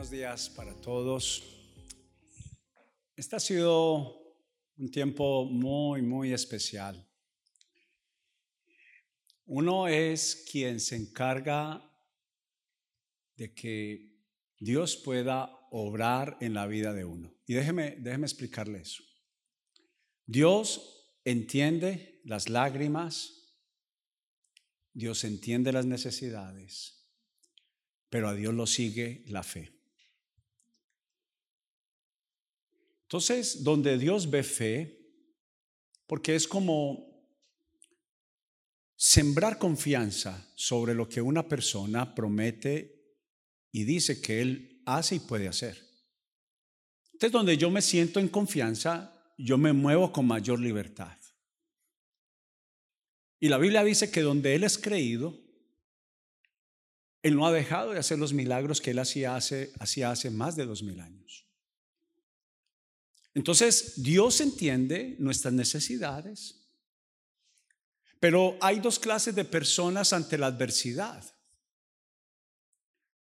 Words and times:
buenos 0.00 0.12
días 0.12 0.48
para 0.48 0.74
todos. 0.80 1.42
Este 3.14 3.36
ha 3.36 3.38
sido 3.38 4.34
un 4.78 4.90
tiempo 4.90 5.44
muy, 5.44 6.00
muy 6.00 6.32
especial. 6.32 7.06
Uno 9.44 9.88
es 9.88 10.46
quien 10.50 10.80
se 10.80 10.96
encarga 10.96 11.86
de 13.36 13.52
que 13.52 14.16
Dios 14.58 14.96
pueda 14.96 15.50
obrar 15.70 16.38
en 16.40 16.54
la 16.54 16.66
vida 16.66 16.94
de 16.94 17.04
uno. 17.04 17.34
Y 17.46 17.52
déjeme, 17.52 17.96
déjeme 17.98 18.24
explicarle 18.24 18.80
eso. 18.80 19.02
Dios 20.24 21.12
entiende 21.26 22.22
las 22.24 22.48
lágrimas, 22.48 23.58
Dios 24.94 25.24
entiende 25.24 25.72
las 25.72 25.84
necesidades 25.84 26.96
pero 28.10 28.28
a 28.28 28.34
Dios 28.34 28.52
lo 28.52 28.66
sigue 28.66 29.22
la 29.28 29.44
fe. 29.44 29.79
Entonces, 33.10 33.64
donde 33.64 33.98
Dios 33.98 34.30
ve 34.30 34.44
fe, 34.44 34.96
porque 36.06 36.36
es 36.36 36.46
como 36.46 37.10
sembrar 38.94 39.58
confianza 39.58 40.48
sobre 40.54 40.94
lo 40.94 41.08
que 41.08 41.20
una 41.20 41.48
persona 41.48 42.14
promete 42.14 43.18
y 43.72 43.82
dice 43.82 44.20
que 44.20 44.40
él 44.40 44.82
hace 44.86 45.16
y 45.16 45.18
puede 45.18 45.48
hacer. 45.48 45.76
Entonces, 47.12 47.32
donde 47.32 47.56
yo 47.56 47.68
me 47.68 47.82
siento 47.82 48.20
en 48.20 48.28
confianza, 48.28 49.12
yo 49.36 49.58
me 49.58 49.72
muevo 49.72 50.12
con 50.12 50.28
mayor 50.28 50.60
libertad. 50.60 51.18
Y 53.40 53.48
la 53.48 53.58
Biblia 53.58 53.82
dice 53.82 54.12
que 54.12 54.20
donde 54.20 54.54
Él 54.54 54.62
es 54.62 54.78
creído, 54.78 55.36
él 57.22 57.34
no 57.34 57.44
ha 57.44 57.52
dejado 57.52 57.90
de 57.90 57.98
hacer 57.98 58.20
los 58.20 58.32
milagros 58.32 58.80
que 58.80 58.92
Él 58.92 59.00
hacía 59.00 59.34
hace, 59.34 59.72
hacía 59.80 60.12
hace 60.12 60.30
más 60.30 60.54
de 60.54 60.64
dos 60.64 60.84
mil 60.84 61.00
años. 61.00 61.49
Entonces, 63.34 64.02
Dios 64.02 64.40
entiende 64.40 65.16
nuestras 65.18 65.54
necesidades, 65.54 66.68
pero 68.18 68.58
hay 68.60 68.80
dos 68.80 68.98
clases 68.98 69.34
de 69.34 69.44
personas 69.44 70.12
ante 70.12 70.36
la 70.36 70.48
adversidad. 70.48 71.24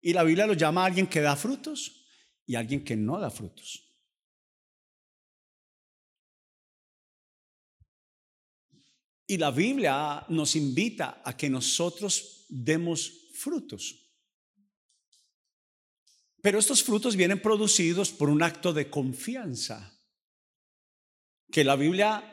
Y 0.01 0.13
la 0.13 0.23
Biblia 0.23 0.47
lo 0.47 0.53
llama 0.53 0.83
a 0.83 0.85
alguien 0.85 1.07
que 1.07 1.21
da 1.21 1.35
frutos 1.35 2.05
y 2.45 2.55
a 2.55 2.59
alguien 2.59 2.83
que 2.83 2.95
no 2.95 3.19
da 3.19 3.29
frutos. 3.29 3.85
Y 9.27 9.37
la 9.37 9.51
Biblia 9.51 10.25
nos 10.29 10.55
invita 10.55 11.21
a 11.23 11.37
que 11.37 11.49
nosotros 11.49 12.45
demos 12.49 13.29
frutos. 13.35 14.09
Pero 16.41 16.57
estos 16.57 16.83
frutos 16.83 17.15
vienen 17.15 17.41
producidos 17.41 18.11
por 18.11 18.29
un 18.29 18.41
acto 18.41 18.73
de 18.73 18.89
confianza, 18.89 19.98
que 21.51 21.63
la 21.63 21.75
Biblia 21.75 22.23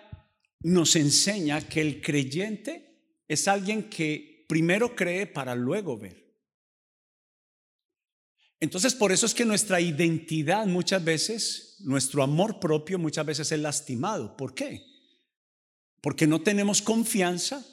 nos 0.61 0.97
enseña 0.97 1.69
que 1.69 1.81
el 1.81 2.01
creyente 2.01 3.23
es 3.29 3.49
alguien 3.49 3.89
que 3.89 4.45
primero 4.49 4.95
cree 4.95 5.27
para 5.27 5.55
luego 5.55 5.99
ver. 5.99 6.27
Entonces, 8.59 8.95
por 8.95 9.13
eso 9.13 9.27
es 9.27 9.35
que 9.35 9.45
nuestra 9.45 9.81
identidad 9.81 10.67
muchas 10.67 11.05
veces, 11.05 11.77
nuestro 11.81 12.23
amor 12.23 12.59
propio 12.59 12.99
muchas 12.99 13.27
veces 13.27 13.53
es 13.53 13.61
lastimado. 13.61 14.37
¿Por 14.37 14.55
qué? 14.55 14.83
Porque 16.01 16.27
no 16.27 16.41
tenemos 16.41 16.81
confianza, 16.81 17.67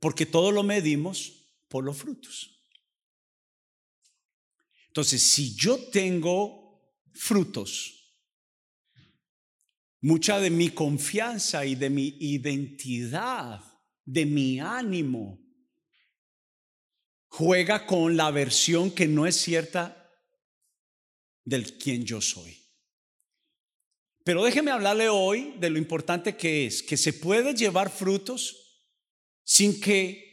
porque 0.00 0.26
todo 0.26 0.52
lo 0.52 0.62
medimos 0.62 1.46
por 1.68 1.84
los 1.84 1.96
frutos. 1.96 2.58
Entonces, 4.88 5.22
si 5.22 5.54
yo 5.54 5.78
tengo 5.90 6.94
frutos, 7.12 7.97
mucha 10.00 10.40
de 10.40 10.50
mi 10.50 10.70
confianza 10.70 11.64
y 11.64 11.74
de 11.74 11.90
mi 11.90 12.16
identidad, 12.20 13.62
de 14.04 14.26
mi 14.26 14.60
ánimo, 14.60 15.40
juega 17.28 17.86
con 17.86 18.16
la 18.16 18.30
versión 18.30 18.90
que 18.90 19.06
no 19.06 19.26
es 19.26 19.36
cierta 19.36 20.10
del 21.44 21.78
quien 21.78 22.04
yo 22.04 22.20
soy. 22.20 22.56
Pero 24.24 24.44
déjeme 24.44 24.70
hablarle 24.70 25.08
hoy 25.08 25.54
de 25.58 25.70
lo 25.70 25.78
importante 25.78 26.36
que 26.36 26.66
es, 26.66 26.82
que 26.82 26.98
se 26.98 27.14
puede 27.14 27.54
llevar 27.54 27.90
frutos 27.90 28.84
sin 29.42 29.80
que 29.80 30.26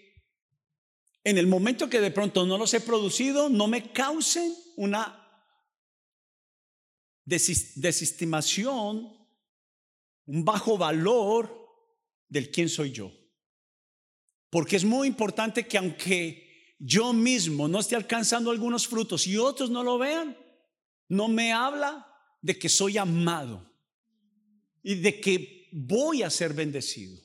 en 1.23 1.37
el 1.37 1.47
momento 1.47 1.89
que 1.89 2.01
de 2.01 2.11
pronto 2.11 2.45
no 2.45 2.57
los 2.57 2.73
he 2.73 2.81
producido, 2.81 3.49
no 3.49 3.67
me 3.67 3.91
causen 3.91 4.53
una 4.75 5.21
desestimación, 7.23 9.24
un 10.25 10.43
bajo 10.43 10.77
valor 10.77 11.67
del 12.27 12.51
quién 12.51 12.69
soy 12.69 12.91
yo. 12.91 13.11
Porque 14.49 14.75
es 14.75 14.85
muy 14.85 15.07
importante 15.07 15.67
que 15.67 15.77
aunque 15.77 16.75
yo 16.79 17.13
mismo 17.13 17.67
no 17.67 17.79
esté 17.79 17.95
alcanzando 17.95 18.51
algunos 18.51 18.87
frutos 18.87 19.27
y 19.27 19.37
otros 19.37 19.69
no 19.69 19.83
lo 19.83 19.97
vean, 19.97 20.37
no 21.09 21.27
me 21.27 21.51
habla 21.53 22.07
de 22.41 22.57
que 22.57 22.69
soy 22.69 22.97
amado 22.97 23.71
y 24.81 24.95
de 24.95 25.19
que 25.19 25.69
voy 25.71 26.23
a 26.23 26.29
ser 26.29 26.53
bendecido. 26.53 27.19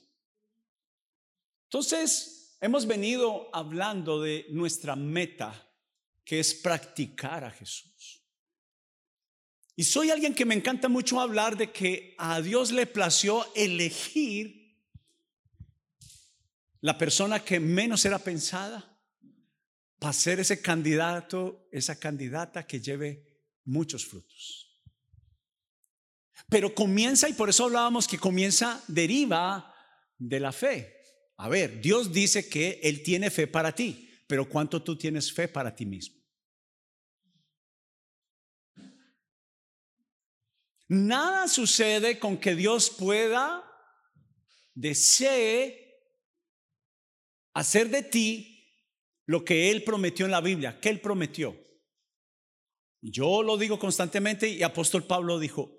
Entonces, 1.64 2.40
Hemos 2.62 2.86
venido 2.86 3.48
hablando 3.54 4.20
de 4.20 4.44
nuestra 4.50 4.94
meta, 4.94 5.66
que 6.22 6.40
es 6.40 6.52
practicar 6.54 7.42
a 7.42 7.50
Jesús. 7.50 8.19
Y 9.80 9.84
soy 9.84 10.10
alguien 10.10 10.34
que 10.34 10.44
me 10.44 10.54
encanta 10.54 10.90
mucho 10.90 11.18
hablar 11.22 11.56
de 11.56 11.72
que 11.72 12.14
a 12.18 12.42
Dios 12.42 12.70
le 12.70 12.84
plació 12.84 13.46
elegir 13.54 14.76
la 16.82 16.98
persona 16.98 17.42
que 17.42 17.58
menos 17.60 18.04
era 18.04 18.18
pensada 18.18 19.00
para 19.98 20.12
ser 20.12 20.38
ese 20.38 20.60
candidato, 20.60 21.66
esa 21.72 21.98
candidata 21.98 22.66
que 22.66 22.78
lleve 22.78 23.24
muchos 23.64 24.04
frutos. 24.04 24.78
Pero 26.50 26.74
comienza, 26.74 27.26
y 27.30 27.32
por 27.32 27.48
eso 27.48 27.64
hablábamos 27.64 28.06
que 28.06 28.18
comienza, 28.18 28.84
deriva 28.86 29.74
de 30.18 30.40
la 30.40 30.52
fe. 30.52 30.94
A 31.38 31.48
ver, 31.48 31.80
Dios 31.80 32.12
dice 32.12 32.50
que 32.50 32.80
Él 32.82 33.02
tiene 33.02 33.30
fe 33.30 33.46
para 33.46 33.74
ti, 33.74 34.10
pero 34.26 34.46
¿cuánto 34.46 34.82
tú 34.82 34.98
tienes 34.98 35.32
fe 35.32 35.48
para 35.48 35.74
ti 35.74 35.86
mismo? 35.86 36.19
Nada 40.90 41.46
sucede 41.46 42.18
con 42.18 42.36
que 42.36 42.56
Dios 42.56 42.90
pueda, 42.90 43.62
desee 44.74 46.02
hacer 47.54 47.90
de 47.90 48.02
ti 48.02 48.66
lo 49.24 49.44
que 49.44 49.70
Él 49.70 49.84
prometió 49.84 50.24
en 50.24 50.32
la 50.32 50.40
Biblia. 50.40 50.80
¿Qué 50.80 50.88
Él 50.88 51.00
prometió? 51.00 51.56
Yo 53.00 53.44
lo 53.44 53.56
digo 53.56 53.78
constantemente 53.78 54.48
y 54.48 54.64
apóstol 54.64 55.04
Pablo 55.04 55.38
dijo, 55.38 55.70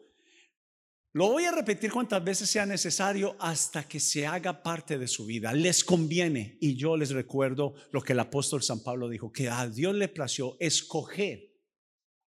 lo 1.11 1.27
voy 1.27 1.43
a 1.43 1.51
repetir 1.51 1.91
cuantas 1.91 2.23
veces 2.23 2.49
sea 2.49 2.65
necesario 2.65 3.35
hasta 3.37 3.85
que 3.85 3.99
se 3.99 4.25
haga 4.25 4.63
parte 4.63 4.97
de 4.97 5.09
su 5.09 5.25
vida. 5.25 5.51
Les 5.51 5.83
conviene. 5.83 6.57
Y 6.61 6.77
yo 6.77 6.95
les 6.95 7.09
recuerdo 7.09 7.73
lo 7.91 8.01
que 8.01 8.13
el 8.13 8.19
apóstol 8.21 8.63
San 8.63 8.81
Pablo 8.81 9.09
dijo, 9.09 9.29
que 9.29 9.49
a 9.49 9.67
Dios 9.67 9.93
le 9.93 10.07
plació 10.07 10.55
escoger 10.61 11.51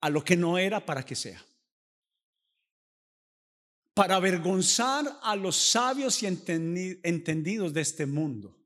a 0.00 0.08
lo 0.08 0.24
que 0.24 0.34
no 0.34 0.56
era 0.56 0.86
para 0.86 1.04
que 1.04 1.14
sea. 1.14 1.44
Para 4.00 4.16
avergonzar 4.16 5.04
a 5.22 5.36
los 5.36 5.56
sabios 5.56 6.22
y 6.22 6.26
entendidos 6.26 7.74
de 7.74 7.82
este 7.82 8.06
mundo. 8.06 8.58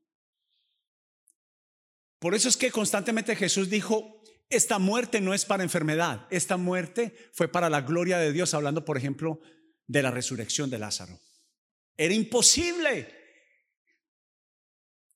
Por 2.19 2.33
eso 2.33 2.47
es 2.47 2.55
que 2.55 2.71
constantemente 2.71 3.35
Jesús 3.35 3.69
dijo, 3.69 4.23
esta 4.49 4.79
muerte 4.79 5.19
no 5.19 5.33
es 5.33 5.43
para 5.43 5.63
enfermedad, 5.63 6.25
esta 6.29 6.55
muerte 6.55 7.13
fue 7.33 7.49
para 7.49 7.69
la 7.69 7.81
gloria 7.81 8.17
de 8.17 8.31
Dios, 8.31 8.53
hablando 8.53 8.85
por 8.85 8.97
ejemplo 8.97 9.41
de 9.87 10.03
la 10.03 10.09
resurrección 10.09 10.69
de 10.69 10.79
Lázaro. 10.79 11.19
Era 11.97 12.13
imposible. 12.13 13.13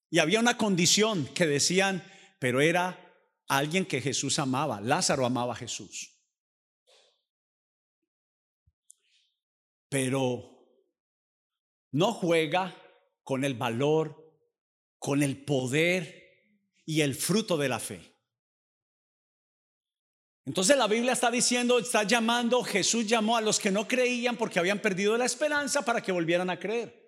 Y 0.09 0.19
había 0.19 0.41
una 0.41 0.57
condición 0.57 1.29
que 1.33 1.47
decían, 1.47 2.03
pero 2.39 2.59
era 2.59 2.99
alguien 3.47 3.85
que 3.85 4.01
Jesús 4.01 4.37
amaba. 4.37 4.81
Lázaro 4.81 5.25
amaba 5.25 5.53
a 5.53 5.55
Jesús. 5.55 6.18
Pero 9.89 10.49
no 11.91 12.13
juega 12.13 12.75
con 13.23 13.43
el 13.43 13.55
valor, 13.55 14.37
con 14.97 15.23
el 15.23 15.43
poder 15.43 16.19
y 16.85 17.01
el 17.01 17.15
fruto 17.15 17.57
de 17.57 17.69
la 17.69 17.79
fe. 17.79 18.09
Entonces 20.45 20.77
la 20.77 20.87
Biblia 20.87 21.13
está 21.13 21.29
diciendo, 21.29 21.77
está 21.77 22.03
llamando, 22.03 22.63
Jesús 22.63 23.05
llamó 23.05 23.37
a 23.37 23.41
los 23.41 23.59
que 23.59 23.69
no 23.69 23.87
creían 23.87 24.35
porque 24.35 24.57
habían 24.57 24.79
perdido 24.79 25.15
la 25.15 25.25
esperanza 25.25 25.83
para 25.83 26.01
que 26.01 26.11
volvieran 26.11 26.49
a 26.49 26.59
creer. 26.59 26.99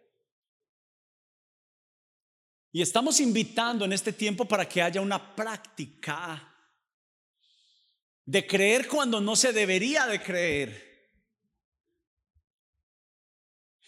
Y 2.71 2.81
estamos 2.81 3.19
invitando 3.19 3.83
en 3.85 3.93
este 3.93 4.13
tiempo 4.13 4.45
para 4.45 4.67
que 4.69 4.81
haya 4.81 5.01
una 5.01 5.35
práctica 5.35 6.47
de 8.25 8.45
creer 8.45 8.87
cuando 8.87 9.19
no 9.19 9.35
se 9.35 9.51
debería 9.51 10.05
de 10.05 10.21
creer, 10.21 10.90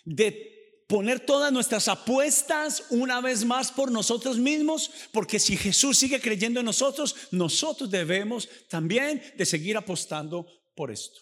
de 0.03 0.85
poner 0.87 1.19
todas 1.19 1.51
nuestras 1.51 1.87
apuestas 1.87 2.85
una 2.89 3.21
vez 3.21 3.45
más 3.45 3.71
por 3.71 3.91
nosotros 3.91 4.37
mismos, 4.37 4.91
porque 5.11 5.39
si 5.39 5.57
Jesús 5.57 5.97
sigue 5.97 6.21
creyendo 6.21 6.59
en 6.59 6.65
nosotros, 6.65 7.15
nosotros 7.31 7.89
debemos 7.89 8.47
también 8.69 9.23
de 9.35 9.45
seguir 9.45 9.77
apostando 9.77 10.45
por 10.75 10.91
esto. 10.91 11.21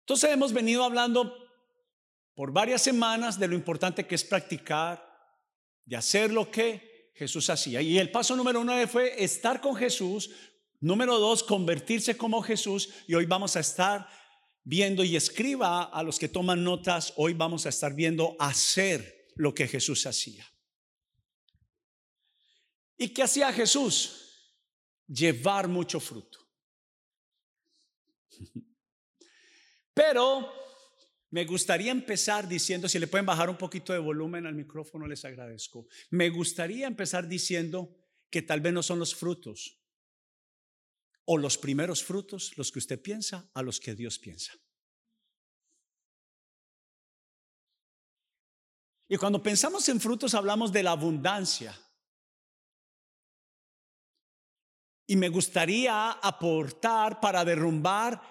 Entonces 0.00 0.30
hemos 0.30 0.52
venido 0.52 0.82
hablando 0.82 1.36
por 2.34 2.52
varias 2.52 2.82
semanas 2.82 3.38
de 3.38 3.48
lo 3.48 3.54
importante 3.54 4.06
que 4.06 4.14
es 4.14 4.24
practicar, 4.24 5.08
de 5.84 5.96
hacer 5.96 6.32
lo 6.32 6.50
que 6.50 7.12
Jesús 7.14 7.50
hacía. 7.50 7.82
Y 7.82 7.98
el 7.98 8.10
paso 8.10 8.34
número 8.34 8.64
nueve 8.64 8.86
fue 8.86 9.22
estar 9.22 9.60
con 9.60 9.76
Jesús. 9.76 10.30
Número 10.80 11.18
dos, 11.18 11.44
convertirse 11.44 12.16
como 12.16 12.42
Jesús. 12.42 12.88
Y 13.06 13.14
hoy 13.14 13.26
vamos 13.26 13.54
a 13.54 13.60
estar 13.60 14.08
viendo 14.64 15.04
y 15.04 15.16
escriba 15.16 15.84
a 15.84 16.02
los 16.02 16.18
que 16.18 16.28
toman 16.28 16.62
notas, 16.62 17.12
hoy 17.16 17.34
vamos 17.34 17.66
a 17.66 17.70
estar 17.70 17.94
viendo 17.94 18.36
hacer 18.38 19.28
lo 19.34 19.54
que 19.54 19.68
Jesús 19.68 20.06
hacía. 20.06 20.46
¿Y 22.96 23.08
qué 23.08 23.22
hacía 23.22 23.52
Jesús? 23.52 24.18
Llevar 25.08 25.68
mucho 25.68 25.98
fruto. 25.98 26.38
Pero 29.94 30.52
me 31.30 31.44
gustaría 31.44 31.90
empezar 31.90 32.46
diciendo, 32.46 32.88
si 32.88 32.98
le 32.98 33.06
pueden 33.06 33.26
bajar 33.26 33.50
un 33.50 33.58
poquito 33.58 33.92
de 33.92 33.98
volumen 33.98 34.46
al 34.46 34.54
micrófono, 34.54 35.06
les 35.06 35.24
agradezco. 35.24 35.86
Me 36.10 36.30
gustaría 36.30 36.86
empezar 36.86 37.26
diciendo 37.26 37.98
que 38.30 38.42
tal 38.42 38.60
vez 38.60 38.72
no 38.72 38.82
son 38.82 38.98
los 38.98 39.14
frutos 39.14 39.81
o 41.24 41.38
los 41.38 41.58
primeros 41.58 42.02
frutos 42.02 42.56
los 42.56 42.72
que 42.72 42.78
usted 42.78 43.00
piensa 43.00 43.48
a 43.54 43.62
los 43.62 43.78
que 43.80 43.94
Dios 43.94 44.18
piensa. 44.18 44.52
Y 49.08 49.16
cuando 49.18 49.42
pensamos 49.42 49.86
en 49.90 50.00
frutos 50.00 50.34
hablamos 50.34 50.72
de 50.72 50.82
la 50.82 50.92
abundancia. 50.92 51.78
Y 55.06 55.16
me 55.16 55.28
gustaría 55.28 56.12
aportar 56.12 57.20
para 57.20 57.44
derrumbar 57.44 58.22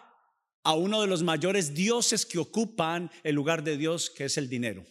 a 0.64 0.74
uno 0.74 1.02
de 1.02 1.08
los 1.08 1.22
mayores 1.22 1.76
dioses 1.76 2.26
que 2.26 2.40
ocupan 2.40 3.12
el 3.24 3.36
lugar 3.36 3.64
de 3.64 3.78
Dios, 3.78 4.10
que 4.10 4.26
es 4.26 4.38
el 4.38 4.50
dinero. 4.50 4.84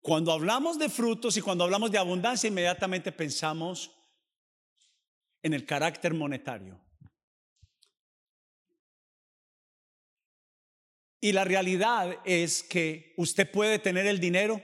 Cuando 0.00 0.32
hablamos 0.32 0.78
de 0.78 0.88
frutos 0.88 1.36
y 1.36 1.40
cuando 1.40 1.64
hablamos 1.64 1.90
de 1.90 1.98
abundancia, 1.98 2.46
inmediatamente 2.46 3.10
pensamos 3.10 3.97
en 5.42 5.54
el 5.54 5.64
carácter 5.66 6.14
monetario. 6.14 6.80
Y 11.20 11.32
la 11.32 11.44
realidad 11.44 12.18
es 12.24 12.62
que 12.62 13.12
usted 13.16 13.50
puede 13.50 13.78
tener 13.78 14.06
el 14.06 14.20
dinero, 14.20 14.62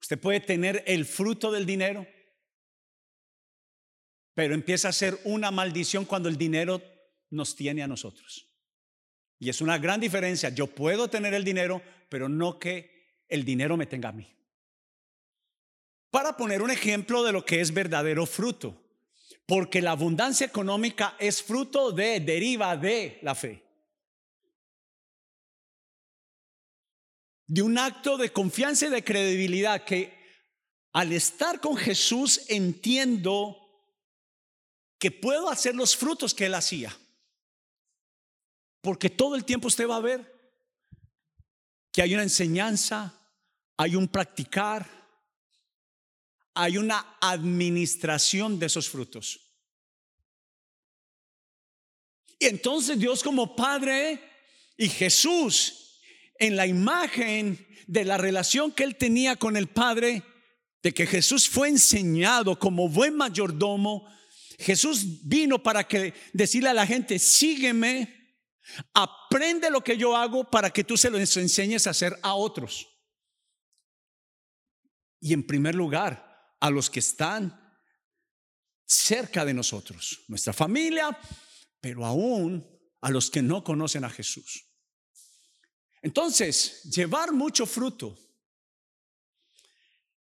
usted 0.00 0.18
puede 0.18 0.40
tener 0.40 0.82
el 0.86 1.04
fruto 1.04 1.52
del 1.52 1.66
dinero, 1.66 2.06
pero 4.34 4.54
empieza 4.54 4.88
a 4.88 4.92
ser 4.92 5.20
una 5.24 5.50
maldición 5.50 6.04
cuando 6.04 6.28
el 6.28 6.36
dinero 6.36 6.82
nos 7.30 7.54
tiene 7.54 7.82
a 7.82 7.86
nosotros. 7.86 8.48
Y 9.38 9.48
es 9.50 9.60
una 9.60 9.78
gran 9.78 10.00
diferencia. 10.00 10.48
Yo 10.50 10.68
puedo 10.68 11.08
tener 11.08 11.34
el 11.34 11.44
dinero, 11.44 11.82
pero 12.08 12.28
no 12.28 12.58
que 12.58 13.24
el 13.28 13.44
dinero 13.44 13.76
me 13.76 13.86
tenga 13.86 14.08
a 14.08 14.12
mí. 14.12 14.32
Para 16.10 16.36
poner 16.36 16.62
un 16.62 16.70
ejemplo 16.70 17.22
de 17.24 17.32
lo 17.32 17.44
que 17.44 17.60
es 17.60 17.72
verdadero 17.72 18.26
fruto, 18.26 18.81
porque 19.46 19.82
la 19.82 19.92
abundancia 19.92 20.46
económica 20.46 21.16
es 21.18 21.42
fruto 21.42 21.92
de, 21.92 22.20
deriva 22.20 22.76
de 22.76 23.18
la 23.22 23.34
fe. 23.34 23.62
De 27.46 27.62
un 27.62 27.76
acto 27.76 28.16
de 28.16 28.32
confianza 28.32 28.86
y 28.86 28.90
de 28.90 29.04
credibilidad 29.04 29.84
que 29.84 30.22
al 30.92 31.12
estar 31.12 31.60
con 31.60 31.76
Jesús 31.76 32.42
entiendo 32.48 33.58
que 34.98 35.10
puedo 35.10 35.50
hacer 35.50 35.74
los 35.74 35.96
frutos 35.96 36.32
que 36.32 36.46
él 36.46 36.54
hacía. 36.54 36.96
Porque 38.80 39.10
todo 39.10 39.34
el 39.34 39.44
tiempo 39.44 39.68
usted 39.68 39.88
va 39.88 39.96
a 39.96 40.00
ver 40.00 40.32
que 41.92 42.02
hay 42.02 42.14
una 42.14 42.22
enseñanza, 42.22 43.12
hay 43.76 43.96
un 43.96 44.08
practicar, 44.08 45.01
hay 46.54 46.78
una 46.78 47.16
administración 47.20 48.58
de 48.58 48.66
esos 48.66 48.88
frutos. 48.88 49.40
Y 52.38 52.46
entonces 52.46 52.98
Dios 52.98 53.22
como 53.22 53.54
Padre 53.54 54.20
y 54.76 54.88
Jesús 54.88 56.00
en 56.38 56.56
la 56.56 56.66
imagen 56.66 57.66
de 57.86 58.04
la 58.04 58.18
relación 58.18 58.72
que 58.72 58.84
él 58.84 58.96
tenía 58.96 59.36
con 59.36 59.56
el 59.56 59.68
Padre, 59.68 60.24
de 60.82 60.92
que 60.92 61.06
Jesús 61.06 61.48
fue 61.48 61.68
enseñado 61.68 62.58
como 62.58 62.88
buen 62.88 63.16
mayordomo, 63.16 64.08
Jesús 64.58 65.28
vino 65.28 65.62
para 65.62 65.86
que 65.86 66.14
decirle 66.32 66.70
a 66.70 66.74
la 66.74 66.86
gente, 66.86 67.18
sígueme, 67.18 68.36
aprende 68.92 69.70
lo 69.70 69.82
que 69.82 69.96
yo 69.96 70.16
hago 70.16 70.48
para 70.50 70.70
que 70.70 70.84
tú 70.84 70.96
se 70.96 71.10
lo 71.10 71.18
enseñes 71.18 71.86
a 71.86 71.90
hacer 71.90 72.18
a 72.22 72.34
otros. 72.34 72.88
Y 75.20 75.32
en 75.32 75.46
primer 75.46 75.74
lugar, 75.74 76.31
a 76.62 76.70
los 76.70 76.88
que 76.88 77.00
están 77.00 77.60
cerca 78.86 79.44
de 79.44 79.52
nosotros, 79.52 80.20
nuestra 80.28 80.52
familia, 80.52 81.18
pero 81.80 82.06
aún 82.06 82.64
a 83.00 83.10
los 83.10 83.30
que 83.30 83.42
no 83.42 83.64
conocen 83.64 84.04
a 84.04 84.10
Jesús. 84.10 84.64
Entonces, 86.02 86.84
llevar 86.84 87.32
mucho 87.32 87.66
fruto 87.66 88.16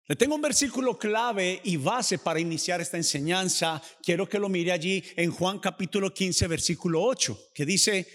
le 0.10 0.16
tengo 0.16 0.34
un 0.34 0.42
versículo 0.42 0.98
clave 0.98 1.62
y 1.64 1.78
base 1.78 2.18
para 2.18 2.40
iniciar 2.40 2.82
esta 2.82 2.98
enseñanza. 2.98 3.80
Quiero 4.02 4.28
que 4.28 4.40
lo 4.40 4.50
mire 4.50 4.72
allí 4.72 5.04
en 5.16 5.30
Juan 5.30 5.60
capítulo 5.60 6.12
15, 6.12 6.48
versículo 6.48 7.04
8, 7.04 7.52
que 7.54 7.64
dice, 7.64 8.08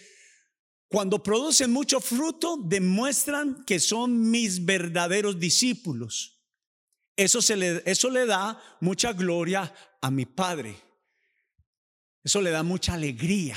cuando 0.89 1.23
producen 1.23 1.71
mucho 1.71 2.01
fruto, 2.01 2.59
demuestran 2.65 3.65
que 3.65 3.79
son 3.79 4.29
mis 4.29 4.65
verdaderos 4.65 5.39
discípulos. 5.39 6.34
Eso, 7.17 7.41
se 7.41 7.57
le, 7.57 7.83
eso 7.87 8.11
le 8.11 8.27
da 8.27 8.61
mucha 8.81 9.13
gloria 9.13 9.73
a 10.01 10.11
mi 10.11 10.27
Padre. 10.27 10.77
Eso 12.23 12.41
le 12.41 12.51
da 12.51 12.63
mucha 12.63 12.95
alegría. 12.95 13.57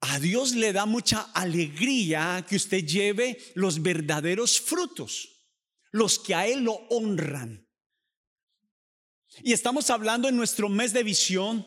A 0.00 0.18
Dios 0.18 0.54
le 0.54 0.72
da 0.72 0.86
mucha 0.86 1.30
alegría 1.34 2.44
que 2.48 2.56
usted 2.56 2.84
lleve 2.84 3.38
los 3.54 3.82
verdaderos 3.82 4.60
frutos 4.60 5.40
los 5.92 6.18
que 6.18 6.34
a 6.34 6.46
Él 6.46 6.64
lo 6.64 6.74
honran. 6.90 7.66
Y 9.42 9.52
estamos 9.52 9.90
hablando 9.90 10.28
en 10.28 10.36
nuestro 10.36 10.68
mes 10.68 10.92
de 10.92 11.02
visión 11.02 11.66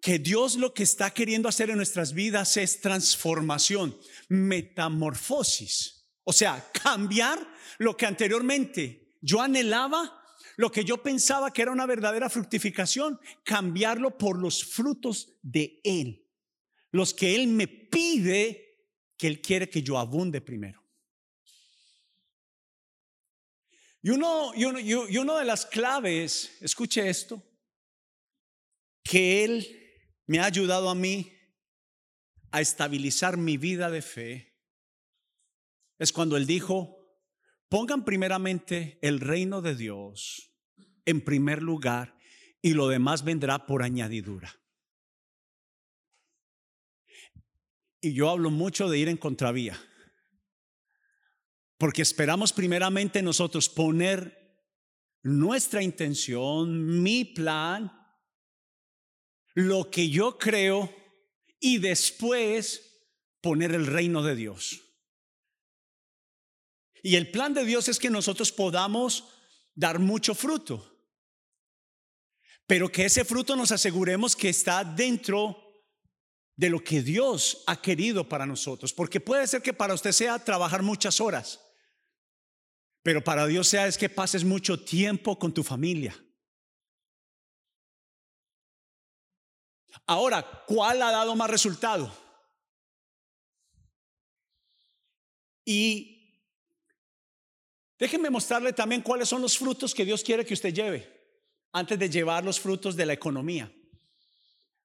que 0.00 0.18
Dios 0.18 0.56
lo 0.56 0.74
que 0.74 0.82
está 0.82 1.12
queriendo 1.12 1.48
hacer 1.48 1.70
en 1.70 1.76
nuestras 1.76 2.12
vidas 2.12 2.56
es 2.56 2.80
transformación, 2.80 3.96
metamorfosis. 4.28 6.08
O 6.24 6.32
sea, 6.32 6.70
cambiar 6.72 7.38
lo 7.78 7.96
que 7.96 8.06
anteriormente 8.06 9.16
yo 9.20 9.40
anhelaba, 9.40 10.22
lo 10.56 10.70
que 10.70 10.84
yo 10.84 11.02
pensaba 11.02 11.52
que 11.52 11.62
era 11.62 11.72
una 11.72 11.86
verdadera 11.86 12.28
fructificación, 12.28 13.20
cambiarlo 13.44 14.18
por 14.18 14.38
los 14.38 14.64
frutos 14.64 15.34
de 15.42 15.80
Él, 15.84 16.28
los 16.90 17.14
que 17.14 17.34
Él 17.34 17.48
me 17.48 17.68
pide 17.68 18.72
que 19.16 19.26
Él 19.28 19.40
quiere 19.40 19.70
que 19.70 19.82
yo 19.82 19.98
abunde 19.98 20.40
primero. 20.40 20.82
Y 24.02 24.10
uno, 24.10 24.52
y, 24.56 24.64
uno, 25.16 25.38
de 25.38 25.44
las 25.44 25.64
claves, 25.64 26.56
escuche 26.60 27.08
esto, 27.08 27.40
que 29.04 29.44
Él 29.44 29.94
me 30.26 30.40
ha 30.40 30.46
ayudado 30.46 30.90
a 30.90 30.94
mí 30.96 31.32
a 32.50 32.60
estabilizar 32.60 33.36
mi 33.36 33.56
vida 33.56 33.90
de 33.90 34.02
fe, 34.02 34.58
es 36.00 36.12
cuando 36.12 36.36
Él 36.36 36.46
dijo, 36.46 37.01
pongan 37.72 38.04
primeramente 38.04 38.98
el 39.00 39.18
reino 39.18 39.62
de 39.62 39.74
Dios 39.74 40.52
en 41.06 41.24
primer 41.24 41.62
lugar 41.62 42.18
y 42.60 42.74
lo 42.74 42.86
demás 42.86 43.24
vendrá 43.24 43.64
por 43.64 43.82
añadidura. 43.82 44.54
Y 48.02 48.12
yo 48.12 48.28
hablo 48.28 48.50
mucho 48.50 48.90
de 48.90 48.98
ir 48.98 49.08
en 49.08 49.16
contravía. 49.16 49.80
Porque 51.78 52.02
esperamos 52.02 52.52
primeramente 52.52 53.22
nosotros 53.22 53.70
poner 53.70 54.68
nuestra 55.22 55.82
intención, 55.82 57.02
mi 57.02 57.24
plan, 57.24 57.90
lo 59.54 59.90
que 59.90 60.10
yo 60.10 60.36
creo 60.36 60.94
y 61.58 61.78
después 61.78 63.08
poner 63.40 63.72
el 63.72 63.86
reino 63.86 64.22
de 64.22 64.36
Dios. 64.36 64.91
Y 67.02 67.16
el 67.16 67.30
plan 67.30 67.52
de 67.52 67.64
Dios 67.64 67.88
es 67.88 67.98
que 67.98 68.10
nosotros 68.10 68.52
podamos 68.52 69.24
dar 69.74 69.98
mucho 69.98 70.34
fruto. 70.34 70.88
Pero 72.66 72.90
que 72.90 73.04
ese 73.04 73.24
fruto 73.24 73.56
nos 73.56 73.72
aseguremos 73.72 74.36
que 74.36 74.48
está 74.48 74.84
dentro 74.84 75.58
de 76.56 76.70
lo 76.70 76.82
que 76.82 77.02
Dios 77.02 77.64
ha 77.66 77.82
querido 77.82 78.28
para 78.28 78.46
nosotros. 78.46 78.92
Porque 78.92 79.20
puede 79.20 79.46
ser 79.48 79.62
que 79.62 79.72
para 79.72 79.94
usted 79.94 80.12
sea 80.12 80.38
trabajar 80.38 80.82
muchas 80.82 81.20
horas, 81.20 81.60
pero 83.02 83.22
para 83.24 83.46
Dios 83.46 83.66
sea 83.66 83.88
es 83.88 83.98
que 83.98 84.08
pases 84.08 84.44
mucho 84.44 84.82
tiempo 84.82 85.38
con 85.38 85.52
tu 85.52 85.64
familia. 85.64 86.16
Ahora, 90.06 90.64
¿cuál 90.66 91.02
ha 91.02 91.10
dado 91.10 91.34
más 91.34 91.50
resultado? 91.50 92.16
Y 95.64 96.21
déjenme 98.02 98.30
mostrarle 98.30 98.72
también 98.72 99.00
cuáles 99.00 99.28
son 99.28 99.40
los 99.40 99.56
frutos 99.56 99.94
que 99.94 100.04
Dios 100.04 100.24
quiere 100.24 100.44
que 100.44 100.54
usted 100.54 100.74
lleve 100.74 101.08
antes 101.70 101.96
de 101.96 102.10
llevar 102.10 102.44
los 102.44 102.58
frutos 102.58 102.96
de 102.96 103.06
la 103.06 103.12
economía. 103.12 103.72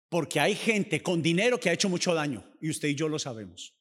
Porque 0.08 0.40
hay 0.40 0.54
gente 0.54 1.02
con 1.02 1.24
dinero 1.24 1.60
que 1.60 1.72
ha 1.72 1.74
hecho 1.74 1.90
mucho 1.90 2.14
daño 2.14 2.48
y 2.62 2.70
usted 2.70 2.90
y 2.90 2.94
yo 2.94 3.10
lo 3.10 3.18
sabemos. 3.18 3.74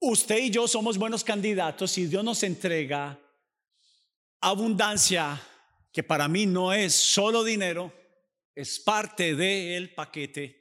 Usted 0.00 0.38
y 0.38 0.50
yo 0.50 0.66
somos 0.66 0.96
buenos 0.96 1.24
candidatos 1.24 1.98
y 1.98 2.06
Dios 2.06 2.24
nos 2.24 2.42
entrega 2.42 3.20
abundancia 4.40 5.38
que 5.92 6.02
para 6.02 6.26
mí 6.26 6.46
no 6.46 6.72
es 6.72 6.94
solo 6.94 7.44
dinero, 7.44 7.92
es 8.54 8.80
parte 8.80 9.34
del 9.34 9.92
paquete. 9.92 10.59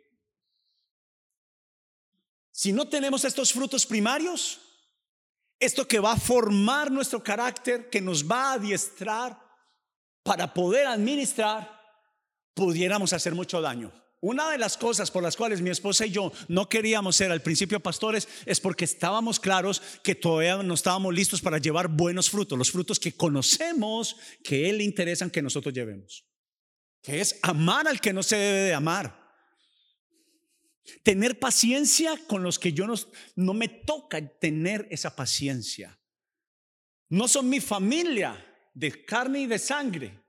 Si 2.60 2.74
no 2.74 2.90
tenemos 2.90 3.24
estos 3.24 3.54
frutos 3.54 3.86
primarios, 3.86 4.60
esto 5.62 5.88
que 5.88 6.02
va 6.02 6.12
a 6.12 6.20
formar 6.20 6.92
nuestro 6.92 7.24
carácter, 7.24 7.90
que 7.90 8.02
nos 8.02 8.30
va 8.30 8.50
a 8.50 8.54
adiestrar 8.56 9.40
para 10.24 10.54
poder 10.54 10.86
administrar, 10.86 11.74
pudiéramos 12.54 13.14
hacer 13.14 13.34
mucho 13.34 13.62
daño. 13.62 13.94
Una 14.20 14.52
de 14.52 14.58
las 14.58 14.76
cosas 14.76 15.10
por 15.10 15.24
las 15.24 15.38
cuales 15.38 15.62
mi 15.62 15.70
esposa 15.70 16.06
y 16.06 16.12
yo 16.12 16.34
no 16.50 16.68
queríamos 16.68 17.16
ser 17.16 17.32
al 17.32 17.42
principio 17.42 17.80
pastores 17.80 18.28
es 18.46 18.60
porque 18.60 18.84
estábamos 18.84 19.40
claros 19.40 19.82
que 20.04 20.16
todavía 20.16 20.62
no 20.62 20.74
estábamos 20.74 21.14
listos 21.14 21.40
para 21.40 21.60
llevar 21.60 21.88
buenos 21.88 22.30
frutos, 22.30 22.58
los 22.58 22.72
frutos 22.72 23.00
que 23.00 23.16
conocemos 23.16 24.18
que 24.44 24.70
Él 24.70 24.80
le 24.80 24.84
interesan 24.84 25.30
que 25.30 25.42
nosotros 25.42 25.74
llevemos, 25.74 26.26
que 27.02 27.22
es 27.22 27.40
amar 27.42 27.88
al 27.88 28.02
que 28.02 28.12
no 28.12 28.22
se 28.22 28.36
debe 28.36 28.60
de 28.64 28.74
amar, 28.74 29.19
Tener 31.04 31.40
paciencia 31.40 32.16
con 32.28 32.44
los 32.44 32.60
que 32.60 32.74
yo 32.74 32.88
no, 32.88 32.96
no 33.36 33.54
me 33.54 33.68
toca 33.68 34.26
tener 34.40 34.88
esa 34.92 35.16
paciencia. 35.16 36.00
No 37.10 37.28
son 37.28 37.50
mi 37.50 37.60
familia 37.60 38.46
de 38.74 39.04
carne 39.06 39.42
y 39.42 39.48
de 39.48 39.60
sangre. 39.60 40.24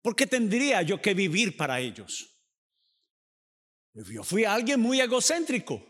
¿Por 0.00 0.16
qué 0.16 0.26
tendría 0.26 0.82
yo 0.82 1.00
que 1.00 1.14
vivir 1.14 1.56
para 1.56 1.80
ellos? 1.80 2.28
Yo 3.94 4.24
fui 4.24 4.44
alguien 4.44 4.80
muy 4.80 5.00
egocéntrico. 5.00 5.84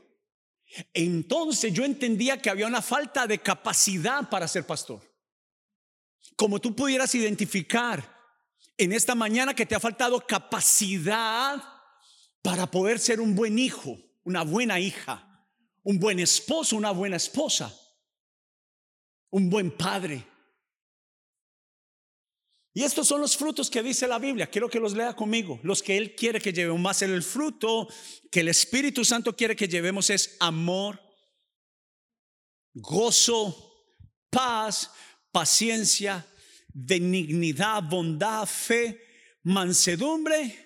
Entonces 0.92 1.72
yo 1.72 1.84
entendía 1.84 2.40
que 2.40 2.50
había 2.50 2.66
una 2.66 2.82
falta 2.82 3.26
de 3.26 3.38
capacidad 3.38 4.28
para 4.28 4.48
ser 4.48 4.66
pastor. 4.66 5.00
Como 6.36 6.60
tú 6.60 6.74
pudieras 6.74 7.14
identificar 7.14 8.18
en 8.76 8.92
esta 8.92 9.14
mañana 9.14 9.54
que 9.54 9.66
te 9.66 9.74
ha 9.74 9.80
faltado 9.80 10.26
capacidad 10.26 11.62
para 12.42 12.70
poder 12.70 12.98
ser 12.98 13.20
un 13.20 13.34
buen 13.34 13.58
hijo, 13.58 13.98
una 14.24 14.42
buena 14.42 14.80
hija, 14.80 15.46
un 15.84 15.98
buen 15.98 16.18
esposo, 16.18 16.76
una 16.76 16.90
buena 16.90 17.16
esposa, 17.16 17.74
un 19.30 19.48
buen 19.48 19.70
padre. 19.70 20.26
Y 22.74 22.82
estos 22.82 23.06
son 23.06 23.20
los 23.20 23.36
frutos 23.36 23.70
que 23.70 23.82
dice 23.82 24.08
la 24.08 24.18
Biblia. 24.18 24.48
Quiero 24.48 24.68
que 24.68 24.80
los 24.80 24.94
lea 24.94 25.14
conmigo. 25.14 25.60
Los 25.62 25.82
que 25.82 25.96
Él 25.96 26.14
quiere 26.14 26.40
que 26.40 26.52
llevemos. 26.52 26.80
Más 26.80 27.02
el 27.02 27.22
fruto 27.22 27.86
que 28.30 28.40
el 28.40 28.48
Espíritu 28.48 29.04
Santo 29.04 29.36
quiere 29.36 29.54
que 29.54 29.68
llevemos 29.68 30.08
es 30.08 30.36
amor, 30.40 30.98
gozo, 32.72 33.86
paz, 34.30 34.90
paciencia, 35.30 36.26
benignidad, 36.72 37.82
bondad, 37.82 38.46
fe, 38.46 39.00
mansedumbre 39.42 40.61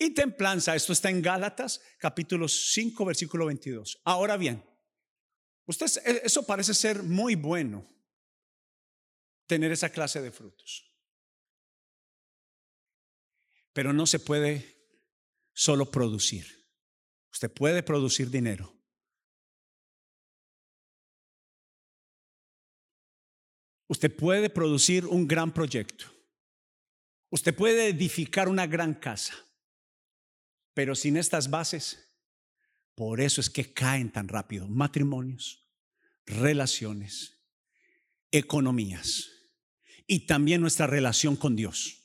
y 0.00 0.10
templanza. 0.14 0.74
Esto 0.74 0.94
está 0.94 1.10
en 1.10 1.20
Gálatas 1.22 1.80
capítulo 1.98 2.48
5 2.48 3.04
versículo 3.04 3.46
22. 3.46 4.00
Ahora 4.04 4.36
bien, 4.36 4.64
usted, 5.66 5.86
e, 6.06 6.22
eso 6.24 6.44
parece 6.44 6.74
ser 6.74 7.02
muy 7.02 7.34
bueno, 7.34 7.86
tener 9.46 9.70
esa 9.70 9.90
clase 9.90 10.22
de 10.22 10.32
frutos. 10.32 10.86
Pero 13.72 13.92
no 13.92 14.06
se 14.06 14.18
puede 14.18 14.74
solo 15.52 15.90
producir. 15.90 16.46
Usted 17.30 17.52
puede 17.52 17.82
producir 17.82 18.30
dinero. 18.30 18.74
Usted 23.86 24.16
puede 24.16 24.48
producir 24.48 25.04
un 25.04 25.28
gran 25.28 25.52
proyecto. 25.52 26.06
Usted 27.28 27.54
puede 27.54 27.88
edificar 27.88 28.48
una 28.48 28.66
gran 28.66 28.94
casa. 28.94 29.34
Pero 30.74 30.94
sin 30.94 31.16
estas 31.16 31.50
bases, 31.50 32.10
por 32.94 33.20
eso 33.20 33.40
es 33.40 33.50
que 33.50 33.72
caen 33.72 34.12
tan 34.12 34.28
rápido 34.28 34.68
matrimonios, 34.68 35.68
relaciones, 36.26 37.40
economías 38.30 39.30
y 40.06 40.26
también 40.26 40.60
nuestra 40.60 40.86
relación 40.86 41.36
con 41.36 41.56
Dios. 41.56 42.00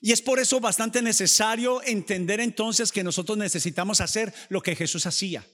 Y 0.00 0.10
es 0.10 0.20
por 0.20 0.40
eso 0.40 0.58
bastante 0.58 1.00
necesario 1.00 1.80
entender 1.84 2.40
entonces 2.40 2.90
que 2.90 3.04
nosotros 3.04 3.38
necesitamos 3.38 4.00
hacer 4.00 4.34
lo 4.48 4.60
que 4.60 4.74
Jesús 4.74 5.06
hacía. 5.06 5.46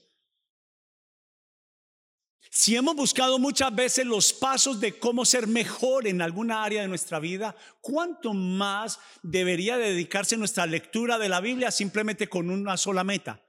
Si 2.61 2.75
hemos 2.75 2.93
buscado 2.93 3.39
muchas 3.39 3.73
veces 3.73 4.05
los 4.05 4.33
pasos 4.33 4.81
de 4.81 4.99
cómo 4.99 5.23
ser 5.23 5.47
mejor 5.47 6.05
en 6.07 6.21
alguna 6.21 6.61
área 6.61 6.81
de 6.81 6.89
nuestra 6.89 7.17
vida, 7.17 7.55
¿cuánto 7.79 8.33
más 8.33 8.99
debería 9.23 9.77
dedicarse 9.77 10.35
nuestra 10.35 10.65
lectura 10.65 11.17
de 11.17 11.29
la 11.29 11.39
Biblia 11.39 11.71
simplemente 11.71 12.27
con 12.27 12.49
una 12.49 12.75
sola 12.75 13.05
meta? 13.05 13.41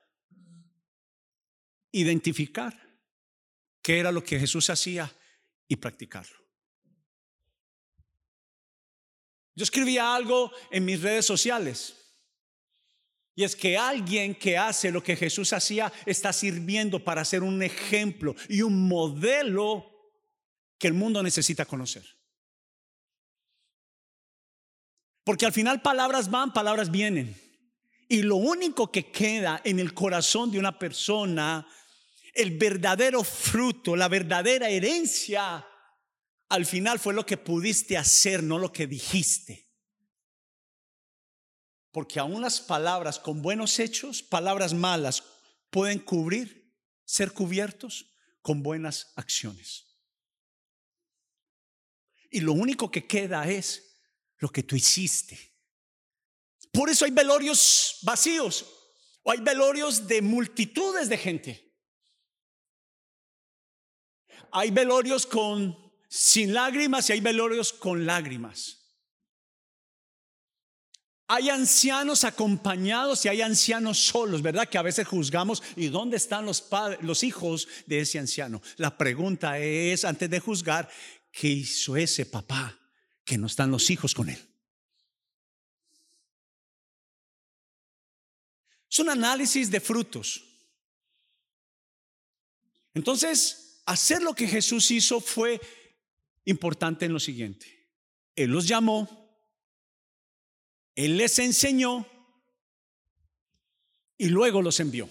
Identificar 1.91 2.73
qué 3.83 3.99
era 3.99 4.13
lo 4.13 4.23
que 4.23 4.39
Jesús 4.39 4.71
hacía 4.71 5.13
y 5.67 5.75
practicarlo. 5.75 6.39
Yo 9.57 9.65
escribía 9.65 10.15
algo 10.15 10.53
en 10.71 10.85
mis 10.85 11.03
redes 11.03 11.27
sociales 11.27 12.00
y 13.41 13.45
es 13.45 13.57
que 13.57 13.79
alguien 13.79 14.35
que 14.35 14.59
hace 14.59 14.93
lo 14.93 15.03
que 15.03 15.17
Jesús 15.17 15.55
hacía 15.55 15.91
está 16.05 16.31
sirviendo 16.31 17.03
para 17.03 17.25
ser 17.25 17.43
un 17.43 17.63
ejemplo 17.63 18.37
y 18.51 18.61
un 18.61 18.87
modelo 18.87 20.13
que 20.79 20.89
el 20.89 20.93
mundo 20.93 21.23
necesita 21.23 21.65
conocer. 21.65 22.05
Porque 25.25 25.47
al 25.47 25.55
final 25.55 25.81
palabras 25.81 26.31
van, 26.31 26.53
palabras 26.53 26.91
vienen. 26.91 27.35
Y 28.11 28.21
lo 28.21 28.37
único 28.37 28.93
que 28.93 29.11
queda 29.11 29.63
en 29.65 29.81
el 29.81 29.95
corazón 29.95 30.51
de 30.51 30.59
una 30.59 30.79
persona, 30.79 31.67
el 32.35 32.59
verdadero 32.59 33.25
fruto, 33.25 33.97
la 33.97 34.09
verdadera 34.09 34.69
herencia, 34.69 35.67
al 36.51 36.67
final 36.67 36.99
fue 36.99 37.15
lo 37.15 37.25
que 37.25 37.39
pudiste 37.39 37.97
hacer, 37.97 38.43
no 38.43 38.59
lo 38.59 38.71
que 38.71 38.87
dijiste. 38.87 39.70
Porque 41.93 42.21
aún 42.21 42.43
las 42.43 42.61
palabras 42.61 43.19
con 43.19 43.43
buenos 43.43 43.79
hechos, 43.79 44.23
palabras 44.23 44.75
malas, 44.75 45.25
pueden 45.71 45.99
cubrir, 45.99 46.75
ser 47.05 47.33
cubiertos 47.33 48.07
con 48.43 48.63
buenas 48.63 49.13
acciones. 49.17 49.87
Y 52.31 52.41
lo 52.41 52.53
único 52.53 52.91
que 52.91 53.07
queda 53.07 53.49
es 53.49 53.97
lo 54.39 54.51
que 54.51 54.63
tú 54.63 54.77
hiciste. 54.77 55.39
Por 56.73 56.89
eso 56.89 57.05
hay 57.05 57.11
velorios 57.11 57.99
vacíos 58.03 58.65
o 59.23 59.33
hay 59.33 59.41
velorios 59.41 60.07
de 60.07 60.23
multitudes 60.23 61.09
de 61.09 61.19
gente. 61.19 61.77
Hay 64.53 64.71
velorios 64.71 65.27
con 65.27 65.77
sin 66.09 66.55
lágrimas 66.55 67.09
y 67.09 67.15
hay 67.15 67.21
velorios 67.21 67.73
con 67.73 68.07
lágrimas. 68.07 68.80
Hay 71.33 71.49
ancianos 71.49 72.25
acompañados 72.25 73.25
y 73.25 73.29
hay 73.29 73.41
ancianos 73.41 74.01
solos, 74.01 74.43
¿verdad? 74.43 74.69
Que 74.69 74.79
a 74.79 74.83
veces 74.83 75.07
juzgamos, 75.07 75.63
¿y 75.77 75.87
dónde 75.87 76.17
están 76.17 76.45
los, 76.45 76.61
padres, 76.61 76.99
los 77.03 77.23
hijos 77.23 77.69
de 77.87 78.01
ese 78.01 78.19
anciano? 78.19 78.61
La 78.79 78.99
pregunta 78.99 79.57
es, 79.57 80.05
antes 80.05 80.29
de 80.29 80.41
juzgar, 80.41 80.91
¿qué 81.31 81.47
hizo 81.47 81.97
ese 81.97 82.27
papá 82.27 82.77
que 83.25 83.39
no 83.39 83.47
están 83.47 83.71
los 83.71 83.91
hijos 83.91 84.13
con 84.13 84.29
él? 84.29 84.45
Es 88.91 88.99
un 88.99 89.11
análisis 89.11 89.71
de 89.71 89.79
frutos. 89.79 90.43
Entonces, 92.93 93.83
hacer 93.87 94.21
lo 94.21 94.35
que 94.35 94.49
Jesús 94.49 94.91
hizo 94.91 95.21
fue 95.21 95.61
importante 96.45 97.07
en 97.07 97.13
lo 97.13 97.21
siguiente. 97.21 97.89
Él 98.35 98.51
los 98.51 98.67
llamó, 98.67 99.20
Él 100.95 101.17
les 101.17 101.39
enseñó 101.39 102.07
y 104.19 104.29
luego 104.29 104.63
los 104.63 104.81
envió. 104.81 105.09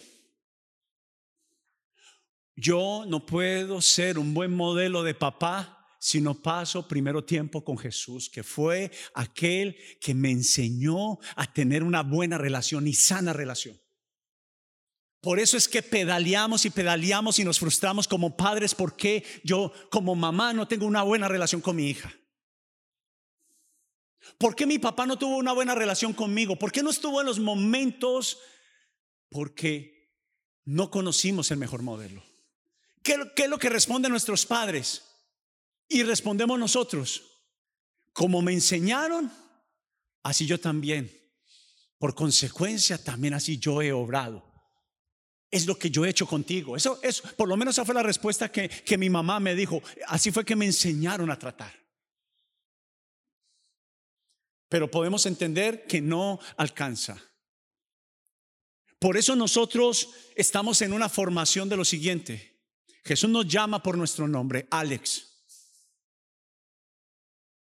Yo 2.55 3.05
no 3.07 3.25
puedo 3.25 3.81
ser 3.81 4.19
un 4.19 4.33
buen 4.33 4.53
modelo 4.53 5.03
de 5.03 5.13
papá 5.13 5.79
si 5.99 6.21
no 6.21 6.35
paso 6.35 6.87
primero 6.87 7.23
tiempo 7.23 7.63
con 7.63 7.77
Jesús, 7.77 8.29
que 8.29 8.43
fue 8.43 8.91
aquel 9.13 9.77
que 9.99 10.13
me 10.13 10.31
enseñó 10.31 11.19
a 11.35 11.51
tener 11.51 11.83
una 11.83 12.03
buena 12.03 12.37
relación 12.37 12.87
y 12.87 12.93
sana 12.93 13.33
relación. 13.33 13.79
Por 15.21 15.39
eso 15.39 15.57
es 15.57 15.67
que 15.67 15.83
pedaleamos 15.83 16.65
y 16.65 16.69
pedaleamos 16.69 17.39
y 17.39 17.43
nos 17.43 17.59
frustramos 17.59 18.07
como 18.07 18.37
padres 18.37 18.73
porque 18.73 19.23
yo 19.43 19.73
como 19.89 20.15
mamá 20.15 20.53
no 20.53 20.67
tengo 20.67 20.85
una 20.85 21.03
buena 21.03 21.27
relación 21.27 21.61
con 21.61 21.75
mi 21.75 21.89
hija. 21.89 22.13
¿Por 24.37 24.55
qué 24.55 24.65
mi 24.65 24.79
papá 24.79 25.05
no 25.05 25.17
tuvo 25.17 25.37
una 25.37 25.53
buena 25.53 25.75
relación 25.75 26.13
conmigo? 26.13 26.57
¿Por 26.57 26.71
qué 26.71 26.83
no 26.83 26.89
estuvo 26.89 27.19
en 27.19 27.25
los 27.25 27.39
momentos? 27.39 28.39
Porque 29.29 29.99
no 30.65 30.91
conocimos 30.91 31.51
el 31.51 31.57
mejor 31.57 31.81
modelo. 31.81 32.23
¿Qué, 33.01 33.17
es 33.35 33.49
lo 33.49 33.57
que 33.57 33.69
responden 33.69 34.11
nuestros 34.11 34.45
padres? 34.45 35.03
Y 35.87 36.03
respondemos 36.03 36.59
nosotros, 36.59 37.23
como 38.13 38.41
me 38.41 38.53
enseñaron, 38.53 39.31
así 40.21 40.45
yo 40.45 40.59
también. 40.59 41.11
Por 41.97 42.13
consecuencia, 42.13 43.03
también 43.03 43.33
así 43.33 43.57
yo 43.57 43.81
he 43.81 43.91
obrado. 43.91 44.45
Es 45.49 45.65
lo 45.65 45.77
que 45.79 45.89
yo 45.89 46.05
he 46.05 46.09
hecho 46.09 46.27
contigo. 46.27 46.75
Eso, 46.75 46.99
es 47.01 47.21
por 47.21 47.47
lo 47.47 47.57
menos 47.57 47.75
esa 47.75 47.85
fue 47.85 47.95
la 47.95 48.03
respuesta 48.03 48.51
que, 48.51 48.69
que 48.69 48.97
mi 48.97 49.09
mamá 49.09 49.39
me 49.39 49.55
dijo. 49.55 49.81
Así 50.07 50.31
fue 50.31 50.45
que 50.45 50.55
me 50.55 50.65
enseñaron 50.65 51.31
a 51.31 51.39
tratar. 51.39 51.78
Pero 54.69 54.89
podemos 54.89 55.25
entender 55.25 55.85
que 55.87 55.99
no 55.99 56.39
alcanza. 56.57 57.21
Por 58.99 59.17
eso 59.17 59.35
nosotros 59.35 60.09
estamos 60.35 60.81
en 60.81 60.93
una 60.93 61.09
formación 61.09 61.67
de 61.69 61.77
lo 61.77 61.85
siguiente. 61.85 62.61
Jesús 63.03 63.29
nos 63.29 63.47
llama 63.47 63.81
por 63.81 63.97
nuestro 63.97 64.27
nombre, 64.27 64.67
Alex. 64.69 65.25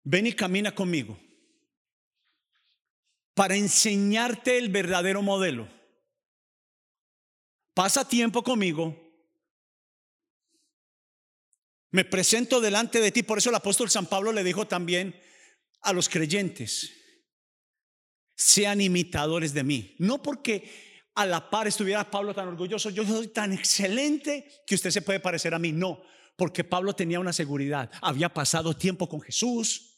Ven 0.03 0.27
y 0.27 0.33
camina 0.33 0.73
conmigo 0.73 1.17
para 3.33 3.55
enseñarte 3.55 4.57
el 4.57 4.69
verdadero 4.69 5.21
modelo. 5.21 5.67
Pasa 7.73 8.07
tiempo 8.07 8.43
conmigo. 8.43 8.95
Me 11.91 12.05
presento 12.05 12.61
delante 12.61 12.99
de 12.99 13.11
ti. 13.11 13.23
Por 13.23 13.37
eso 13.37 13.49
el 13.49 13.55
apóstol 13.55 13.89
San 13.89 14.05
Pablo 14.05 14.31
le 14.31 14.43
dijo 14.43 14.67
también 14.67 15.19
a 15.81 15.93
los 15.93 16.09
creyentes, 16.09 16.91
sean 18.35 18.81
imitadores 18.81 19.53
de 19.53 19.63
mí. 19.63 19.95
No 19.99 20.21
porque 20.21 20.69
a 21.15 21.25
la 21.25 21.49
par 21.49 21.67
estuviera 21.67 22.09
Pablo 22.09 22.33
tan 22.33 22.47
orgulloso, 22.47 22.89
yo 22.89 23.05
soy 23.05 23.27
tan 23.27 23.53
excelente 23.53 24.63
que 24.65 24.75
usted 24.75 24.91
se 24.91 25.01
puede 25.01 25.19
parecer 25.19 25.53
a 25.53 25.59
mí. 25.59 25.71
No, 25.71 26.01
porque 26.35 26.63
Pablo 26.63 26.93
tenía 26.93 27.19
una 27.19 27.33
seguridad. 27.33 27.91
Había 28.01 28.33
pasado 28.33 28.75
tiempo 28.75 29.07
con 29.07 29.21
Jesús 29.21 29.91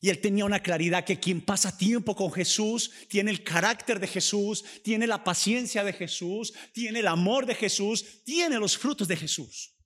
y 0.00 0.10
él 0.10 0.20
tenía 0.20 0.44
una 0.44 0.60
claridad 0.60 1.04
que 1.04 1.20
quien 1.20 1.40
pasa 1.40 1.76
tiempo 1.76 2.16
con 2.16 2.32
Jesús 2.32 2.90
tiene 3.08 3.30
el 3.30 3.44
carácter 3.44 4.00
de 4.00 4.08
Jesús, 4.08 4.64
tiene 4.82 5.06
la 5.06 5.22
paciencia 5.22 5.84
de 5.84 5.92
Jesús, 5.92 6.52
tiene 6.72 6.98
el 6.98 7.06
amor 7.06 7.46
de 7.46 7.54
Jesús, 7.54 8.24
tiene 8.24 8.58
los 8.58 8.76
frutos 8.76 9.06
de 9.06 9.16
Jesús. 9.16 9.76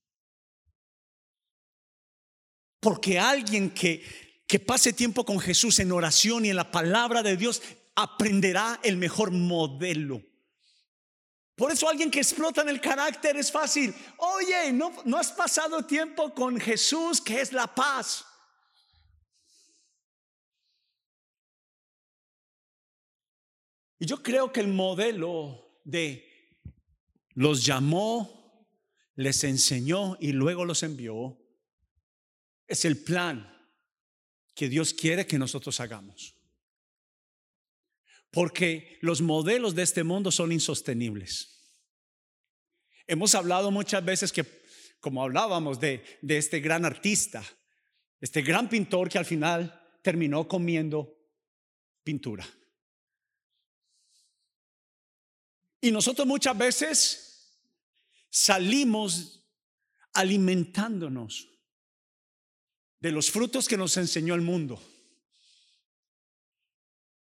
Porque 2.80 3.18
alguien 3.18 3.70
que, 3.70 4.02
que 4.46 4.60
pase 4.60 4.92
tiempo 4.92 5.24
con 5.24 5.40
Jesús 5.40 5.78
en 5.78 5.92
oración 5.92 6.44
y 6.44 6.50
en 6.50 6.56
la 6.56 6.70
palabra 6.70 7.22
de 7.22 7.36
Dios 7.36 7.62
aprenderá 7.94 8.80
el 8.82 8.96
mejor 8.96 9.30
modelo. 9.30 10.22
Por 11.56 11.72
eso 11.72 11.88
alguien 11.88 12.10
que 12.10 12.20
explota 12.20 12.62
en 12.62 12.68
el 12.68 12.80
carácter 12.80 13.36
es 13.36 13.50
fácil. 13.50 13.94
Oye, 14.18 14.72
no, 14.72 14.92
no 15.04 15.16
has 15.16 15.32
pasado 15.32 15.84
tiempo 15.84 16.34
con 16.34 16.60
Jesús, 16.60 17.20
que 17.20 17.40
es 17.40 17.52
la 17.52 17.74
paz. 17.74 18.24
Y 23.98 24.06
yo 24.06 24.22
creo 24.22 24.52
que 24.52 24.60
el 24.60 24.68
modelo 24.68 25.80
de 25.82 26.28
los 27.30 27.64
llamó, 27.64 28.36
les 29.14 29.42
enseñó 29.44 30.16
y 30.20 30.32
luego 30.32 30.66
los 30.66 30.82
envió 30.82 31.38
es 32.66 32.84
el 32.84 33.02
plan 33.02 33.55
que 34.56 34.70
Dios 34.70 34.94
quiere 34.94 35.26
que 35.26 35.38
nosotros 35.38 35.78
hagamos. 35.80 36.34
Porque 38.30 38.98
los 39.02 39.20
modelos 39.20 39.74
de 39.74 39.82
este 39.82 40.02
mundo 40.02 40.32
son 40.32 40.50
insostenibles. 40.50 41.60
Hemos 43.06 43.34
hablado 43.34 43.70
muchas 43.70 44.04
veces 44.04 44.32
que, 44.32 44.44
como 44.98 45.22
hablábamos 45.22 45.78
de, 45.78 46.02
de 46.22 46.38
este 46.38 46.60
gran 46.60 46.86
artista, 46.86 47.44
este 48.20 48.40
gran 48.42 48.68
pintor 48.68 49.10
que 49.10 49.18
al 49.18 49.26
final 49.26 49.78
terminó 50.02 50.48
comiendo 50.48 51.14
pintura. 52.02 52.48
Y 55.82 55.90
nosotros 55.92 56.26
muchas 56.26 56.56
veces 56.56 57.60
salimos 58.30 59.46
alimentándonos 60.14 61.55
de 63.06 63.12
los 63.12 63.30
frutos 63.30 63.68
que 63.68 63.76
nos 63.76 63.96
enseñó 63.96 64.34
el 64.34 64.40
mundo. 64.40 64.82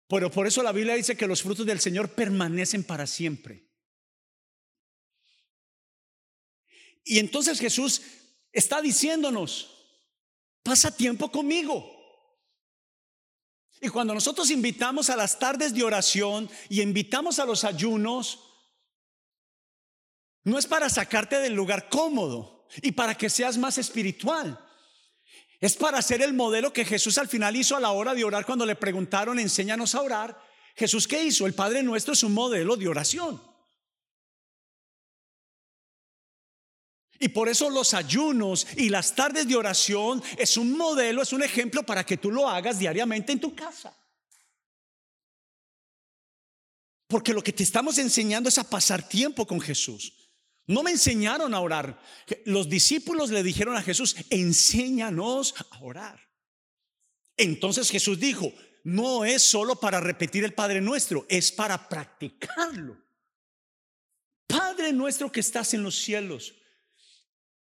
Pero 0.07 0.31
por 0.31 0.47
eso 0.47 0.62
la 0.62 0.71
Biblia 0.71 0.95
dice 0.95 1.16
que 1.16 1.27
los 1.27 1.42
frutos 1.42 1.66
del 1.66 1.81
Señor 1.81 2.14
permanecen 2.14 2.85
para 2.85 3.05
siempre. 3.05 3.68
Y 7.03 7.18
entonces 7.18 7.59
Jesús 7.59 8.01
está 8.53 8.81
diciéndonos, 8.81 9.71
pasa 10.62 10.95
tiempo 10.95 11.33
conmigo. 11.33 11.85
Y 13.81 13.88
cuando 13.88 14.14
nosotros 14.14 14.51
invitamos 14.51 15.11
a 15.11 15.16
las 15.16 15.37
tardes 15.37 15.75
de 15.75 15.83
oración 15.83 16.49
y 16.68 16.81
invitamos 16.81 17.40
a 17.40 17.45
los 17.45 17.64
ayunos, 17.64 18.38
no 20.45 20.61
es 20.61 20.66
para 20.66 20.88
sacarte 20.88 21.40
del 21.40 21.55
lugar 21.55 21.88
cómodo 21.88 22.68
y 22.83 22.92
para 22.92 23.16
que 23.16 23.29
seas 23.29 23.59
más 23.59 23.79
espiritual. 23.79 24.64
Es 25.62 25.77
para 25.77 26.03
ser 26.03 26.22
el 26.22 26.33
modelo 26.33 26.72
que 26.72 26.85
Jesús 26.85 27.18
al 27.18 27.29
final 27.29 27.55
hizo 27.55 27.77
a 27.77 27.81
la 27.81 27.92
hora 27.92 28.16
de 28.16 28.25
orar 28.25 28.44
cuando 28.44 28.66
le 28.66 28.75
preguntaron, 28.75 29.38
enséñanos 29.38 29.94
a 29.94 30.03
orar. 30.03 30.44
Jesús, 30.75 31.07
¿qué 31.07 31.22
hizo? 31.22 31.46
El 31.46 31.55
Padre 31.55 31.85
nuestro 31.85 32.14
es 32.14 32.25
un 32.25 32.35
modelo 32.35 32.77
de 32.77 32.88
oración. 32.88 33.40
Y 37.20 37.29
por 37.29 37.48
eso 37.48 37.70
los 37.70 37.94
ayunos 37.94 38.66
y 38.77 38.88
las 38.88 39.14
tardes 39.14 39.46
de 39.46 39.55
oración 39.55 40.20
es 40.37 40.57
un 40.57 40.77
modelo, 40.77 41.22
es 41.22 41.33
un 41.33 41.44
ejemplo 41.44 41.85
para 41.85 42.05
que 42.05 42.16
tú 42.16 42.33
lo 42.33 42.48
hagas 42.48 42.81
diariamente 42.81 43.31
en 43.31 43.38
tu 43.38 43.55
casa. 43.55 43.96
Porque 47.07 47.33
lo 47.33 47.40
que 47.40 47.53
te 47.53 47.62
estamos 47.62 47.98
enseñando 47.98 48.48
es 48.48 48.59
a 48.59 48.68
pasar 48.68 49.09
tiempo 49.09 49.46
con 49.46 49.61
Jesús. 49.61 50.22
No 50.66 50.83
me 50.83 50.92
enseñaron 50.92 51.55
a 51.55 51.61
orar. 51.61 52.01
Los 52.44 52.68
discípulos 52.68 53.31
le 53.31 53.42
dijeron 53.42 53.77
a 53.77 53.83
Jesús, 53.83 54.16
enséñanos 54.31 55.55
a 55.70 55.83
orar. 55.83 56.20
Entonces 57.37 57.90
Jesús 57.90 58.20
dijo, 58.20 58.53
no 58.85 59.25
es 59.25 59.42
solo 59.42 59.77
para 59.77 60.01
repetir 60.01 60.44
el 60.44 60.55
Padre 60.55 60.81
nuestro, 60.81 61.27
es 61.29 61.51
para 61.53 61.88
practicarlo. 61.88 62.96
Padre 64.46 64.92
nuestro 64.92 65.33
que 65.33 65.40
estás 65.40 65.75
en 65.75 65.83
los 65.83 65.96
cielos 65.96 66.55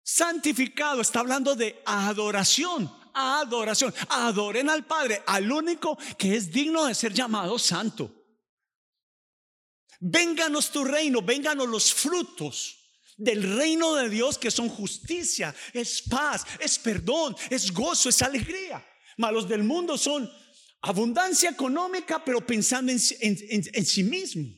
Santificado 0.02 1.00
está 1.00 1.20
hablando 1.20 1.54
de 1.54 1.80
adoración, 1.86 2.92
adoración. 3.14 3.94
Adoren 4.08 4.68
al 4.68 4.84
Padre, 4.84 5.22
al 5.26 5.50
único 5.50 5.96
que 6.18 6.36
es 6.36 6.50
digno 6.50 6.86
de 6.86 6.94
ser 6.94 7.12
llamado 7.12 7.58
santo. 7.58 8.12
Vénganos 10.00 10.70
tu 10.70 10.84
reino, 10.84 11.22
vénganos 11.22 11.68
los 11.68 11.94
frutos 11.94 12.81
del 13.22 13.56
reino 13.56 13.94
de 13.94 14.08
Dios 14.08 14.36
que 14.36 14.50
son 14.50 14.68
justicia, 14.68 15.54
es 15.72 16.02
paz, 16.02 16.44
es 16.58 16.78
perdón, 16.78 17.36
es 17.50 17.72
gozo, 17.72 18.08
es 18.08 18.20
alegría. 18.20 18.84
Malos 19.16 19.48
del 19.48 19.62
mundo 19.62 19.96
son 19.96 20.28
abundancia 20.82 21.50
económica, 21.50 22.24
pero 22.24 22.44
pensando 22.44 22.90
en, 22.90 22.98
sí 22.98 24.02
mismo. 24.02 24.48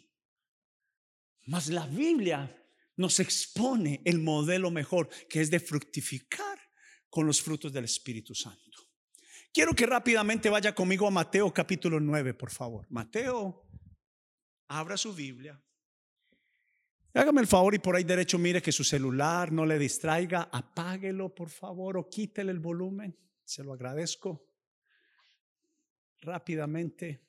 Mas 1.46 1.68
la 1.68 1.86
Biblia 1.86 2.50
nos 2.96 3.20
expone 3.20 4.00
el 4.04 4.20
modelo 4.20 4.70
mejor, 4.70 5.10
que 5.28 5.42
es 5.42 5.50
de 5.50 5.60
fructificar 5.60 6.58
con 7.10 7.26
los 7.26 7.42
frutos 7.42 7.72
del 7.72 7.84
Espíritu 7.84 8.34
Santo. 8.34 8.60
Quiero 9.52 9.74
que 9.74 9.86
rápidamente 9.86 10.48
vaya 10.48 10.74
conmigo 10.74 11.06
a 11.06 11.10
Mateo 11.10 11.52
capítulo 11.52 12.00
9, 12.00 12.34
por 12.34 12.50
favor. 12.50 12.86
Mateo, 12.88 13.68
abra 14.68 14.96
su 14.96 15.12
Biblia. 15.14 15.62
Hágame 17.16 17.42
el 17.42 17.46
favor 17.46 17.76
y 17.76 17.78
por 17.78 17.94
ahí 17.94 18.02
derecho 18.02 18.38
mire 18.38 18.60
que 18.60 18.72
su 18.72 18.82
celular 18.82 19.52
no 19.52 19.64
le 19.64 19.78
distraiga. 19.78 20.48
Apáguelo, 20.50 21.32
por 21.32 21.48
favor, 21.48 21.96
o 21.96 22.08
quítele 22.08 22.50
el 22.50 22.58
volumen. 22.58 23.16
Se 23.44 23.62
lo 23.62 23.72
agradezco 23.72 24.48
rápidamente. 26.22 27.22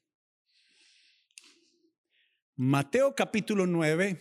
Mateo 2.56 3.14
capítulo 3.14 3.68
9. 3.68 4.20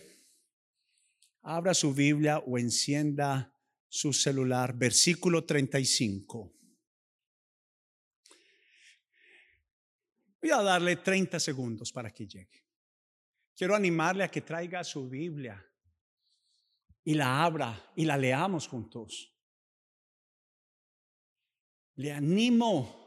Abra 1.41 1.73
su 1.73 1.95
Biblia 1.95 2.37
o 2.39 2.59
encienda 2.59 3.51
su 3.87 4.13
celular. 4.13 4.77
Versículo 4.77 5.45
35. 5.45 6.53
Voy 10.41 10.51
a 10.51 10.61
darle 10.61 10.97
30 10.97 11.39
segundos 11.39 11.91
para 11.91 12.11
que 12.11 12.27
llegue. 12.27 12.64
Quiero 13.55 13.75
animarle 13.75 14.23
a 14.23 14.29
que 14.29 14.41
traiga 14.41 14.83
su 14.83 15.09
Biblia 15.09 15.65
y 17.03 17.13
la 17.13 17.43
abra 17.43 17.91
y 17.95 18.05
la 18.05 18.17
leamos 18.17 18.67
juntos. 18.67 19.33
Le 21.95 22.11
animo 22.11 23.05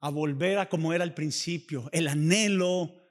a 0.00 0.10
volver 0.10 0.58
a 0.58 0.68
como 0.68 0.92
era 0.92 1.04
al 1.04 1.14
principio, 1.14 1.88
el 1.92 2.08
anhelo 2.08 3.01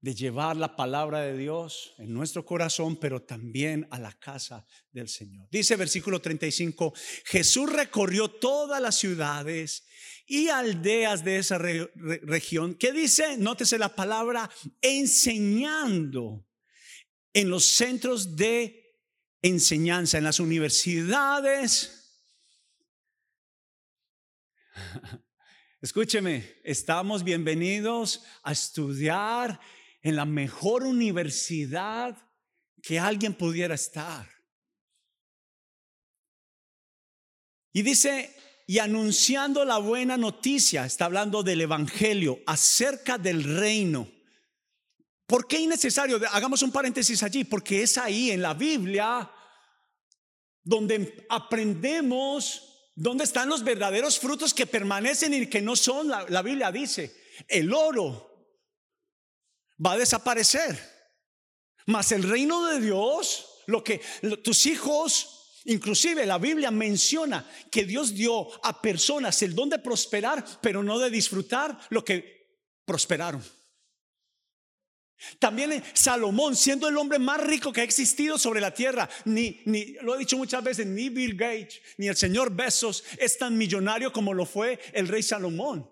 de 0.00 0.14
llevar 0.14 0.56
la 0.56 0.76
palabra 0.76 1.20
de 1.20 1.36
Dios 1.36 1.92
en 1.98 2.14
nuestro 2.14 2.44
corazón, 2.44 2.96
pero 2.96 3.22
también 3.22 3.86
a 3.90 3.98
la 3.98 4.12
casa 4.12 4.64
del 4.92 5.08
Señor. 5.08 5.46
Dice 5.50 5.76
versículo 5.76 6.20
35, 6.20 6.94
Jesús 7.24 7.70
recorrió 7.70 8.28
todas 8.28 8.80
las 8.80 8.96
ciudades 8.96 9.86
y 10.26 10.48
aldeas 10.48 11.22
de 11.22 11.38
esa 11.38 11.58
región. 11.58 12.74
¿Qué 12.74 12.92
dice? 12.92 13.36
Nótese 13.36 13.78
la 13.78 13.94
palabra 13.94 14.50
enseñando 14.80 16.46
en 17.32 17.50
los 17.50 17.64
centros 17.64 18.36
de 18.36 18.96
enseñanza, 19.42 20.16
en 20.18 20.24
las 20.24 20.40
universidades. 20.40 21.96
Escúcheme, 25.82 26.56
estamos 26.64 27.22
bienvenidos 27.22 28.22
a 28.42 28.52
estudiar 28.52 29.60
en 30.02 30.16
la 30.16 30.24
mejor 30.24 30.84
universidad 30.84 32.16
que 32.82 32.98
alguien 32.98 33.34
pudiera 33.34 33.74
estar. 33.74 34.28
Y 37.72 37.82
dice, 37.82 38.34
y 38.66 38.78
anunciando 38.78 39.64
la 39.64 39.78
buena 39.78 40.16
noticia, 40.16 40.84
está 40.84 41.04
hablando 41.04 41.42
del 41.42 41.60
Evangelio 41.60 42.40
acerca 42.46 43.18
del 43.18 43.44
reino. 43.58 44.08
¿Por 45.26 45.46
qué 45.46 45.60
innecesario? 45.60 46.20
Hagamos 46.32 46.62
un 46.62 46.72
paréntesis 46.72 47.22
allí, 47.22 47.44
porque 47.44 47.82
es 47.82 47.98
ahí 47.98 48.30
en 48.30 48.42
la 48.42 48.54
Biblia 48.54 49.30
donde 50.62 51.26
aprendemos 51.28 52.90
dónde 52.94 53.24
están 53.24 53.48
los 53.48 53.64
verdaderos 53.64 54.18
frutos 54.18 54.52
que 54.52 54.66
permanecen 54.66 55.34
y 55.34 55.46
que 55.46 55.62
no 55.62 55.74
son, 55.76 56.08
la, 56.08 56.26
la 56.28 56.42
Biblia 56.42 56.70
dice, 56.70 57.16
el 57.48 57.72
oro, 57.72 58.29
va 59.84 59.92
a 59.92 59.98
desaparecer. 59.98 60.78
Mas 61.86 62.12
el 62.12 62.22
reino 62.22 62.66
de 62.66 62.80
Dios, 62.80 63.46
lo 63.66 63.82
que 63.82 64.00
tus 64.44 64.66
hijos, 64.66 65.62
inclusive 65.64 66.26
la 66.26 66.38
Biblia 66.38 66.70
menciona 66.70 67.48
que 67.70 67.84
Dios 67.84 68.14
dio 68.14 68.48
a 68.64 68.80
personas 68.80 69.42
el 69.42 69.54
don 69.54 69.68
de 69.68 69.78
prosperar, 69.78 70.44
pero 70.60 70.82
no 70.82 70.98
de 70.98 71.10
disfrutar 71.10 71.78
lo 71.90 72.04
que 72.04 72.58
prosperaron. 72.84 73.42
También 75.38 75.82
Salomón, 75.92 76.56
siendo 76.56 76.88
el 76.88 76.96
hombre 76.96 77.18
más 77.18 77.40
rico 77.40 77.72
que 77.72 77.82
ha 77.82 77.84
existido 77.84 78.38
sobre 78.38 78.60
la 78.60 78.72
tierra, 78.72 79.08
ni, 79.26 79.60
ni 79.66 79.94
lo 80.00 80.14
he 80.14 80.18
dicho 80.18 80.38
muchas 80.38 80.64
veces, 80.64 80.86
ni 80.86 81.10
Bill 81.10 81.34
Gates, 81.34 81.80
ni 81.98 82.08
el 82.08 82.16
señor 82.16 82.54
Besos 82.54 83.04
es 83.18 83.36
tan 83.36 83.56
millonario 83.56 84.12
como 84.12 84.32
lo 84.32 84.46
fue 84.46 84.78
el 84.94 85.08
rey 85.08 85.22
Salomón. 85.22 85.90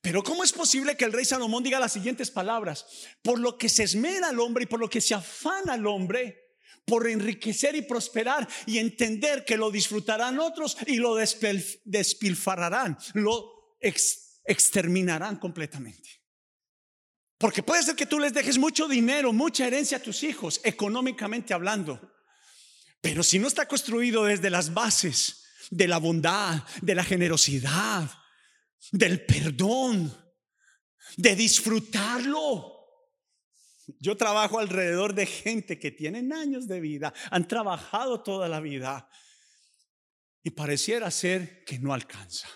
Pero 0.00 0.22
¿cómo 0.22 0.42
es 0.42 0.52
posible 0.52 0.96
que 0.96 1.04
el 1.04 1.12
rey 1.12 1.24
Salomón 1.24 1.62
diga 1.62 1.78
las 1.78 1.92
siguientes 1.92 2.30
palabras? 2.30 2.86
Por 3.22 3.38
lo 3.38 3.58
que 3.58 3.68
se 3.68 3.84
esmera 3.84 4.28
al 4.28 4.40
hombre 4.40 4.64
y 4.64 4.66
por 4.66 4.80
lo 4.80 4.88
que 4.88 5.00
se 5.00 5.14
afana 5.14 5.74
al 5.74 5.86
hombre, 5.86 6.42
por 6.84 7.08
enriquecer 7.08 7.76
y 7.76 7.82
prosperar 7.82 8.48
y 8.66 8.78
entender 8.78 9.44
que 9.44 9.56
lo 9.56 9.70
disfrutarán 9.70 10.38
otros 10.38 10.76
y 10.86 10.96
lo 10.96 11.14
despilfarrarán, 11.14 12.98
lo 13.14 13.76
exterminarán 14.44 15.36
completamente. 15.36 16.22
Porque 17.38 17.62
puede 17.62 17.82
ser 17.82 17.96
que 17.96 18.06
tú 18.06 18.20
les 18.20 18.32
dejes 18.32 18.56
mucho 18.56 18.86
dinero, 18.86 19.32
mucha 19.32 19.66
herencia 19.66 19.98
a 19.98 20.02
tus 20.02 20.22
hijos, 20.22 20.60
económicamente 20.62 21.52
hablando. 21.52 22.00
Pero 23.00 23.24
si 23.24 23.40
no 23.40 23.48
está 23.48 23.66
construido 23.66 24.24
desde 24.24 24.48
las 24.48 24.72
bases 24.72 25.44
de 25.70 25.88
la 25.88 25.98
bondad, 25.98 26.62
de 26.82 26.94
la 26.94 27.02
generosidad, 27.02 28.08
del 28.90 29.24
perdón, 29.24 30.12
de 31.16 31.36
disfrutarlo. 31.36 32.72
Yo 33.98 34.16
trabajo 34.16 34.58
alrededor 34.58 35.14
de 35.14 35.26
gente 35.26 35.78
que 35.78 35.90
tienen 35.90 36.32
años 36.32 36.66
de 36.66 36.80
vida, 36.80 37.12
han 37.30 37.46
trabajado 37.46 38.22
toda 38.22 38.48
la 38.48 38.60
vida 38.60 39.08
y 40.42 40.50
pareciera 40.50 41.10
ser 41.10 41.64
que 41.64 41.78
no 41.78 41.94
alcanza. 41.94 42.48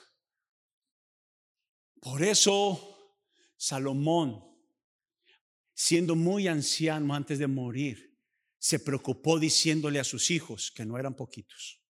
Por 2.00 2.22
eso 2.22 3.14
Salomón, 3.56 4.44
siendo 5.74 6.14
muy 6.14 6.48
anciano 6.48 7.14
antes 7.14 7.38
de 7.38 7.46
morir, 7.46 8.18
se 8.58 8.78
preocupó 8.80 9.38
diciéndole 9.38 10.00
a 10.00 10.04
sus 10.04 10.30
hijos 10.30 10.72
que 10.74 10.84
no 10.84 10.98
eran 10.98 11.14
poquitos. 11.14 11.85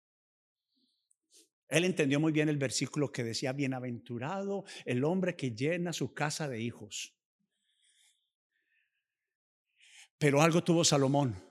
Él 1.74 1.84
entendió 1.84 2.20
muy 2.20 2.30
bien 2.30 2.48
el 2.48 2.56
versículo 2.56 3.10
que 3.10 3.24
decía, 3.24 3.52
bienaventurado 3.52 4.64
el 4.84 5.02
hombre 5.02 5.34
que 5.34 5.50
llena 5.50 5.92
su 5.92 6.14
casa 6.14 6.46
de 6.46 6.60
hijos. 6.60 7.12
Pero 10.16 10.40
algo 10.40 10.62
tuvo 10.62 10.84
Salomón. 10.84 11.42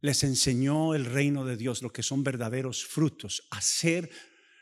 Les 0.00 0.24
enseñó 0.24 0.94
el 0.94 1.04
reino 1.04 1.44
de 1.44 1.58
Dios, 1.58 1.82
lo 1.82 1.92
que 1.92 2.02
son 2.02 2.24
verdaderos 2.24 2.82
frutos, 2.86 3.46
hacer 3.50 4.10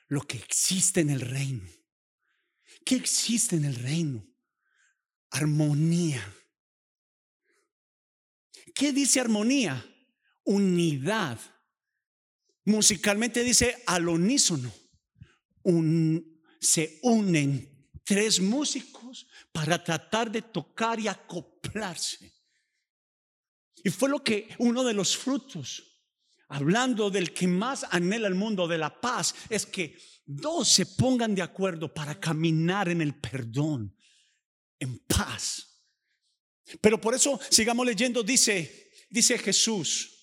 lo 0.09 0.22
que 0.22 0.38
existe 0.38 1.00
en 1.00 1.11
el 1.11 1.20
reino. 1.20 1.68
¿Qué 2.85 2.96
existe 2.96 3.54
en 3.54 3.64
el 3.64 3.76
reino? 3.76 4.26
Armonía. 5.30 6.35
¿Qué 8.74 8.92
dice 8.92 9.20
armonía? 9.20 9.87
Unidad 10.42 11.38
musicalmente 12.66 13.42
dice 13.42 13.83
al 13.87 14.09
unísono. 14.09 14.72
se 16.61 17.00
unen 17.02 17.90
tres 18.05 18.40
músicos 18.40 19.26
para 19.52 19.83
tratar 19.83 20.31
de 20.31 20.42
tocar 20.42 21.00
y 21.00 21.09
acoplarse. 21.09 22.33
Y 23.83 23.90
fue 23.90 24.09
lo 24.09 24.22
que 24.22 24.48
uno 24.59 24.85
de 24.85 24.94
los 24.94 25.16
frutos, 25.16 26.02
hablando 26.48 27.11
del 27.11 27.33
que 27.33 27.46
más 27.46 27.85
anhela 27.90 28.29
el 28.29 28.35
mundo, 28.35 28.68
de 28.68 28.79
la 28.79 29.00
paz, 29.00 29.35
es 29.48 29.66
que 29.66 29.96
dos 30.24 30.68
se 30.68 30.87
pongan 30.87 31.35
de 31.35 31.42
acuerdo 31.42 31.92
para 31.92 32.18
caminar 32.18 32.88
en 32.88 33.00
el 33.00 33.14
perdón, 33.14 33.96
en 34.79 34.98
paz. 35.00 35.85
Pero 36.81 37.00
por 37.00 37.14
eso 37.14 37.38
sigamos 37.48 37.87
leyendo, 37.87 38.22
dice, 38.22 38.90
dice 39.09 39.38
Jesús, 39.38 40.15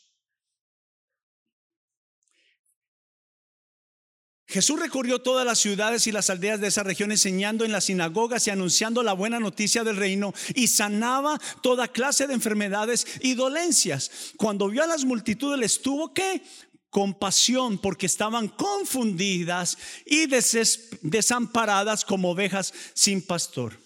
Jesús 4.54 4.80
recorrió 4.80 5.18
todas 5.18 5.48
las 5.48 5.58
ciudades 5.58 6.06
y 6.06 6.12
las 6.12 6.30
aldeas 6.30 6.62
de 6.62 6.68
esa 6.68 6.84
región 6.84 7.12
enseñando 7.12 7.66
en 7.66 7.72
las 7.72 7.86
sinagogas 7.86 8.46
y 8.46 8.52
anunciando 8.52 9.02
la 9.02 9.14
buena 9.14 9.40
noticia 9.40 9.84
del 9.84 9.96
reino 9.96 10.32
y 10.54 10.68
sanaba 10.68 11.42
toda 11.64 11.88
clase 11.88 12.28
de 12.28 12.36
enfermedades 12.36 13.08
y 13.22 13.34
dolencias. 13.34 14.12
Cuando 14.38 14.70
vio 14.70 14.84
a 14.84 14.88
las 14.88 15.06
multitudes 15.06 15.58
les 15.58 15.82
tuvo 15.82 16.14
que 16.14 16.44
compasión 16.92 17.80
porque 17.80 18.06
estaban 18.06 18.48
confundidas 18.48 19.76
y 20.06 20.28
desamparadas 20.28 22.06
como 22.06 22.30
ovejas 22.30 22.76
sin 22.94 23.24
pastor. 23.24 23.80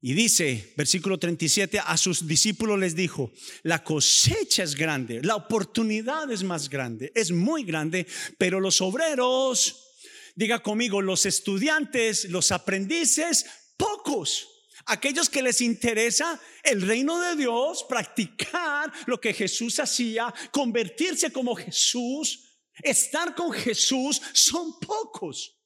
Y 0.00 0.14
dice, 0.14 0.74
versículo 0.76 1.18
37, 1.18 1.80
a 1.84 1.96
sus 1.96 2.26
discípulos 2.26 2.78
les 2.78 2.94
dijo, 2.94 3.32
la 3.64 3.82
cosecha 3.82 4.62
es 4.62 4.76
grande, 4.76 5.20
la 5.22 5.34
oportunidad 5.34 6.30
es 6.30 6.44
más 6.44 6.68
grande, 6.68 7.10
es 7.16 7.32
muy 7.32 7.64
grande, 7.64 8.06
pero 8.38 8.60
los 8.60 8.80
obreros, 8.80 9.88
diga 10.36 10.60
conmigo, 10.62 11.02
los 11.02 11.26
estudiantes, 11.26 12.26
los 12.30 12.52
aprendices, 12.52 13.44
pocos. 13.76 14.46
Aquellos 14.86 15.28
que 15.28 15.42
les 15.42 15.60
interesa 15.60 16.40
el 16.62 16.80
reino 16.82 17.18
de 17.18 17.34
Dios, 17.34 17.84
practicar 17.88 18.92
lo 19.06 19.20
que 19.20 19.34
Jesús 19.34 19.80
hacía, 19.80 20.32
convertirse 20.52 21.32
como 21.32 21.56
Jesús, 21.56 22.44
estar 22.84 23.34
con 23.34 23.50
Jesús, 23.52 24.22
son 24.32 24.78
pocos. 24.78 25.57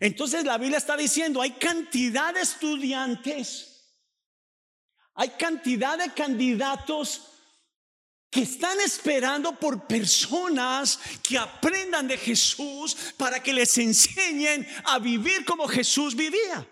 Entonces 0.00 0.44
la 0.44 0.58
Biblia 0.58 0.78
está 0.78 0.96
diciendo, 0.96 1.40
hay 1.40 1.52
cantidad 1.52 2.34
de 2.34 2.40
estudiantes, 2.40 3.94
hay 5.14 5.30
cantidad 5.30 5.98
de 5.98 6.12
candidatos 6.12 7.30
que 8.30 8.42
están 8.42 8.80
esperando 8.80 9.58
por 9.60 9.86
personas 9.86 10.98
que 11.22 11.38
aprendan 11.38 12.08
de 12.08 12.18
Jesús 12.18 13.14
para 13.16 13.40
que 13.40 13.52
les 13.52 13.78
enseñen 13.78 14.66
a 14.86 14.98
vivir 14.98 15.44
como 15.44 15.68
Jesús 15.68 16.16
vivía. 16.16 16.68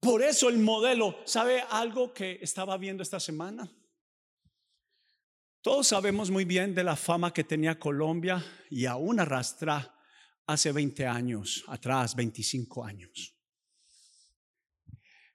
Por 0.00 0.22
eso 0.22 0.48
el 0.48 0.58
modelo, 0.58 1.20
¿sabe 1.24 1.64
algo 1.70 2.12
que 2.12 2.40
estaba 2.42 2.76
viendo 2.76 3.04
esta 3.04 3.20
semana? 3.20 3.70
Todos 5.66 5.88
sabemos 5.88 6.30
muy 6.30 6.44
bien 6.44 6.76
de 6.76 6.84
la 6.84 6.94
fama 6.94 7.32
que 7.32 7.42
tenía 7.42 7.76
Colombia 7.76 8.40
y 8.70 8.86
aún 8.86 9.18
arrastra 9.18 9.98
hace 10.46 10.70
20 10.70 11.04
años 11.08 11.64
atrás, 11.66 12.14
25 12.14 12.84
años. 12.84 13.36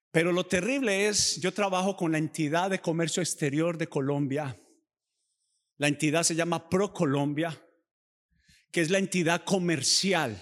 Pero 0.09 0.31
lo 0.31 0.45
terrible 0.45 1.09
es, 1.09 1.35
yo 1.41 1.53
trabajo 1.53 1.97
con 1.97 2.13
la 2.13 2.17
entidad 2.17 2.69
de 2.69 2.79
comercio 2.79 3.21
exterior 3.21 3.77
de 3.77 3.87
Colombia. 3.87 4.57
La 5.75 5.89
entidad 5.89 6.23
se 6.23 6.35
llama 6.35 6.69
ProColombia, 6.69 7.61
que 8.71 8.79
es 8.79 8.89
la 8.89 8.99
entidad 8.99 9.43
comercial 9.43 10.41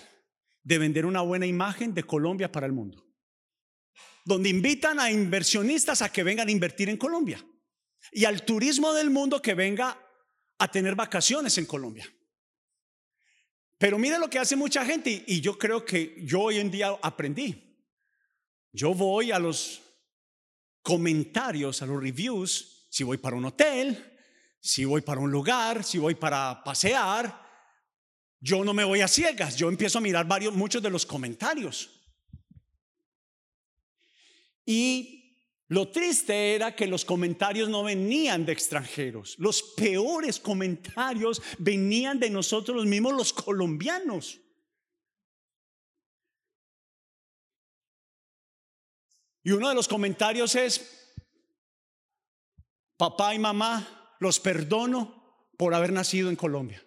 de 0.62 0.78
vender 0.78 1.08
una 1.08 1.22
buena 1.22 1.48
imagen 1.48 1.96
de 1.96 2.04
Colombia 2.04 2.52
para 2.52 2.68
el 2.68 2.74
mundo. 2.74 3.08
Donde 4.24 4.50
invitan 4.50 5.00
a 5.00 5.10
inversionistas 5.10 6.04
a 6.04 6.12
que 6.12 6.22
vengan 6.22 6.48
a 6.48 6.52
invertir 6.52 6.90
en 6.90 6.98
Colombia 6.98 7.44
y 8.12 8.26
al 8.26 8.44
turismo 8.44 8.94
del 8.94 9.10
mundo 9.10 9.42
que 9.42 9.54
venga 9.54 9.98
a 10.58 10.72
tener 10.72 10.96
vacaciones 10.96 11.58
en 11.58 11.66
Colombia. 11.66 12.12
Pero 13.78 13.98
mire 13.98 14.20
lo 14.20 14.30
que 14.30 14.40
hace 14.40 14.56
mucha 14.56 14.86
gente 14.86 15.24
y 15.26 15.40
yo 15.40 15.58
creo 15.58 15.86
que 15.86 16.16
yo 16.24 16.42
hoy 16.42 16.58
en 16.58 16.70
día 16.70 16.98
aprendí. 17.02 17.78
Yo 18.72 18.94
voy 18.94 19.32
a 19.32 19.40
los 19.40 19.82
comentarios, 20.82 21.82
a 21.82 21.86
los 21.86 22.02
reviews, 22.02 22.88
si 22.90 23.04
voy 23.04 23.18
para 23.18 23.38
un 23.38 23.46
hotel, 23.46 24.20
si 24.60 24.84
voy 24.84 25.02
para 25.02 25.22
un 25.22 25.32
lugar, 25.32 25.84
si 25.84 25.98
voy 25.98 26.16
para 26.16 26.62
pasear, 26.64 27.48
yo 28.42 28.64
no 28.64 28.74
me 28.74 28.84
voy 28.84 29.02
a 29.02 29.08
ciegas, 29.08 29.56
yo 29.56 29.70
empiezo 29.70 29.98
a 29.98 30.02
mirar 30.02 30.28
varios, 30.28 30.54
muchos 30.54 30.82
de 30.82 30.90
los 30.90 31.06
comentarios. 31.06 31.90
Y 34.66 35.29
lo 35.70 35.88
triste 35.90 36.56
era 36.56 36.76
que 36.76 36.88
los 36.88 37.06
comentarios 37.06 37.70
no 37.70 37.84
venían 37.84 38.44
de 38.44 38.52
extranjeros, 38.52 39.36
los 39.38 39.62
peores 39.62 40.40
comentarios 40.40 41.42
venían 41.60 42.20
de 42.20 42.32
nosotros 42.32 42.88
mismos, 42.88 43.14
los 43.14 43.32
colombianos. 43.32 44.40
Y 49.44 49.52
uno 49.52 49.70
de 49.70 49.76
los 49.76 49.88
comentarios 49.88 50.56
es, 50.56 51.14
papá 52.98 53.36
y 53.36 53.40
mamá, 53.40 54.16
los 54.20 54.40
perdono 54.40 55.52
por 55.56 55.76
haber 55.76 55.94
nacido 55.94 56.30
en 56.30 56.36
Colombia. 56.36 56.84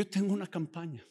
Yo 0.00 0.06
tengo 0.06 0.32
una 0.32 0.46
campaña. 0.46 1.06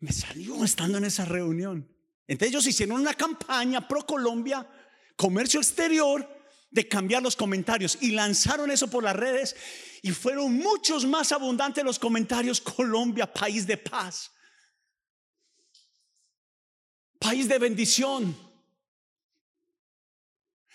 Me 0.00 0.12
salió 0.12 0.62
estando 0.62 0.98
en 0.98 1.06
esa 1.06 1.24
reunión. 1.24 1.90
Entonces 2.26 2.50
ellos 2.50 2.66
hicieron 2.66 3.00
una 3.00 3.14
campaña 3.14 3.88
pro 3.88 4.04
Colombia, 4.04 4.70
comercio 5.16 5.58
exterior, 5.58 6.28
de 6.70 6.86
cambiar 6.86 7.22
los 7.22 7.34
comentarios 7.34 7.96
y 8.02 8.10
lanzaron 8.10 8.70
eso 8.70 8.90
por 8.90 9.02
las 9.02 9.16
redes 9.16 9.56
y 10.02 10.10
fueron 10.10 10.56
muchos 10.56 11.06
más 11.06 11.32
abundantes 11.32 11.82
los 11.82 11.98
comentarios 11.98 12.60
Colombia, 12.60 13.32
país 13.32 13.66
de 13.66 13.78
paz, 13.78 14.30
país 17.18 17.48
de 17.48 17.58
bendición. 17.58 18.36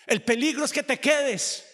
El 0.08 0.24
peligro 0.24 0.64
es 0.64 0.72
que 0.72 0.82
te 0.82 0.98
quedes. 0.98 1.64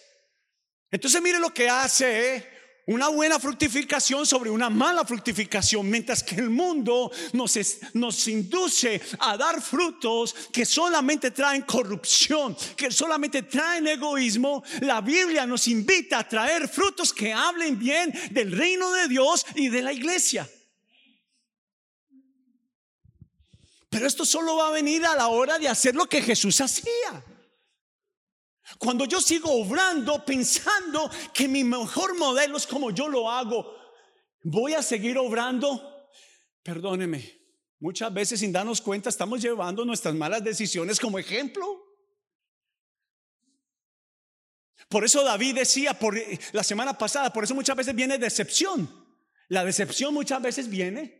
Entonces 0.91 1.19
mire 1.23 1.39
lo 1.39 1.51
que 1.51 1.67
hace 1.67 2.35
¿eh? 2.35 2.58
Una 2.89 3.07
buena 3.09 3.39
fructificación 3.39 4.25
sobre 4.25 4.49
una 4.49 4.67
mala 4.67 5.05
fructificación, 5.05 5.87
mientras 5.87 6.23
que 6.23 6.35
el 6.35 6.49
mundo 6.49 7.11
nos, 7.33 7.59
nos 7.93 8.27
induce 8.27 8.99
a 9.19 9.37
dar 9.37 9.61
frutos 9.61 10.35
que 10.51 10.65
solamente 10.65 11.29
traen 11.29 11.61
corrupción, 11.61 12.57
que 12.75 12.89
solamente 12.89 13.43
traen 13.43 13.87
egoísmo. 13.87 14.63
La 14.81 15.01
Biblia 15.01 15.45
nos 15.45 15.67
invita 15.67 16.17
a 16.17 16.27
traer 16.27 16.67
frutos 16.67 17.13
que 17.13 17.31
hablen 17.31 17.77
bien 17.77 18.11
del 18.31 18.57
reino 18.57 18.91
de 18.93 19.07
Dios 19.07 19.45
y 19.53 19.69
de 19.69 19.83
la 19.83 19.93
iglesia. 19.93 20.49
Pero 23.87 24.07
esto 24.07 24.25
solo 24.25 24.55
va 24.55 24.69
a 24.69 24.71
venir 24.71 25.05
a 25.05 25.15
la 25.15 25.27
hora 25.27 25.59
de 25.59 25.67
hacer 25.67 25.93
lo 25.93 26.07
que 26.07 26.23
Jesús 26.23 26.59
hacía. 26.59 27.23
Cuando 28.77 29.05
yo 29.05 29.19
sigo 29.19 29.51
obrando 29.51 30.23
pensando 30.23 31.09
que 31.33 31.47
mi 31.47 31.63
mejor 31.63 32.17
modelo 32.17 32.57
es 32.57 32.67
como 32.67 32.91
yo 32.91 33.07
lo 33.07 33.29
hago, 33.29 33.75
voy 34.43 34.73
a 34.73 34.83
seguir 34.83 35.17
obrando. 35.17 36.09
Perdóneme, 36.61 37.41
muchas 37.79 38.13
veces 38.13 38.39
sin 38.39 38.51
darnos 38.51 38.81
cuenta 38.81 39.09
estamos 39.09 39.41
llevando 39.41 39.83
nuestras 39.85 40.13
malas 40.13 40.43
decisiones 40.43 40.99
como 40.99 41.17
ejemplo. 41.17 41.85
Por 44.87 45.03
eso 45.03 45.23
David 45.23 45.55
decía 45.55 45.97
por 45.97 46.15
la 46.51 46.63
semana 46.63 46.97
pasada, 46.97 47.31
por 47.31 47.43
eso 47.43 47.55
muchas 47.55 47.75
veces 47.75 47.95
viene 47.95 48.17
decepción. 48.17 49.07
La 49.47 49.65
decepción 49.65 50.13
muchas 50.13 50.41
veces 50.41 50.69
viene 50.69 51.19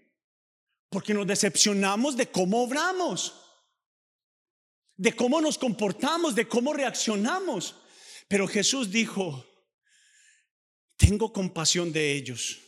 porque 0.89 1.13
nos 1.13 1.27
decepcionamos 1.27 2.15
de 2.15 2.27
cómo 2.27 2.63
obramos 2.63 3.48
de 4.99 5.15
cómo 5.15 5.39
nos 5.39 5.57
comportamos, 5.57 6.35
de 6.35 6.45
cómo 6.45 6.73
reaccionamos. 6.73 7.73
Pero 8.27 8.47
Jesús 8.47 8.91
dijo, 8.91 9.45
tengo 10.97 11.31
compasión 11.31 11.93
de 11.93 12.11
ellos. 12.11 12.59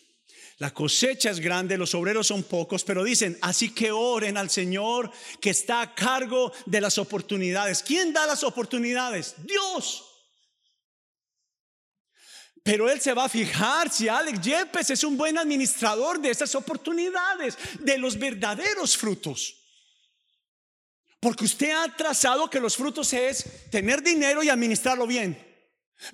La 0.57 0.73
cosecha 0.73 1.29
es 1.29 1.41
grande, 1.41 1.77
los 1.77 1.93
obreros 1.93 2.27
son 2.27 2.43
pocos, 2.43 2.85
pero 2.85 3.03
dicen, 3.03 3.37
así 3.41 3.73
que 3.73 3.91
oren 3.91 4.37
al 4.37 4.49
Señor 4.49 5.11
que 5.41 5.49
está 5.49 5.81
a 5.81 5.93
cargo 5.93 6.53
de 6.65 6.79
las 6.79 6.97
oportunidades. 6.97 7.83
¿Quién 7.83 8.13
da 8.13 8.25
las 8.25 8.43
oportunidades? 8.43 9.35
Dios. 9.39 10.05
Pero 12.63 12.89
Él 12.89 13.01
se 13.01 13.13
va 13.13 13.25
a 13.25 13.29
fijar 13.29 13.91
si 13.91 14.07
Alex 14.07 14.39
Yepes 14.39 14.89
es 14.91 15.03
un 15.03 15.17
buen 15.17 15.37
administrador 15.37 16.21
de 16.21 16.29
esas 16.29 16.55
oportunidades, 16.55 17.57
de 17.79 17.97
los 17.97 18.17
verdaderos 18.17 18.95
frutos. 18.95 19.60
Porque 21.21 21.45
usted 21.45 21.69
ha 21.69 21.95
trazado 21.95 22.49
que 22.49 22.59
los 22.59 22.75
frutos 22.75 23.13
es 23.13 23.69
tener 23.69 24.01
dinero 24.01 24.41
y 24.41 24.49
administrarlo 24.49 25.05
bien. 25.05 25.37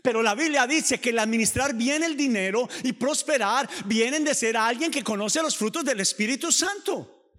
Pero 0.02 0.22
la 0.22 0.36
Biblia 0.36 0.68
dice 0.68 1.00
que 1.00 1.12
el 1.12 1.20
administrar 1.20 1.74
bien 1.74 2.04
el 2.04 2.18
dinero 2.18 2.68
y 2.84 2.92
prosperar 2.92 3.70
vienen 3.86 4.26
de 4.26 4.36
ser 4.36 4.58
alguien 4.58 4.92
que 4.92 5.06
conoce 5.06 5.42
los 5.42 5.56
frutos 5.56 5.86
del 5.86 6.02
Espíritu 6.02 6.52
Santo. 6.52 7.32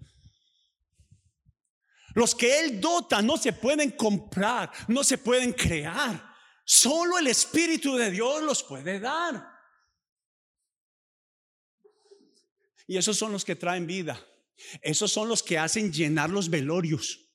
Los 2.15 2.33
que 2.33 2.59
Él 2.59 2.81
dota 2.81 3.21
no 3.21 3.37
se 3.37 3.53
pueden 3.53 3.91
comprar, 3.91 4.71
no 4.87 5.03
se 5.03 5.19
pueden 5.19 5.53
crear. 5.53 6.35
Solo 6.65 7.19
el 7.19 7.27
Espíritu 7.27 7.95
de 7.95 8.09
Dios 8.09 8.41
los 8.41 8.63
puede 8.63 8.99
dar. 8.99 9.47
Y 12.87 12.97
esos 12.97 13.15
son 13.15 13.31
los 13.31 13.45
que 13.45 13.55
traen 13.55 13.85
vida. 13.85 14.19
Esos 14.81 15.11
son 15.11 15.29
los 15.29 15.43
que 15.43 15.59
hacen 15.59 15.93
llenar 15.93 16.31
los 16.31 16.49
velorios. 16.49 17.28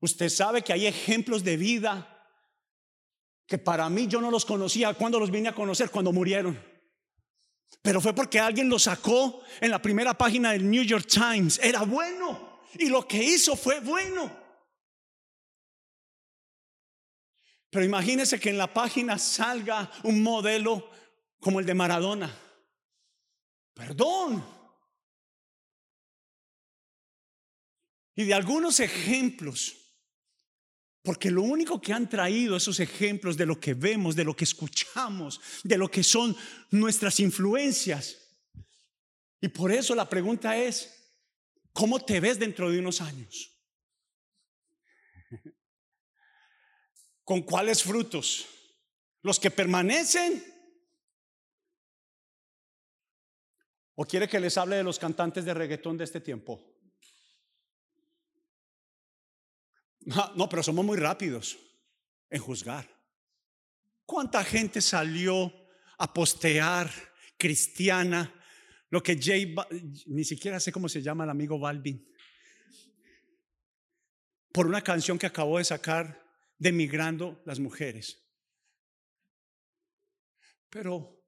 Usted 0.00 0.28
sabe 0.28 0.62
que 0.62 0.72
hay 0.72 0.86
ejemplos 0.86 1.44
de 1.44 1.56
vida 1.56 2.16
que 3.46 3.58
para 3.58 3.88
mí 3.90 4.06
yo 4.06 4.20
no 4.20 4.30
los 4.30 4.44
conocía 4.44 4.94
cuando 4.94 5.18
los 5.18 5.30
vine 5.30 5.48
a 5.48 5.54
conocer, 5.54 5.90
cuando 5.90 6.12
murieron. 6.12 6.58
Pero 7.82 8.00
fue 8.00 8.14
porque 8.14 8.38
alguien 8.38 8.68
los 8.68 8.84
sacó 8.84 9.42
en 9.60 9.70
la 9.70 9.82
primera 9.82 10.16
página 10.16 10.52
del 10.52 10.70
New 10.70 10.84
York 10.84 11.06
Times. 11.06 11.58
Era 11.62 11.82
bueno. 11.82 12.60
Y 12.74 12.88
lo 12.88 13.06
que 13.06 13.22
hizo 13.22 13.56
fue 13.56 13.80
bueno. 13.80 14.30
Pero 17.70 17.84
imagínese 17.84 18.38
que 18.38 18.50
en 18.50 18.58
la 18.58 18.72
página 18.72 19.18
salga 19.18 19.90
un 20.04 20.22
modelo 20.22 20.90
como 21.40 21.60
el 21.60 21.66
de 21.66 21.74
Maradona. 21.74 22.32
Perdón. 23.74 24.44
Y 28.14 28.24
de 28.24 28.34
algunos 28.34 28.80
ejemplos 28.80 29.79
porque 31.02 31.30
lo 31.30 31.42
único 31.42 31.80
que 31.80 31.92
han 31.92 32.08
traído 32.08 32.56
esos 32.56 32.78
ejemplos 32.78 33.36
de 33.36 33.46
lo 33.46 33.58
que 33.58 33.74
vemos, 33.74 34.14
de 34.14 34.24
lo 34.24 34.36
que 34.36 34.44
escuchamos, 34.44 35.40
de 35.64 35.78
lo 35.78 35.90
que 35.90 36.02
son 36.02 36.36
nuestras 36.70 37.20
influencias. 37.20 38.18
Y 39.40 39.48
por 39.48 39.72
eso 39.72 39.94
la 39.94 40.08
pregunta 40.08 40.56
es, 40.56 41.14
¿cómo 41.72 42.00
te 42.00 42.20
ves 42.20 42.38
dentro 42.38 42.70
de 42.70 42.78
unos 42.78 43.00
años? 43.00 43.50
¿Con 47.24 47.42
cuáles 47.42 47.82
frutos? 47.82 48.46
¿Los 49.22 49.40
que 49.40 49.50
permanecen? 49.50 50.44
¿O 53.94 54.04
quiere 54.04 54.28
que 54.28 54.40
les 54.40 54.56
hable 54.58 54.76
de 54.76 54.82
los 54.82 54.98
cantantes 54.98 55.44
de 55.46 55.54
reggaetón 55.54 55.96
de 55.96 56.04
este 56.04 56.20
tiempo? 56.20 56.79
No, 60.00 60.48
pero 60.48 60.62
somos 60.62 60.84
muy 60.84 60.96
rápidos 60.96 61.58
en 62.30 62.40
juzgar. 62.40 62.88
¿Cuánta 64.04 64.42
gente 64.44 64.80
salió 64.80 65.52
a 65.98 66.12
postear 66.12 66.90
cristiana? 67.36 68.34
Lo 68.88 69.02
que 69.02 69.20
Jay, 69.20 69.54
ni 70.06 70.24
siquiera 70.24 70.58
sé 70.58 70.72
cómo 70.72 70.88
se 70.88 71.02
llama 71.02 71.24
el 71.24 71.30
amigo 71.30 71.58
Balvin, 71.58 72.08
por 74.52 74.66
una 74.66 74.82
canción 74.82 75.18
que 75.18 75.26
acabó 75.26 75.58
de 75.58 75.64
sacar 75.64 76.26
de 76.58 76.72
migrando 76.72 77.40
las 77.44 77.60
mujeres. 77.60 78.26
Pero 80.68 81.24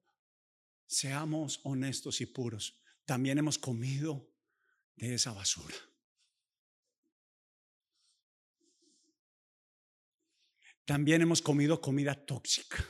seamos 0.85 1.61
honestos 1.63 2.21
y 2.21 2.25
puros, 2.25 2.81
también 3.05 3.37
hemos 3.37 3.57
comido 3.57 4.29
de 4.95 5.13
esa 5.13 5.31
basura. 5.31 5.75
También 10.85 11.21
hemos 11.21 11.41
comido 11.41 11.79
comida 11.79 12.13
tóxica. 12.13 12.85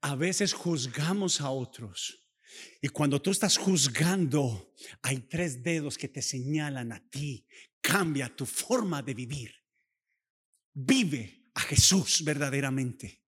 A 0.00 0.16
veces 0.16 0.52
juzgamos 0.52 1.40
a 1.40 1.50
otros. 1.50 2.20
Y 2.80 2.88
cuando 2.88 3.20
tú 3.20 3.30
estás 3.30 3.56
juzgando, 3.56 4.74
hay 5.02 5.18
tres 5.20 5.62
dedos 5.62 5.96
que 5.96 6.08
te 6.08 6.22
señalan 6.22 6.92
a 6.92 7.08
ti. 7.08 7.46
Cambia 7.80 8.34
tu 8.34 8.46
forma 8.46 9.02
de 9.02 9.14
vivir. 9.14 9.54
Vive 10.72 11.50
a 11.54 11.60
Jesús 11.60 12.22
verdaderamente. 12.24 13.22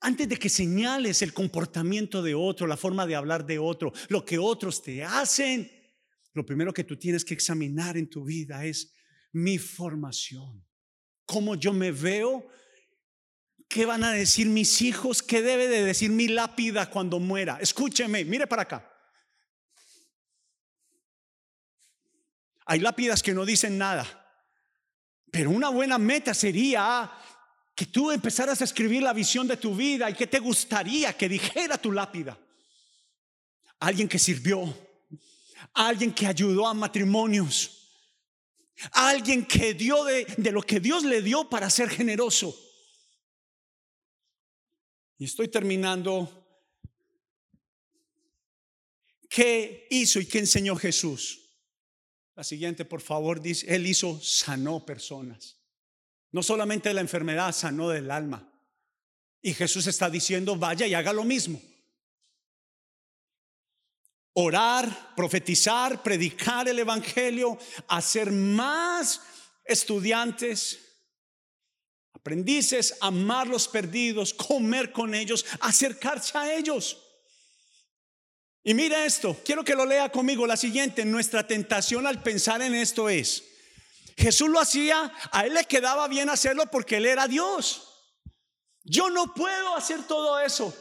Antes 0.00 0.28
de 0.28 0.36
que 0.36 0.48
señales 0.48 1.22
el 1.22 1.32
comportamiento 1.32 2.22
de 2.22 2.34
otro, 2.34 2.66
la 2.66 2.76
forma 2.76 3.06
de 3.06 3.14
hablar 3.14 3.46
de 3.46 3.58
otro, 3.58 3.92
lo 4.08 4.24
que 4.24 4.38
otros 4.38 4.82
te 4.82 5.02
hacen, 5.02 5.70
lo 6.34 6.44
primero 6.44 6.72
que 6.72 6.84
tú 6.84 6.98
tienes 6.98 7.24
que 7.24 7.34
examinar 7.34 7.96
en 7.96 8.08
tu 8.08 8.24
vida 8.24 8.64
es 8.66 8.94
mi 9.34 9.58
formación. 9.58 10.64
Cómo 11.26 11.56
yo 11.56 11.72
me 11.72 11.90
veo, 11.90 12.46
qué 13.68 13.84
van 13.84 14.04
a 14.04 14.12
decir 14.12 14.46
mis 14.48 14.80
hijos, 14.80 15.22
qué 15.22 15.42
debe 15.42 15.68
de 15.68 15.84
decir 15.84 16.10
mi 16.10 16.28
lápida 16.28 16.88
cuando 16.88 17.18
muera. 17.18 17.58
Escúcheme, 17.60 18.24
mire 18.24 18.46
para 18.46 18.62
acá. 18.62 18.90
Hay 22.66 22.80
lápidas 22.80 23.22
que 23.22 23.34
no 23.34 23.44
dicen 23.44 23.76
nada, 23.76 24.06
pero 25.30 25.50
una 25.50 25.68
buena 25.68 25.98
meta 25.98 26.32
sería 26.32 27.12
que 27.74 27.86
tú 27.86 28.10
empezaras 28.12 28.60
a 28.60 28.64
escribir 28.64 29.02
la 29.02 29.12
visión 29.12 29.48
de 29.48 29.56
tu 29.56 29.74
vida 29.74 30.08
y 30.08 30.14
que 30.14 30.28
te 30.28 30.38
gustaría 30.38 31.12
que 31.16 31.28
dijera 31.28 31.76
tu 31.76 31.90
lápida. 31.90 32.38
Alguien 33.80 34.08
que 34.08 34.18
sirvió, 34.18 34.72
alguien 35.74 36.14
que 36.14 36.26
ayudó 36.26 36.68
a 36.68 36.72
matrimonios, 36.72 37.83
Alguien 38.92 39.46
que 39.46 39.74
dio 39.74 40.04
de, 40.04 40.26
lo 40.50 40.62
que 40.62 40.80
Dios 40.80 41.04
le 41.04 41.22
dio 41.22 41.48
para 41.48 41.70
ser 41.70 41.88
generoso. 41.88 42.58
Y 45.18 45.24
estoy 45.24 45.48
terminando. 45.48 46.40
¿Qué 49.28 49.88
hizo 49.90 50.20
y 50.20 50.26
qué 50.26 50.38
enseñó 50.38 50.76
Jesús? 50.76 51.40
La 52.36 52.44
siguiente, 52.44 52.84
por 52.84 53.00
favor, 53.00 53.40
dice, 53.40 53.74
Él 53.74 53.86
hizo, 53.86 54.20
sanó 54.20 54.84
personas. 54.84 55.58
No 56.30 56.42
solamente 56.42 56.88
de 56.88 56.94
la 56.94 57.00
enfermedad, 57.00 57.52
sanó 57.52 57.88
del 57.88 58.10
alma. 58.10 58.52
Y 59.40 59.54
Jesús 59.54 59.86
está 59.86 60.10
diciendo, 60.10 60.56
vaya 60.56 60.86
y 60.86 60.94
haga 60.94 61.12
lo 61.12 61.24
mismo 61.24 61.60
orar, 64.34 65.14
profetizar, 65.16 66.02
predicar 66.02 66.68
el 66.68 66.78
Evangelio, 66.78 67.58
hacer 67.88 68.30
más 68.30 69.20
estudiantes, 69.64 70.78
aprendices, 72.12 72.96
amar 73.00 73.46
los 73.46 73.68
perdidos, 73.68 74.34
comer 74.34 74.92
con 74.92 75.14
ellos, 75.14 75.46
acercarse 75.60 76.36
a 76.36 76.54
ellos. 76.54 76.98
Y 78.62 78.74
mira 78.74 79.04
esto, 79.04 79.36
quiero 79.44 79.62
que 79.62 79.74
lo 79.74 79.84
lea 79.84 80.10
conmigo. 80.10 80.46
La 80.46 80.56
siguiente, 80.56 81.04
nuestra 81.04 81.46
tentación 81.46 82.06
al 82.06 82.22
pensar 82.22 82.62
en 82.62 82.74
esto 82.74 83.08
es, 83.08 83.44
Jesús 84.16 84.48
lo 84.48 84.58
hacía, 84.58 85.12
a 85.32 85.44
él 85.44 85.54
le 85.54 85.64
quedaba 85.64 86.08
bien 86.08 86.30
hacerlo 86.30 86.64
porque 86.70 86.96
él 86.96 87.06
era 87.06 87.28
Dios. 87.28 87.90
Yo 88.82 89.10
no 89.10 89.34
puedo 89.34 89.76
hacer 89.76 90.06
todo 90.06 90.40
eso. 90.40 90.74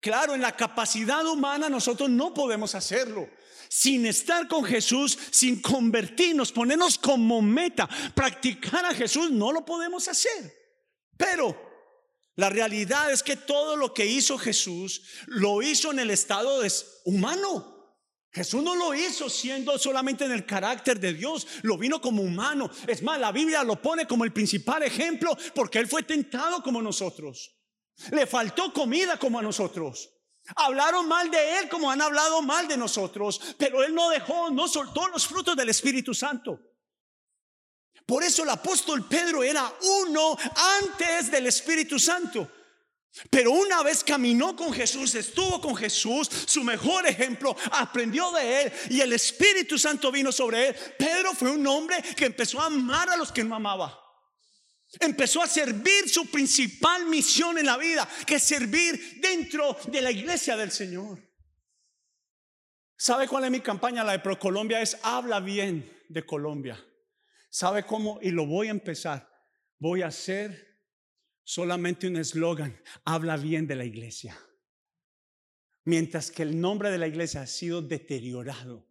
Claro, 0.00 0.34
en 0.34 0.40
la 0.40 0.56
capacidad 0.56 1.26
humana 1.26 1.68
nosotros 1.68 2.08
no 2.08 2.32
podemos 2.32 2.74
hacerlo. 2.74 3.28
Sin 3.68 4.06
estar 4.06 4.48
con 4.48 4.64
Jesús, 4.64 5.16
sin 5.30 5.60
convertirnos, 5.60 6.50
ponernos 6.50 6.98
como 6.98 7.40
meta, 7.40 7.88
practicar 8.14 8.84
a 8.84 8.94
Jesús, 8.94 9.30
no 9.30 9.52
lo 9.52 9.64
podemos 9.64 10.08
hacer. 10.08 10.52
Pero 11.16 11.70
la 12.34 12.48
realidad 12.48 13.12
es 13.12 13.22
que 13.22 13.36
todo 13.36 13.76
lo 13.76 13.92
que 13.92 14.06
hizo 14.06 14.38
Jesús 14.38 15.02
lo 15.26 15.62
hizo 15.62 15.92
en 15.92 16.00
el 16.00 16.10
estado 16.10 16.62
humano. 17.04 17.76
Jesús 18.32 18.62
no 18.62 18.74
lo 18.76 18.94
hizo 18.94 19.28
siendo 19.28 19.76
solamente 19.78 20.24
en 20.24 20.32
el 20.32 20.46
carácter 20.46 20.98
de 20.98 21.12
Dios, 21.12 21.46
lo 21.62 21.76
vino 21.76 22.00
como 22.00 22.22
humano. 22.22 22.70
Es 22.86 23.02
más, 23.02 23.20
la 23.20 23.32
Biblia 23.32 23.62
lo 23.64 23.82
pone 23.82 24.06
como 24.06 24.24
el 24.24 24.32
principal 24.32 24.82
ejemplo 24.82 25.36
porque 25.54 25.78
Él 25.78 25.88
fue 25.88 26.02
tentado 26.04 26.62
como 26.62 26.80
nosotros. 26.80 27.59
Le 28.10 28.26
faltó 28.26 28.72
comida 28.72 29.18
como 29.18 29.38
a 29.38 29.42
nosotros. 29.42 30.10
Hablaron 30.56 31.06
mal 31.06 31.30
de 31.30 31.58
Él 31.58 31.68
como 31.68 31.90
han 31.90 32.00
hablado 32.00 32.42
mal 32.42 32.66
de 32.66 32.76
nosotros, 32.76 33.40
pero 33.58 33.84
Él 33.84 33.94
no 33.94 34.08
dejó, 34.08 34.50
no 34.50 34.66
soltó 34.68 35.08
los 35.08 35.26
frutos 35.26 35.56
del 35.56 35.68
Espíritu 35.68 36.14
Santo. 36.14 36.58
Por 38.06 38.24
eso 38.24 38.42
el 38.42 38.50
apóstol 38.50 39.06
Pedro 39.06 39.42
era 39.44 39.72
uno 39.82 40.36
antes 40.80 41.30
del 41.30 41.46
Espíritu 41.46 41.98
Santo. 41.98 42.50
Pero 43.28 43.52
una 43.52 43.82
vez 43.82 44.04
caminó 44.04 44.54
con 44.54 44.72
Jesús, 44.72 45.14
estuvo 45.14 45.60
con 45.60 45.76
Jesús, 45.76 46.28
su 46.46 46.62
mejor 46.62 47.06
ejemplo, 47.06 47.56
aprendió 47.72 48.30
de 48.32 48.62
él 48.62 48.72
y 48.90 49.00
el 49.00 49.12
Espíritu 49.12 49.78
Santo 49.78 50.12
vino 50.12 50.30
sobre 50.30 50.68
él. 50.68 50.76
Pedro 50.96 51.34
fue 51.34 51.50
un 51.50 51.66
hombre 51.66 52.02
que 52.16 52.26
empezó 52.26 52.60
a 52.60 52.66
amar 52.66 53.10
a 53.10 53.16
los 53.16 53.32
que 53.32 53.44
no 53.44 53.56
amaba. 53.56 53.99
Empezó 54.98 55.42
a 55.42 55.46
servir 55.46 56.08
su 56.08 56.26
principal 56.30 57.06
misión 57.06 57.58
en 57.58 57.66
la 57.66 57.76
vida, 57.76 58.08
que 58.26 58.36
es 58.36 58.42
servir 58.42 59.20
dentro 59.20 59.76
de 59.86 60.00
la 60.00 60.10
iglesia 60.10 60.56
del 60.56 60.72
Señor. 60.72 61.18
¿Sabe 62.96 63.28
cuál 63.28 63.44
es 63.44 63.50
mi 63.50 63.60
campaña? 63.60 64.02
La 64.02 64.12
de 64.12 64.18
ProColombia 64.18 64.82
es 64.82 64.98
habla 65.02 65.40
bien 65.40 65.88
de 66.08 66.26
Colombia. 66.26 66.84
¿Sabe 67.48 67.86
cómo? 67.86 68.18
Y 68.20 68.30
lo 68.30 68.46
voy 68.46 68.66
a 68.66 68.72
empezar. 68.72 69.30
Voy 69.78 70.02
a 70.02 70.08
hacer 70.08 70.82
solamente 71.44 72.06
un 72.06 72.16
eslogan, 72.16 72.80
habla 73.04 73.36
bien 73.36 73.66
de 73.66 73.76
la 73.76 73.84
iglesia. 73.84 74.38
Mientras 75.84 76.30
que 76.30 76.42
el 76.42 76.60
nombre 76.60 76.90
de 76.90 76.98
la 76.98 77.06
iglesia 77.06 77.42
ha 77.42 77.46
sido 77.46 77.80
deteriorado 77.80 78.89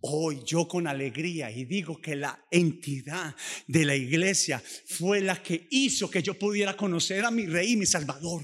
Hoy 0.00 0.42
yo 0.44 0.66
con 0.68 0.86
alegría 0.86 1.50
y 1.50 1.64
digo 1.64 2.00
que 2.00 2.16
la 2.16 2.46
entidad 2.50 3.34
de 3.66 3.84
la 3.84 3.94
iglesia 3.94 4.62
fue 4.86 5.20
la 5.20 5.42
que 5.42 5.68
hizo 5.70 6.10
que 6.10 6.22
yo 6.22 6.38
pudiera 6.38 6.76
conocer 6.76 7.24
a 7.24 7.30
mi 7.30 7.46
rey, 7.46 7.76
mi 7.76 7.86
salvador. 7.86 8.42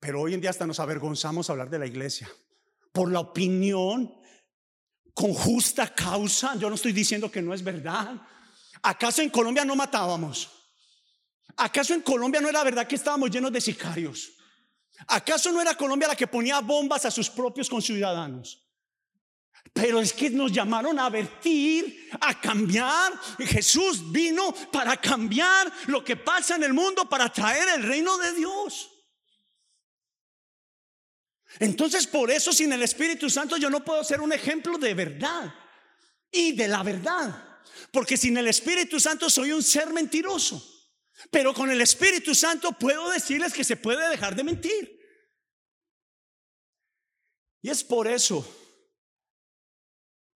Pero 0.00 0.22
hoy 0.22 0.34
en 0.34 0.40
día 0.40 0.50
hasta 0.50 0.66
nos 0.66 0.80
avergonzamos 0.80 1.50
hablar 1.50 1.70
de 1.70 1.78
la 1.78 1.86
iglesia 1.86 2.30
por 2.92 3.10
la 3.10 3.20
opinión 3.20 4.14
con 5.14 5.34
justa 5.34 5.92
causa. 5.94 6.56
Yo 6.56 6.68
no 6.68 6.76
estoy 6.76 6.92
diciendo 6.92 7.30
que 7.30 7.42
no 7.42 7.52
es 7.52 7.62
verdad. 7.62 8.20
¿Acaso 8.82 9.22
en 9.22 9.30
Colombia 9.30 9.64
no 9.64 9.74
matábamos? 9.74 10.50
¿Acaso 11.56 11.94
en 11.94 12.02
Colombia 12.02 12.40
no 12.40 12.48
era 12.48 12.62
verdad 12.62 12.86
que 12.86 12.94
estábamos 12.94 13.30
llenos 13.30 13.52
de 13.52 13.60
sicarios? 13.60 14.32
¿Acaso 15.08 15.52
no 15.52 15.60
era 15.60 15.74
Colombia 15.74 16.08
la 16.08 16.16
que 16.16 16.26
ponía 16.26 16.60
bombas 16.60 17.04
a 17.04 17.10
sus 17.10 17.28
propios 17.30 17.68
conciudadanos? 17.68 18.67
Pero 19.72 20.00
es 20.00 20.12
que 20.12 20.30
nos 20.30 20.52
llamaron 20.52 20.98
a 20.98 21.08
vertir, 21.08 22.10
a 22.20 22.40
cambiar. 22.40 23.12
Jesús 23.38 24.10
vino 24.10 24.52
para 24.72 24.96
cambiar 24.96 25.72
lo 25.86 26.04
que 26.04 26.16
pasa 26.16 26.56
en 26.56 26.64
el 26.64 26.72
mundo, 26.72 27.08
para 27.08 27.32
traer 27.32 27.68
el 27.76 27.82
reino 27.82 28.18
de 28.18 28.32
Dios. 28.34 28.90
Entonces, 31.60 32.06
por 32.06 32.30
eso 32.30 32.52
sin 32.52 32.72
el 32.72 32.82
Espíritu 32.82 33.30
Santo 33.30 33.56
yo 33.56 33.70
no 33.70 33.84
puedo 33.84 34.04
ser 34.04 34.20
un 34.20 34.32
ejemplo 34.32 34.78
de 34.78 34.94
verdad 34.94 35.54
y 36.30 36.52
de 36.52 36.68
la 36.68 36.82
verdad. 36.82 37.60
Porque 37.92 38.16
sin 38.16 38.36
el 38.36 38.48
Espíritu 38.48 39.00
Santo 39.00 39.30
soy 39.30 39.52
un 39.52 39.62
ser 39.62 39.92
mentiroso. 39.92 40.62
Pero 41.30 41.52
con 41.52 41.70
el 41.70 41.80
Espíritu 41.80 42.34
Santo 42.34 42.72
puedo 42.72 43.10
decirles 43.10 43.52
que 43.52 43.64
se 43.64 43.76
puede 43.76 44.08
dejar 44.08 44.36
de 44.36 44.44
mentir. 44.44 44.98
Y 47.62 47.70
es 47.70 47.82
por 47.82 48.06
eso 48.06 48.46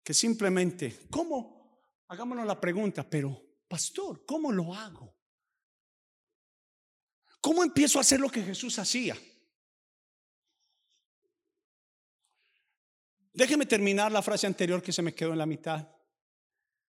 que 0.02 0.14
simplemente, 0.14 1.06
¿cómo? 1.10 1.82
Hagámonos 2.08 2.46
la 2.46 2.60
pregunta, 2.60 3.08
pero 3.08 3.40
pastor, 3.68 4.24
¿cómo 4.26 4.52
lo 4.52 4.74
hago? 4.74 5.16
¿Cómo 7.40 7.62
empiezo 7.62 7.98
a 7.98 8.02
hacer 8.02 8.20
lo 8.20 8.30
que 8.30 8.42
Jesús 8.42 8.78
hacía? 8.78 9.16
Déjeme 13.32 13.66
terminar 13.66 14.12
la 14.12 14.22
frase 14.22 14.46
anterior 14.46 14.82
que 14.82 14.92
se 14.92 15.02
me 15.02 15.14
quedó 15.14 15.32
en 15.32 15.38
la 15.38 15.46
mitad. 15.46 15.88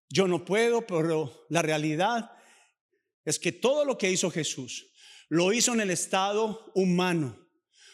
Yo 0.10 0.28
no 0.28 0.44
puedo, 0.44 0.86
pero 0.86 1.46
la 1.50 1.62
realidad 1.62 2.38
es 3.24 3.40
que 3.40 3.52
todo 3.52 3.86
lo 3.86 3.98
que 3.98 4.12
hizo 4.12 4.30
Jesús 4.30 4.92
lo 5.30 5.54
hizo 5.54 5.74
en 5.74 5.82
el 5.82 5.90
estado 5.90 6.72
humano, 6.76 7.50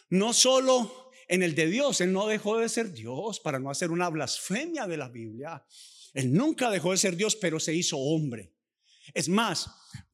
no 0.09 0.33
solo 0.33 1.08
en 1.29 1.43
el 1.43 1.55
de 1.55 1.67
Dios. 1.67 2.01
Él 2.01 2.11
no 2.11 2.27
dejó 2.27 2.57
de 2.57 2.67
ser 2.67 2.91
Dios 2.91 3.39
para 3.39 3.59
no 3.59 3.69
hacer 3.69 3.91
una 3.91 4.09
blasfemia 4.09 4.87
de 4.87 4.97
la 4.97 5.07
Biblia. 5.07 5.63
Él 6.13 6.33
nunca 6.33 6.69
dejó 6.69 6.91
de 6.91 6.97
ser 6.97 7.15
Dios, 7.15 7.37
pero 7.37 7.59
se 7.59 7.73
hizo 7.73 7.97
hombre. 7.97 8.53
Es 9.13 9.29
más, 9.29 9.69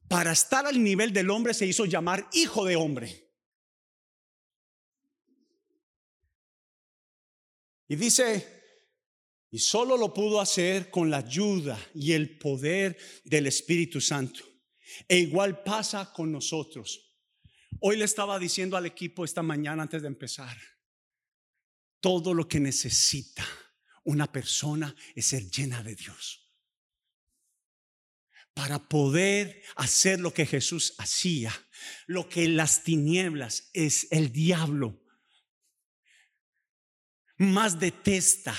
para 0.08 0.32
estar 0.32 0.66
al 0.66 0.80
nivel 0.82 1.12
del 1.12 1.30
hombre 1.30 1.54
se 1.54 1.66
hizo 1.66 1.86
llamar 1.86 2.28
hijo 2.32 2.64
de 2.64 2.76
hombre. 2.76 3.26
Y 7.88 7.96
dice, 7.96 8.46
y 9.50 9.58
solo 9.58 9.96
lo 9.96 10.12
pudo 10.12 10.40
hacer 10.40 10.90
con 10.90 11.08
la 11.08 11.18
ayuda 11.18 11.78
y 11.94 12.12
el 12.12 12.38
poder 12.38 12.96
del 13.24 13.46
Espíritu 13.46 14.00
Santo. 14.00 14.44
E 15.08 15.18
igual 15.18 15.62
pasa 15.62 16.12
con 16.12 16.30
nosotros. 16.30 17.14
Hoy 17.80 17.96
le 17.96 18.04
estaba 18.04 18.38
diciendo 18.38 18.76
al 18.76 18.86
equipo 18.86 19.24
esta 19.24 19.42
mañana 19.42 19.82
antes 19.82 20.02
de 20.02 20.08
empezar, 20.08 20.56
todo 22.06 22.34
lo 22.34 22.46
que 22.46 22.60
necesita 22.60 23.44
una 24.04 24.30
persona 24.30 24.94
es 25.16 25.26
ser 25.26 25.50
llena 25.50 25.82
de 25.82 25.96
Dios. 25.96 26.52
Para 28.54 28.78
poder 28.78 29.64
hacer 29.74 30.20
lo 30.20 30.32
que 30.32 30.46
Jesús 30.46 30.94
hacía, 30.98 31.52
lo 32.06 32.28
que 32.28 32.46
las 32.46 32.84
tinieblas 32.84 33.70
es 33.72 34.06
el 34.12 34.30
diablo 34.30 35.02
más 37.38 37.80
detesta 37.80 38.56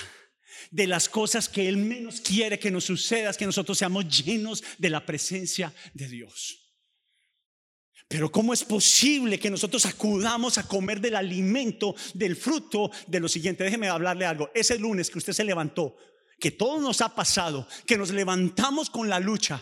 de 0.69 0.85
las 0.85 1.07
cosas 1.07 1.47
que 1.47 1.69
Él 1.69 1.77
menos 1.77 2.19
quiere 2.19 2.59
que 2.59 2.69
nos 2.69 2.83
suceda, 2.83 3.29
es 3.29 3.37
que 3.37 3.45
nosotros 3.45 3.77
seamos 3.77 4.25
llenos 4.25 4.61
de 4.77 4.89
la 4.89 5.05
presencia 5.05 5.73
de 5.93 6.09
Dios. 6.09 6.66
Pero 8.07 8.31
¿cómo 8.31 8.53
es 8.53 8.63
posible 8.63 9.37
que 9.37 9.49
nosotros 9.49 9.85
acudamos 9.85 10.57
a 10.57 10.67
comer 10.67 11.01
del 11.01 11.15
alimento, 11.15 11.93
del 12.13 12.37
fruto 12.37 12.89
de 13.05 13.19
lo 13.19 13.27
siguiente? 13.27 13.65
Déjeme 13.65 13.89
hablarle 13.89 14.25
algo. 14.25 14.49
Ese 14.53 14.79
lunes 14.79 15.09
que 15.09 15.17
usted 15.17 15.33
se 15.33 15.43
levantó, 15.43 15.97
que 16.39 16.51
todo 16.51 16.79
nos 16.79 17.01
ha 17.01 17.13
pasado, 17.13 17.67
que 17.85 17.97
nos 17.97 18.11
levantamos 18.11 18.89
con 18.89 19.09
la 19.09 19.19
lucha. 19.19 19.61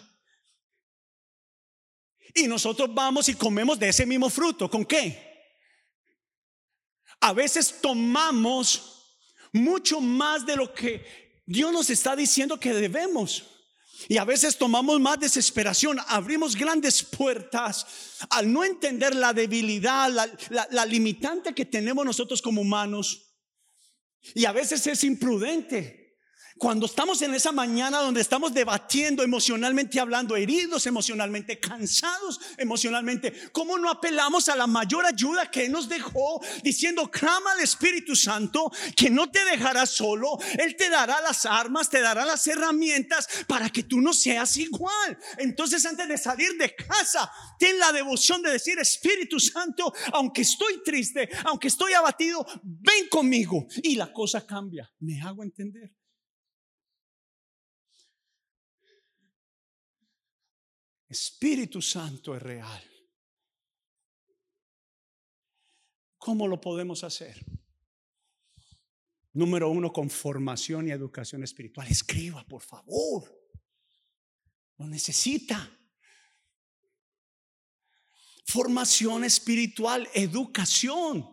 Y 2.35 2.47
nosotros 2.47 2.93
vamos 2.93 3.29
y 3.29 3.33
comemos 3.33 3.79
de 3.79 3.89
ese 3.89 4.05
mismo 4.05 4.29
fruto. 4.29 4.69
¿Con 4.69 4.85
qué? 4.85 5.25
A 7.21 7.33
veces 7.33 7.79
tomamos 7.81 9.17
mucho 9.53 10.01
más 10.01 10.45
de 10.45 10.55
lo 10.55 10.71
que 10.71 11.41
Dios 11.47 11.71
nos 11.71 11.89
está 11.89 12.15
diciendo 12.15 12.59
que 12.59 12.73
debemos. 12.73 13.54
Y 14.07 14.17
a 14.17 14.25
veces 14.25 14.57
tomamos 14.57 14.99
más 14.99 15.19
desesperación, 15.19 15.97
abrimos 16.07 16.55
grandes 16.55 17.01
puertas 17.03 17.85
al 18.29 18.51
no 18.51 18.63
entender 18.63 19.15
la 19.15 19.33
debilidad, 19.33 20.09
la, 20.49 20.85
limitante 20.85 21.53
que 21.53 21.65
tenemos 21.65 22.05
nosotros 22.05 22.41
como 22.41 22.61
humanos. 22.61 23.33
Y 24.33 24.45
a 24.45 24.51
veces 24.51 24.85
es 24.87 25.03
imprudente. 25.03 26.04
Cuando 26.57 26.85
estamos 26.85 27.21
en 27.21 27.33
esa 27.33 27.51
mañana 27.51 27.99
donde 27.99 28.21
estamos 28.21 28.53
debatiendo 28.53 29.23
emocionalmente 29.23 29.99
hablando, 29.99 30.37
heridos 30.37 30.85
emocionalmente, 30.87 31.59
cansados 31.59 32.39
emocionalmente, 32.57 33.33
¿cómo 33.51 33.77
no 33.77 33.89
apelamos 33.89 34.47
a 34.47 34.55
la 34.55 34.65
mayor 34.65 35.05
ayuda 35.05 35.51
que 35.51 35.67
nos 35.67 35.89
dejó 35.89 36.41
diciendo, 36.63 37.11
clama 37.11 37.51
al 37.51 37.59
Espíritu 37.59 38.15
Santo 38.15 38.71
que 38.95 39.09
no 39.09 39.29
te 39.29 39.43
dejará 39.43 39.85
solo, 39.85 40.37
Él 40.57 40.77
te 40.77 40.89
dará 40.89 41.19
las 41.19 41.45
armas, 41.45 41.89
te 41.89 41.99
dará 41.99 42.25
las 42.25 42.47
herramientas 42.47 43.27
para 43.47 43.69
que 43.69 43.83
tú 43.83 43.99
no 43.99 44.13
seas 44.13 44.55
igual? 44.55 45.19
Entonces 45.37 45.85
antes 45.85 46.07
de 46.07 46.17
salir 46.17 46.57
de 46.57 46.73
casa, 46.73 47.29
ten 47.59 47.77
la 47.77 47.91
devoción 47.91 48.41
de 48.41 48.51
decir, 48.51 48.79
Espíritu 48.79 49.41
Santo, 49.41 49.93
aunque 50.13 50.43
estoy 50.43 50.81
triste, 50.85 51.27
aunque 51.43 51.67
estoy 51.67 51.91
abatido, 51.91 52.45
ven 52.63 53.09
conmigo 53.09 53.67
y 53.83 53.95
la 53.95 54.13
cosa 54.13 54.45
cambia. 54.45 54.89
¿Me 54.99 55.21
hago 55.21 55.43
entender? 55.43 55.91
Espíritu 61.07 61.81
Santo 61.81 62.35
es 62.35 62.41
real. 62.41 62.83
¿Cómo 66.17 66.47
lo 66.47 66.59
podemos 66.59 67.03
hacer? 67.03 67.45
Número 69.33 69.69
uno, 69.69 69.91
con 69.91 70.09
formación 70.09 70.87
y 70.87 70.91
educación 70.91 71.43
espiritual. 71.43 71.87
Escriba, 71.87 72.43
por 72.45 72.61
favor. 72.61 73.31
Lo 74.77 74.87
necesita. 74.87 75.69
Formación 78.45 79.23
espiritual, 79.23 80.07
educación. 80.13 81.29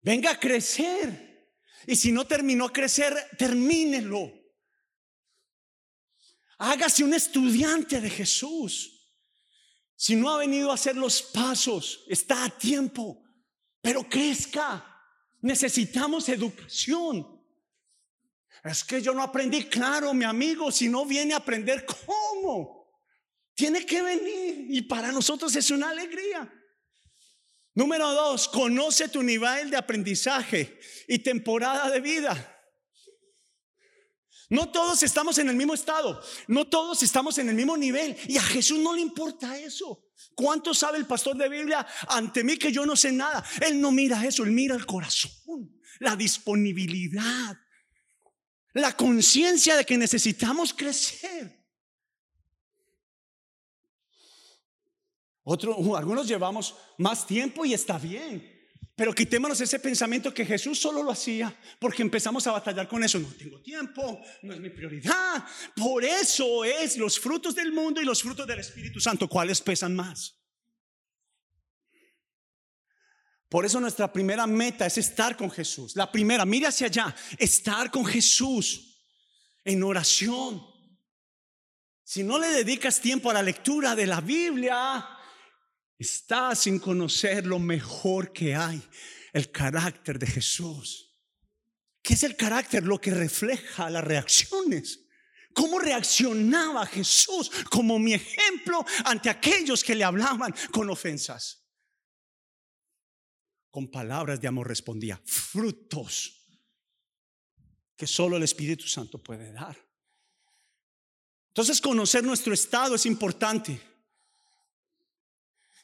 Venga 0.00 0.30
a 0.30 0.40
crecer. 0.40 1.52
Y 1.86 1.96
si 1.96 2.12
no 2.12 2.26
terminó 2.26 2.66
a 2.66 2.72
crecer, 2.72 3.14
termínelo. 3.36 4.39
Hágase 6.62 7.02
un 7.02 7.14
estudiante 7.14 8.02
de 8.02 8.10
Jesús. 8.10 8.92
Si 9.96 10.14
no 10.14 10.28
ha 10.28 10.36
venido 10.36 10.70
a 10.70 10.74
hacer 10.74 10.94
los 10.94 11.22
pasos, 11.22 12.04
está 12.06 12.44
a 12.44 12.50
tiempo, 12.50 13.22
pero 13.80 14.06
crezca. 14.06 14.86
Necesitamos 15.40 16.28
educación. 16.28 17.26
Es 18.62 18.84
que 18.84 19.00
yo 19.00 19.14
no 19.14 19.22
aprendí 19.22 19.64
claro, 19.64 20.12
mi 20.12 20.26
amigo, 20.26 20.70
si 20.70 20.90
no 20.90 21.06
viene 21.06 21.32
a 21.32 21.38
aprender 21.38 21.86
cómo. 21.86 22.92
Tiene 23.54 23.86
que 23.86 24.02
venir 24.02 24.66
y 24.68 24.82
para 24.82 25.12
nosotros 25.12 25.56
es 25.56 25.70
una 25.70 25.88
alegría. 25.88 26.46
Número 27.72 28.12
dos, 28.12 28.48
conoce 28.48 29.08
tu 29.08 29.22
nivel 29.22 29.70
de 29.70 29.78
aprendizaje 29.78 30.78
y 31.08 31.20
temporada 31.20 31.90
de 31.90 32.00
vida. 32.00 32.59
No 34.50 34.68
todos 34.68 35.00
estamos 35.04 35.38
en 35.38 35.48
el 35.48 35.54
mismo 35.54 35.74
estado, 35.74 36.20
no 36.48 36.66
todos 36.66 37.04
estamos 37.04 37.38
en 37.38 37.48
el 37.48 37.54
mismo 37.54 37.76
nivel 37.76 38.16
y 38.26 38.36
a 38.36 38.42
Jesús 38.42 38.80
no 38.80 38.94
le 38.94 39.00
importa 39.00 39.56
eso. 39.56 40.08
¿Cuánto 40.34 40.74
sabe 40.74 40.98
el 40.98 41.06
pastor 41.06 41.36
de 41.36 41.48
Biblia 41.48 41.86
ante 42.08 42.42
mí 42.42 42.58
que 42.58 42.72
yo 42.72 42.84
no 42.84 42.96
sé 42.96 43.12
nada? 43.12 43.44
Él 43.60 43.80
no 43.80 43.92
mira 43.92 44.26
eso, 44.26 44.42
él 44.42 44.50
mira 44.50 44.74
el 44.74 44.86
corazón, 44.86 45.80
la 46.00 46.16
disponibilidad, 46.16 47.56
la 48.74 48.96
conciencia 48.96 49.76
de 49.76 49.84
que 49.84 49.96
necesitamos 49.96 50.74
crecer. 50.74 51.64
Otro, 55.44 55.96
algunos 55.96 56.26
llevamos 56.26 56.74
más 56.98 57.24
tiempo 57.24 57.64
y 57.64 57.74
está 57.74 57.98
bien. 57.98 58.59
Pero 58.96 59.14
quitémonos 59.14 59.60
ese 59.60 59.78
pensamiento 59.78 60.34
que 60.34 60.44
Jesús 60.44 60.78
solo 60.78 61.02
lo 61.02 61.10
hacía 61.10 61.56
porque 61.78 62.02
empezamos 62.02 62.46
a 62.46 62.52
batallar 62.52 62.86
con 62.86 63.02
eso. 63.02 63.18
No 63.18 63.28
tengo 63.28 63.60
tiempo, 63.60 64.20
no 64.42 64.52
es 64.52 64.60
mi 64.60 64.70
prioridad. 64.70 65.44
Por 65.74 66.04
eso 66.04 66.64
es 66.64 66.98
los 66.98 67.18
frutos 67.18 67.54
del 67.54 67.72
mundo 67.72 68.02
y 68.02 68.04
los 68.04 68.22
frutos 68.22 68.46
del 68.46 68.58
Espíritu 68.58 69.00
Santo. 69.00 69.28
¿Cuáles 69.28 69.60
pesan 69.60 69.96
más? 69.96 70.36
Por 73.48 73.64
eso 73.64 73.80
nuestra 73.80 74.12
primera 74.12 74.46
meta 74.46 74.86
es 74.86 74.96
estar 74.96 75.36
con 75.36 75.50
Jesús. 75.50 75.96
La 75.96 76.10
primera, 76.12 76.44
mire 76.44 76.68
hacia 76.68 76.86
allá, 76.86 77.14
estar 77.36 77.90
con 77.90 78.06
Jesús 78.06 79.02
en 79.64 79.82
oración. 79.82 80.64
Si 82.04 82.22
no 82.22 82.38
le 82.38 82.48
dedicas 82.48 83.00
tiempo 83.00 83.30
a 83.30 83.34
la 83.34 83.42
lectura 83.42 83.96
de 83.96 84.06
la 84.06 84.20
Biblia, 84.20 85.04
Estás 86.00 86.60
sin 86.60 86.78
conocer 86.78 87.44
lo 87.44 87.58
mejor 87.58 88.32
que 88.32 88.54
hay, 88.54 88.82
el 89.34 89.50
carácter 89.50 90.18
de 90.18 90.26
Jesús. 90.26 91.14
¿Qué 92.00 92.14
es 92.14 92.22
el 92.22 92.36
carácter? 92.36 92.84
Lo 92.84 92.98
que 92.98 93.10
refleja 93.10 93.90
las 93.90 94.02
reacciones. 94.02 95.04
¿Cómo 95.52 95.78
reaccionaba 95.78 96.86
Jesús 96.86 97.50
como 97.70 97.98
mi 97.98 98.14
ejemplo 98.14 98.82
ante 99.04 99.28
aquellos 99.28 99.84
que 99.84 99.94
le 99.94 100.04
hablaban 100.04 100.54
con 100.72 100.88
ofensas? 100.88 101.68
Con 103.68 103.90
palabras 103.90 104.40
de 104.40 104.48
amor 104.48 104.68
respondía, 104.68 105.20
frutos 105.26 106.46
que 107.94 108.06
solo 108.06 108.38
el 108.38 108.42
Espíritu 108.44 108.86
Santo 108.86 109.22
puede 109.22 109.52
dar. 109.52 109.76
Entonces 111.48 111.78
conocer 111.78 112.24
nuestro 112.24 112.54
estado 112.54 112.94
es 112.94 113.04
importante. 113.04 113.89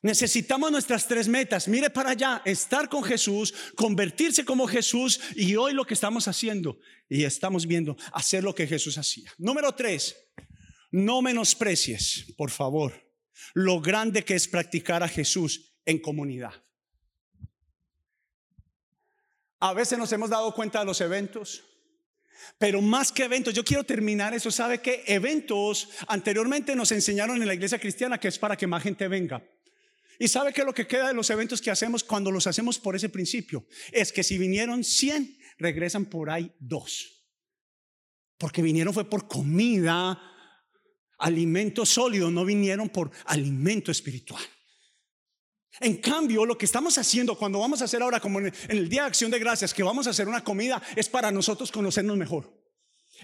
Necesitamos 0.03 0.71
nuestras 0.71 1.07
tres 1.07 1.29
metas. 1.29 1.69
Mire 1.69 1.91
para 1.91 2.11
allá, 2.11 2.43
estar 2.45 2.89
con 2.89 3.03
Jesús, 3.03 3.55
convertirse 3.75 4.45
como 4.45 4.67
Jesús 4.67 5.21
y 5.35 5.57
hoy 5.57 5.73
lo 5.73 5.85
que 5.85 5.95
estamos 5.95 6.29
haciendo 6.29 6.79
y 7.09 7.25
estamos 7.25 7.67
viendo, 7.67 7.97
hacer 8.13 8.45
lo 8.45 8.55
que 8.55 8.67
Jesús 8.67 8.99
hacía. 8.99 9.33
Número 9.39 9.73
tres, 9.75 10.17
no 10.91 11.23
menosprecies, 11.23 12.35
por 12.37 12.51
favor, 12.51 12.93
lo 13.55 13.81
grande 13.81 14.25
que 14.25 14.35
es 14.35 14.49
practicar 14.49 15.03
a 15.03 15.09
Jesús 15.09 15.77
en 15.85 15.99
comunidad. 15.99 16.53
A 19.59 19.73
veces 19.73 19.99
nos 19.99 20.13
hemos 20.13 20.31
dado 20.31 20.55
cuenta 20.55 20.81
de 20.81 20.85
los 20.85 21.01
eventos, 21.01 21.65
pero 22.59 22.83
más 22.83 23.11
que 23.11 23.25
eventos, 23.25 23.55
yo 23.55 23.65
quiero 23.65 23.85
terminar 23.85 24.35
eso. 24.35 24.51
¿Sabe 24.51 24.81
que 24.81 25.03
Eventos 25.07 25.89
anteriormente 26.07 26.77
nos 26.77 26.93
enseñaron 26.93 27.41
en 27.41 27.49
la 27.49 27.55
iglesia 27.55 27.79
cristiana 27.79 28.19
que 28.19 28.29
es 28.29 28.39
para 28.39 28.57
que 28.57 28.67
más 28.67 28.83
gente 28.83 29.09
venga. 29.09 29.43
¿Y 30.19 30.29
sabe 30.29 30.53
que 30.53 30.65
lo 30.65 30.75
que 30.75 30.87
queda 30.87 31.09
de 31.09 31.15
los 31.15 31.31
eventos 31.31 31.61
que 31.61 31.71
hacemos 31.71 32.03
cuando 32.03 32.31
los 32.31 32.47
hacemos 32.47 32.79
por 32.79 32.97
ese 32.97 33.09
principio? 33.09 33.67
Es 33.93 34.13
que 34.13 34.23
si 34.23 34.39
vinieron 34.39 34.85
100, 34.85 35.39
regresan 35.59 36.07
por 36.07 36.31
ahí 36.31 36.53
dos. 36.59 37.27
Porque 38.39 38.63
vinieron 38.63 38.95
fue 38.95 39.09
por 39.09 39.29
comida, 39.29 40.21
alimento 41.19 41.87
sólido, 41.87 42.31
no 42.31 42.45
vinieron 42.45 42.89
por 42.89 43.11
alimento 43.27 43.91
espiritual. 43.91 44.43
En 45.81 45.99
cambio, 45.99 46.47
lo 46.47 46.57
que 46.57 46.65
estamos 46.65 46.97
haciendo 46.97 47.37
cuando 47.37 47.59
vamos 47.59 47.83
a 47.83 47.85
hacer 47.85 48.03
ahora, 48.03 48.21
como 48.21 48.41
en 48.41 48.53
el 48.69 48.89
Día 48.89 49.03
de 49.03 49.09
Acción 49.09 49.31
de 49.31 49.39
Gracias, 49.39 49.75
que 49.75 49.83
vamos 49.83 50.07
a 50.07 50.11
hacer 50.11 50.27
una 50.27 50.43
comida, 50.43 50.83
es 50.97 51.09
para 51.09 51.31
nosotros 51.31 51.71
conocernos 51.71 52.17
mejor 52.17 52.51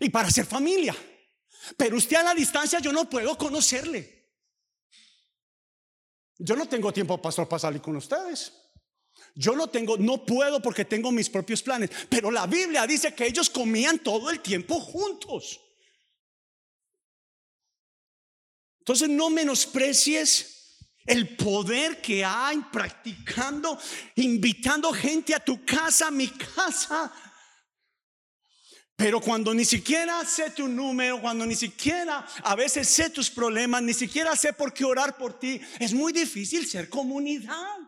y 0.01 0.11
para 0.11 0.31
ser 0.31 0.45
familia. 0.45 0.95
Pero 1.77 1.97
usted 1.97 2.17
a 2.17 2.23
la 2.23 2.35
distancia 2.35 2.79
yo 2.81 2.93
no 2.93 3.09
puedo 3.09 3.37
conocerle. 3.39 4.22
Yo 6.45 6.57
no 6.57 6.67
tengo 6.67 6.93
tiempo, 6.93 7.23
pastor, 7.23 7.49
para 7.49 7.61
salir 7.61 7.81
con 7.81 7.95
ustedes. 7.95 8.53
Yo 9.35 9.55
no 9.55 9.69
tengo, 9.69 9.97
no 9.97 10.27
puedo 10.27 10.61
porque 10.61 10.85
tengo 10.85 11.13
mis 11.13 11.31
propios 11.31 11.63
planes. 11.63 11.91
Pero 12.09 12.33
la 12.33 12.47
Biblia 12.47 12.85
dice 12.85 13.15
que 13.15 13.27
ellos 13.27 13.49
comían 13.49 14.01
todo 14.01 14.29
el 14.29 14.41
tiempo 14.41 14.81
juntos. 14.81 15.61
Entonces 18.81 19.09
no 19.09 19.31
menosprecies 19.31 20.89
el 21.07 21.37
poder 21.37 22.03
que 22.03 22.25
hay 22.25 22.59
practicando, 22.73 23.79
invitando 24.17 24.93
gente 24.93 25.37
a 25.37 25.45
tu 25.45 25.65
casa, 25.65 26.09
a 26.09 26.11
mi 26.11 26.27
casa. 26.27 27.13
Pero 29.03 29.21
cuando 29.21 29.53
ni 29.53 29.65
siquiera 29.65 30.25
sé 30.25 30.51
tu 30.51 30.69
número, 30.69 31.21
cuando 31.21 31.45
ni 31.45 31.57
siquiera 31.57 32.25
a 32.45 32.55
veces 32.55 32.87
sé 32.87 33.11
tus 33.11 33.29
problemas, 33.29 33.83
ni 33.83 33.93
siquiera 33.93 34.37
sé 34.37 34.53
por 34.53 34.73
qué 34.73 34.85
orar 34.85 35.17
por 35.17 35.41
ti, 35.41 35.61
es 35.81 35.93
muy 35.93 36.13
difícil 36.13 36.69
ser 36.69 36.89
comunidad. 36.89 37.79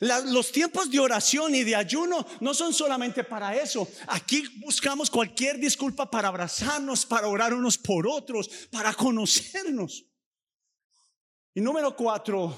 los 0.00 0.52
tiempos 0.52 0.90
de 0.90 1.00
oración 1.00 1.54
y 1.54 1.64
de 1.64 1.74
ayuno 1.74 2.26
no 2.40 2.52
son 2.52 2.74
solamente 2.74 3.24
para 3.24 3.56
eso. 3.56 3.88
Aquí 4.08 4.46
buscamos 4.58 5.08
cualquier 5.08 5.58
disculpa 5.58 6.10
para 6.10 6.28
abrazarnos, 6.28 7.06
para 7.06 7.28
orar 7.28 7.54
unos 7.54 7.78
por 7.78 8.06
otros, 8.06 8.50
para 8.70 8.92
conocernos. 8.92 10.04
Y 11.54 11.62
número 11.62 11.96
cuatro, 11.96 12.54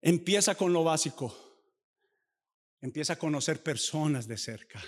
empieza 0.00 0.54
con 0.54 0.72
lo 0.72 0.84
básico. 0.84 1.49
Empieza 2.80 3.14
a 3.14 3.18
conocer 3.18 3.62
personas 3.62 4.26
de 4.26 4.38
cerca. 4.38 4.82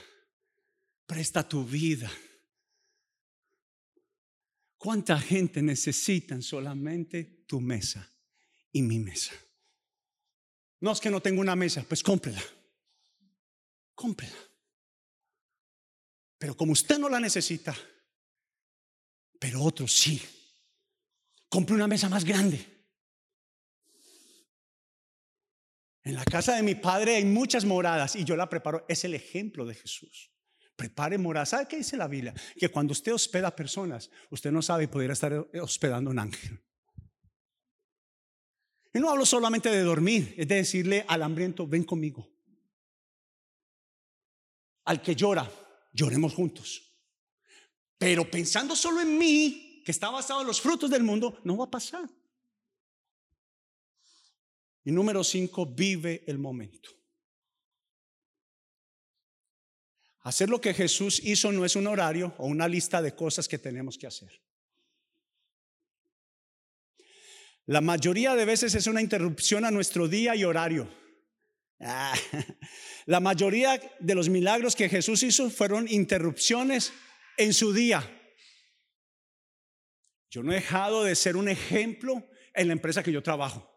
Presta 1.06 1.46
tu 1.46 1.64
vida. 1.64 2.10
¿Cuánta 4.78 5.20
gente 5.20 5.62
necesita 5.62 6.40
solamente 6.40 7.44
tu 7.46 7.60
mesa 7.60 8.10
y 8.72 8.82
mi 8.82 8.98
mesa? 8.98 9.32
No 10.80 10.90
es 10.90 11.00
que 11.00 11.10
no 11.10 11.20
tengo 11.20 11.40
una 11.40 11.54
mesa, 11.54 11.84
pues 11.86 12.02
cómprela. 12.02 12.42
Cómprela. 13.94 14.36
Pero 16.38 16.56
como 16.56 16.72
usted 16.72 16.98
no 16.98 17.08
la 17.08 17.20
necesita, 17.20 17.76
pero 19.38 19.62
otros 19.62 19.92
sí. 19.92 20.20
Compre 21.48 21.76
una 21.76 21.86
mesa 21.86 22.08
más 22.08 22.24
grande. 22.24 22.71
En 26.04 26.14
la 26.14 26.24
casa 26.24 26.56
de 26.56 26.62
mi 26.62 26.74
padre 26.74 27.16
hay 27.16 27.24
muchas 27.24 27.64
moradas 27.64 28.16
y 28.16 28.24
yo 28.24 28.36
la 28.36 28.48
preparo. 28.48 28.84
Es 28.88 29.04
el 29.04 29.14
ejemplo 29.14 29.64
de 29.64 29.74
Jesús. 29.74 30.30
Prepare 30.74 31.16
moradas. 31.16 31.50
¿Sabe 31.50 31.68
qué 31.68 31.76
dice 31.76 31.96
la 31.96 32.08
Biblia? 32.08 32.34
Que 32.56 32.68
cuando 32.70 32.92
usted 32.92 33.12
hospeda 33.12 33.54
personas, 33.54 34.10
usted 34.30 34.50
no 34.50 34.62
sabe 34.62 34.84
y 34.84 34.88
pudiera 34.88 35.12
estar 35.12 35.32
hospedando 35.60 36.10
un 36.10 36.18
ángel. 36.18 36.60
Y 38.94 38.98
no 38.98 39.10
hablo 39.10 39.24
solamente 39.24 39.70
de 39.70 39.82
dormir, 39.82 40.34
es 40.36 40.48
de 40.48 40.56
decirle 40.56 41.04
al 41.08 41.22
hambriento, 41.22 41.66
ven 41.66 41.84
conmigo. 41.84 42.28
Al 44.84 45.00
que 45.00 45.14
llora, 45.14 45.50
lloremos 45.92 46.34
juntos. 46.34 46.92
Pero 47.96 48.28
pensando 48.30 48.74
solo 48.74 49.00
en 49.00 49.16
mí, 49.16 49.82
que 49.84 49.92
está 49.92 50.10
basado 50.10 50.40
en 50.40 50.48
los 50.48 50.60
frutos 50.60 50.90
del 50.90 51.04
mundo, 51.04 51.38
no 51.44 51.56
va 51.56 51.66
a 51.66 51.70
pasar. 51.70 52.08
Y 54.84 54.92
número 54.92 55.22
cinco, 55.22 55.66
vive 55.66 56.24
el 56.26 56.38
momento. 56.38 56.90
Hacer 60.20 60.48
lo 60.48 60.60
que 60.60 60.74
Jesús 60.74 61.20
hizo 61.24 61.50
no 61.50 61.64
es 61.64 61.74
un 61.74 61.86
horario 61.86 62.34
o 62.38 62.46
una 62.46 62.68
lista 62.68 63.02
de 63.02 63.14
cosas 63.14 63.48
que 63.48 63.58
tenemos 63.58 63.98
que 63.98 64.06
hacer. 64.06 64.30
La 67.66 67.80
mayoría 67.80 68.34
de 68.34 68.44
veces 68.44 68.74
es 68.74 68.86
una 68.86 69.00
interrupción 69.00 69.64
a 69.64 69.70
nuestro 69.70 70.08
día 70.08 70.34
y 70.34 70.44
horario. 70.44 70.88
Ah, 71.80 72.14
la 73.06 73.20
mayoría 73.20 73.80
de 73.98 74.14
los 74.14 74.28
milagros 74.28 74.76
que 74.76 74.88
Jesús 74.88 75.22
hizo 75.22 75.50
fueron 75.50 75.88
interrupciones 75.88 76.92
en 77.36 77.52
su 77.52 77.72
día. 77.72 78.18
Yo 80.30 80.42
no 80.42 80.52
he 80.52 80.56
dejado 80.56 81.04
de 81.04 81.14
ser 81.14 81.36
un 81.36 81.48
ejemplo 81.48 82.28
en 82.54 82.68
la 82.68 82.72
empresa 82.72 83.02
que 83.02 83.12
yo 83.12 83.22
trabajo. 83.22 83.71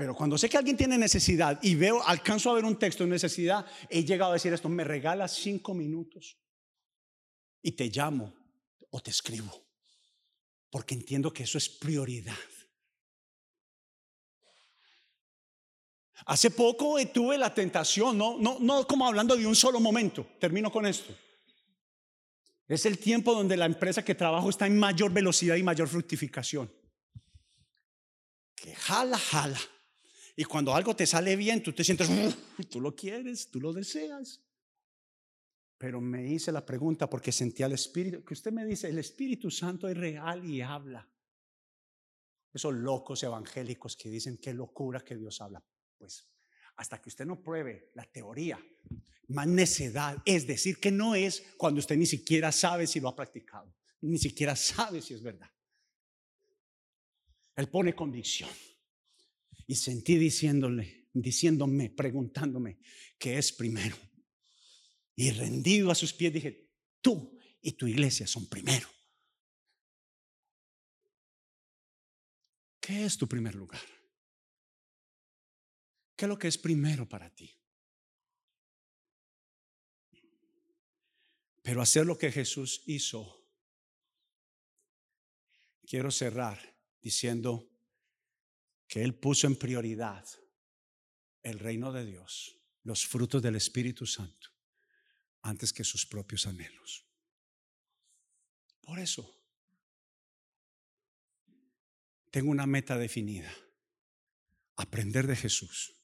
Pero 0.00 0.14
cuando 0.14 0.38
sé 0.38 0.48
que 0.48 0.56
alguien 0.56 0.78
tiene 0.78 0.96
necesidad 0.96 1.58
y 1.62 1.74
veo, 1.74 2.02
alcanzo 2.02 2.50
a 2.50 2.54
ver 2.54 2.64
un 2.64 2.78
texto 2.78 3.04
de 3.04 3.10
necesidad, 3.10 3.66
he 3.90 4.02
llegado 4.02 4.30
a 4.30 4.34
decir 4.36 4.50
esto, 4.50 4.66
me 4.70 4.82
regalas 4.82 5.34
cinco 5.34 5.74
minutos 5.74 6.38
y 7.60 7.72
te 7.72 7.90
llamo 7.90 8.32
o 8.88 9.00
te 9.02 9.10
escribo, 9.10 9.52
porque 10.70 10.94
entiendo 10.94 11.30
que 11.30 11.42
eso 11.42 11.58
es 11.58 11.68
prioridad. 11.68 12.32
Hace 16.24 16.50
poco 16.50 16.96
tuve 17.12 17.36
la 17.36 17.52
tentación, 17.52 18.16
no, 18.16 18.38
no, 18.38 18.56
no 18.58 18.86
como 18.86 19.06
hablando 19.06 19.36
de 19.36 19.46
un 19.46 19.54
solo 19.54 19.80
momento, 19.80 20.26
termino 20.40 20.72
con 20.72 20.86
esto. 20.86 21.14
Es 22.66 22.86
el 22.86 22.96
tiempo 22.96 23.34
donde 23.34 23.54
la 23.58 23.66
empresa 23.66 24.02
que 24.02 24.14
trabajo 24.14 24.48
está 24.48 24.66
en 24.66 24.78
mayor 24.78 25.12
velocidad 25.12 25.56
y 25.56 25.62
mayor 25.62 25.88
fructificación. 25.88 26.72
Que 28.54 28.74
jala, 28.74 29.18
jala. 29.18 29.60
Y 30.36 30.44
cuando 30.44 30.74
algo 30.74 30.94
te 30.94 31.06
sale 31.06 31.36
bien, 31.36 31.62
tú 31.62 31.72
te 31.72 31.84
sientes, 31.84 32.08
tú 32.70 32.80
lo 32.80 32.94
quieres, 32.94 33.50
tú 33.50 33.60
lo 33.60 33.72
deseas. 33.72 34.42
Pero 35.78 36.00
me 36.00 36.26
hice 36.26 36.52
la 36.52 36.64
pregunta 36.64 37.08
porque 37.08 37.32
sentía 37.32 37.66
el 37.66 37.72
Espíritu, 37.72 38.24
que 38.24 38.34
usted 38.34 38.52
me 38.52 38.64
dice, 38.64 38.88
el 38.88 38.98
Espíritu 38.98 39.50
Santo 39.50 39.88
es 39.88 39.96
real 39.96 40.44
y 40.44 40.60
habla. 40.60 41.08
Esos 42.52 42.74
locos 42.74 43.22
evangélicos 43.22 43.96
que 43.96 44.10
dicen 44.10 44.38
qué 44.38 44.52
locura 44.52 45.00
que 45.00 45.16
Dios 45.16 45.40
habla. 45.40 45.64
Pues 45.96 46.30
hasta 46.80 47.00
que 47.00 47.10
usted 47.10 47.26
no 47.26 47.42
pruebe 47.42 47.90
la 47.94 48.06
teoría, 48.06 48.58
más 49.28 49.46
necedad, 49.46 50.16
es 50.24 50.46
decir, 50.46 50.80
que 50.80 50.90
no 50.90 51.14
es 51.14 51.42
cuando 51.58 51.78
usted 51.78 51.96
ni 51.96 52.06
siquiera 52.06 52.50
sabe 52.52 52.86
si 52.86 53.00
lo 53.00 53.08
ha 53.08 53.14
practicado, 53.14 53.76
ni 54.00 54.18
siquiera 54.18 54.56
sabe 54.56 55.02
si 55.02 55.12
es 55.12 55.22
verdad. 55.22 55.50
Él 57.54 57.68
pone 57.68 57.94
convicción. 57.94 58.48
Y 59.70 59.76
sentí 59.76 60.18
diciéndole, 60.18 61.06
diciéndome, 61.12 61.90
preguntándome, 61.90 62.80
¿qué 63.16 63.38
es 63.38 63.52
primero? 63.52 63.96
Y 65.14 65.30
rendido 65.30 65.92
a 65.92 65.94
sus 65.94 66.12
pies 66.12 66.32
dije, 66.32 66.72
tú 67.00 67.38
y 67.62 67.70
tu 67.70 67.86
iglesia 67.86 68.26
son 68.26 68.48
primero. 68.48 68.88
¿Qué 72.80 73.04
es 73.04 73.16
tu 73.16 73.28
primer 73.28 73.54
lugar? 73.54 73.80
¿Qué 76.16 76.24
es 76.24 76.28
lo 76.28 76.36
que 76.36 76.48
es 76.48 76.58
primero 76.58 77.08
para 77.08 77.32
ti? 77.32 77.56
Pero 81.62 81.80
hacer 81.80 82.06
lo 82.06 82.18
que 82.18 82.32
Jesús 82.32 82.82
hizo, 82.86 83.48
quiero 85.86 86.10
cerrar 86.10 86.58
diciendo, 87.00 87.69
que 88.90 89.04
Él 89.04 89.14
puso 89.14 89.46
en 89.46 89.54
prioridad 89.54 90.26
el 91.44 91.60
reino 91.60 91.92
de 91.92 92.04
Dios, 92.04 92.58
los 92.82 93.06
frutos 93.06 93.40
del 93.40 93.54
Espíritu 93.54 94.04
Santo, 94.04 94.50
antes 95.42 95.72
que 95.72 95.84
sus 95.84 96.04
propios 96.04 96.48
anhelos. 96.48 97.06
Por 98.82 98.98
eso, 98.98 99.32
tengo 102.32 102.50
una 102.50 102.66
meta 102.66 102.98
definida, 102.98 103.54
aprender 104.74 105.28
de 105.28 105.36
Jesús 105.36 105.94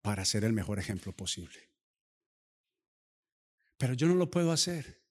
para 0.00 0.24
ser 0.24 0.44
el 0.44 0.54
mejor 0.54 0.78
ejemplo 0.78 1.14
posible. 1.14 1.70
Pero 3.76 3.92
yo 3.92 4.06
no 4.08 4.14
lo 4.14 4.30
puedo 4.30 4.52
hacer 4.52 5.02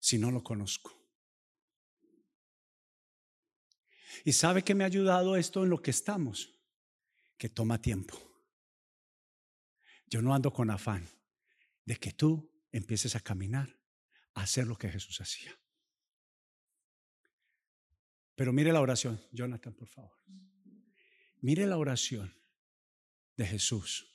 si 0.00 0.18
no 0.18 0.30
lo 0.30 0.44
conozco. 0.44 1.03
¿Y 4.24 4.32
sabe 4.32 4.62
que 4.62 4.74
me 4.74 4.84
ha 4.84 4.88
ayudado 4.88 5.36
esto 5.36 5.64
en 5.64 5.70
lo 5.70 5.82
que 5.82 5.90
estamos? 5.90 6.52
Que 7.36 7.48
toma 7.48 7.80
tiempo. 7.80 8.16
Yo 10.06 10.22
no 10.22 10.34
ando 10.34 10.52
con 10.52 10.70
afán 10.70 11.08
de 11.84 11.96
que 11.96 12.12
tú 12.12 12.52
empieces 12.70 13.16
a 13.16 13.20
caminar, 13.20 13.80
a 14.34 14.42
hacer 14.42 14.66
lo 14.66 14.76
que 14.76 14.90
Jesús 14.90 15.20
hacía. 15.20 15.58
Pero 18.34 18.52
mire 18.52 18.72
la 18.72 18.80
oración, 18.80 19.20
Jonathan, 19.32 19.74
por 19.74 19.88
favor. 19.88 20.16
Mire 21.40 21.66
la 21.66 21.78
oración 21.78 22.34
de 23.36 23.46
Jesús. 23.46 24.06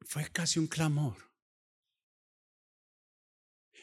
Fue 0.00 0.30
casi 0.30 0.58
un 0.58 0.66
clamor. 0.66 1.32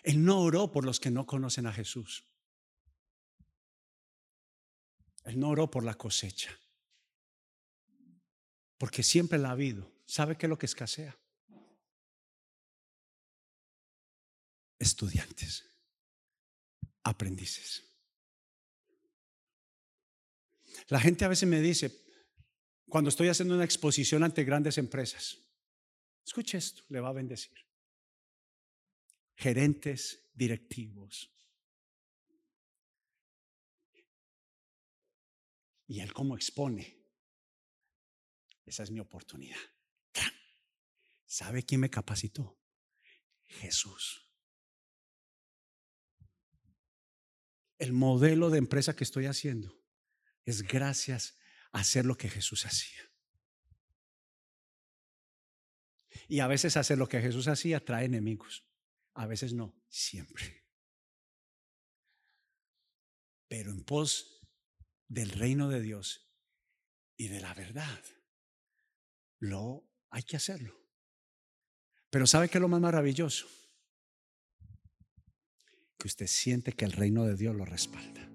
Él 0.03 0.23
no 0.23 0.39
oró 0.39 0.71
por 0.71 0.85
los 0.85 0.99
que 0.99 1.11
no 1.11 1.25
conocen 1.25 1.67
a 1.67 1.73
Jesús. 1.73 2.25
Él 5.29 5.39
no 5.39 5.49
oró 5.49 5.69
por 5.69 5.83
la 5.83 5.93
cosecha. 5.93 6.57
Porque 8.77 9.03
siempre 9.03 9.37
la 9.37 9.49
ha 9.49 9.51
habido. 9.51 9.91
¿Sabe 10.05 10.35
qué 10.37 10.47
es 10.47 10.49
lo 10.49 10.57
que 10.57 10.65
escasea? 10.65 11.15
Estudiantes, 14.79 15.69
aprendices. 17.03 17.83
La 20.87 20.99
gente 20.99 21.25
a 21.25 21.27
veces 21.27 21.47
me 21.47 21.61
dice, 21.61 22.05
cuando 22.87 23.09
estoy 23.09 23.27
haciendo 23.27 23.53
una 23.53 23.65
exposición 23.65 24.23
ante 24.23 24.43
grandes 24.43 24.79
empresas, 24.79 25.37
escuche 26.25 26.57
esto, 26.57 26.81
le 26.89 27.01
va 27.01 27.09
a 27.09 27.13
bendecir. 27.13 27.57
Gerentes, 29.35 30.27
directivos. 30.33 31.29
Y 35.89 36.01
él 36.01 36.13
como 36.13 36.35
expone, 36.35 37.03
esa 38.63 38.83
es 38.83 38.91
mi 38.91 38.99
oportunidad. 38.99 39.57
¿Sabe 41.25 41.63
quién 41.63 41.81
me 41.81 41.89
capacitó? 41.89 42.61
Jesús. 43.47 44.31
El 47.79 47.91
modelo 47.91 48.51
de 48.51 48.59
empresa 48.59 48.95
que 48.95 49.03
estoy 49.03 49.25
haciendo 49.25 49.83
es 50.45 50.61
gracias 50.61 51.39
a 51.71 51.79
hacer 51.79 52.05
lo 52.05 52.15
que 52.15 52.29
Jesús 52.29 52.67
hacía. 52.67 53.11
Y 56.27 56.41
a 56.41 56.47
veces 56.47 56.77
hacer 56.77 56.99
lo 56.99 57.09
que 57.09 57.19
Jesús 57.19 57.47
hacía 57.47 57.83
trae 57.83 58.05
enemigos. 58.05 58.63
A 59.15 59.25
veces 59.25 59.53
no, 59.53 59.75
siempre. 59.87 60.67
Pero 63.47 63.71
en 63.71 63.83
pos 63.83 64.38
del 65.09 65.31
reino 65.31 65.67
de 65.67 65.81
Dios 65.81 66.31
y 67.17 67.27
de 67.27 67.41
la 67.41 67.53
verdad, 67.53 67.99
lo 69.39 69.83
hay 70.11 70.23
que 70.23 70.37
hacerlo. 70.37 70.79
Pero 72.09 72.25
¿sabe 72.25 72.47
qué 72.47 72.59
es 72.59 72.61
lo 72.61 72.69
más 72.69 72.79
maravilloso? 72.79 73.47
Que 75.97 76.07
usted 76.07 76.27
siente 76.27 76.71
que 76.71 76.85
el 76.85 76.93
reino 76.93 77.25
de 77.25 77.35
Dios 77.35 77.55
lo 77.55 77.65
respalda. 77.65 78.27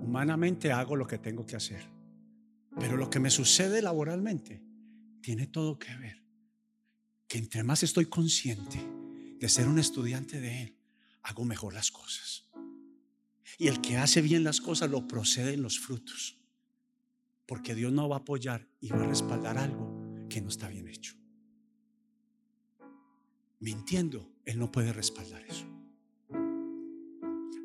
Humanamente 0.00 0.72
hago 0.72 0.96
lo 0.96 1.06
que 1.06 1.18
tengo 1.18 1.46
que 1.46 1.56
hacer, 1.56 1.84
pero 2.78 2.96
lo 2.96 3.10
que 3.10 3.20
me 3.20 3.30
sucede 3.30 3.82
laboralmente 3.82 4.62
tiene 5.20 5.46
todo 5.46 5.78
que 5.78 5.94
ver. 5.96 6.24
Que 7.26 7.38
entre 7.38 7.64
más 7.64 7.82
estoy 7.82 8.06
consciente 8.06 8.78
de 9.38 9.48
ser 9.48 9.68
un 9.68 9.78
estudiante 9.78 10.40
de 10.40 10.62
Él, 10.62 10.73
hago 11.24 11.44
mejor 11.44 11.74
las 11.74 11.90
cosas. 11.90 12.46
Y 13.58 13.68
el 13.68 13.80
que 13.80 13.96
hace 13.96 14.20
bien 14.20 14.44
las 14.44 14.60
cosas 14.60 14.90
lo 14.90 15.08
procede 15.08 15.54
en 15.54 15.62
los 15.62 15.80
frutos. 15.80 16.38
Porque 17.46 17.74
Dios 17.74 17.92
no 17.92 18.08
va 18.08 18.16
a 18.16 18.18
apoyar 18.20 18.68
y 18.80 18.90
va 18.90 19.02
a 19.02 19.06
respaldar 19.06 19.58
algo 19.58 20.26
que 20.28 20.40
no 20.40 20.48
está 20.48 20.68
bien 20.68 20.88
hecho. 20.88 21.14
Mintiendo, 23.60 24.30
Él 24.44 24.58
no 24.58 24.70
puede 24.70 24.92
respaldar 24.92 25.42
eso. 25.44 25.66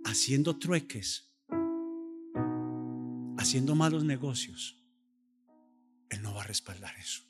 Haciendo 0.06 0.58
trueques, 0.58 1.30
haciendo 3.38 3.76
malos 3.76 4.04
negocios, 4.04 4.82
Él 6.10 6.22
no 6.22 6.34
va 6.34 6.44
a 6.44 6.48
respaldar 6.48 6.96
eso. 6.98 7.24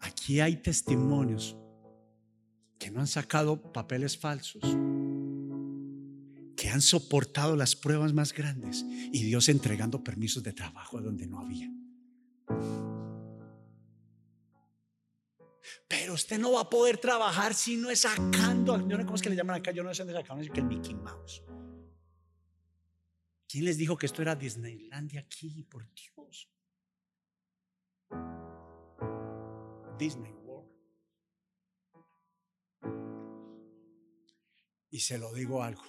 Aquí 0.00 0.40
hay 0.40 0.56
testimonios 0.56 1.56
que 2.82 2.90
no 2.90 2.98
han 2.98 3.06
sacado 3.06 3.72
papeles 3.72 4.18
falsos, 4.18 4.60
que 6.56 6.68
han 6.68 6.82
soportado 6.82 7.54
las 7.54 7.76
pruebas 7.76 8.12
más 8.12 8.32
grandes 8.32 8.84
y 8.84 9.22
Dios 9.22 9.48
entregando 9.48 10.02
permisos 10.02 10.42
de 10.42 10.52
trabajo 10.52 11.00
donde 11.00 11.28
no 11.28 11.38
había. 11.38 11.70
Pero 15.86 16.14
usted 16.14 16.40
no 16.40 16.50
va 16.50 16.62
a 16.62 16.70
poder 16.70 16.98
trabajar 16.98 17.54
si 17.54 17.76
no 17.76 17.88
es 17.88 18.00
sacando, 18.00 18.76
yo 18.88 18.96
no 18.96 18.96
sé 18.96 19.04
cómo 19.04 19.14
es 19.14 19.22
que 19.22 19.30
le 19.30 19.36
llaman 19.36 19.60
acá, 19.60 19.70
yo 19.70 19.84
no 19.84 19.94
sé 19.94 20.02
dónde 20.02 20.18
sacaron, 20.18 20.42
es 20.42 20.50
que 20.50 20.58
el 20.58 20.66
Mickey 20.66 20.96
Mouse. 20.96 21.40
¿Quién 23.48 23.64
les 23.64 23.78
dijo 23.78 23.96
que 23.96 24.06
esto 24.06 24.22
era 24.22 24.34
Disneylandia 24.34 25.20
aquí? 25.20 25.62
Por 25.70 25.86
Dios. 25.94 26.48
Disney 29.96 30.41
Y 34.92 35.00
se 35.00 35.16
lo 35.16 35.32
digo 35.32 35.62
algo. 35.62 35.82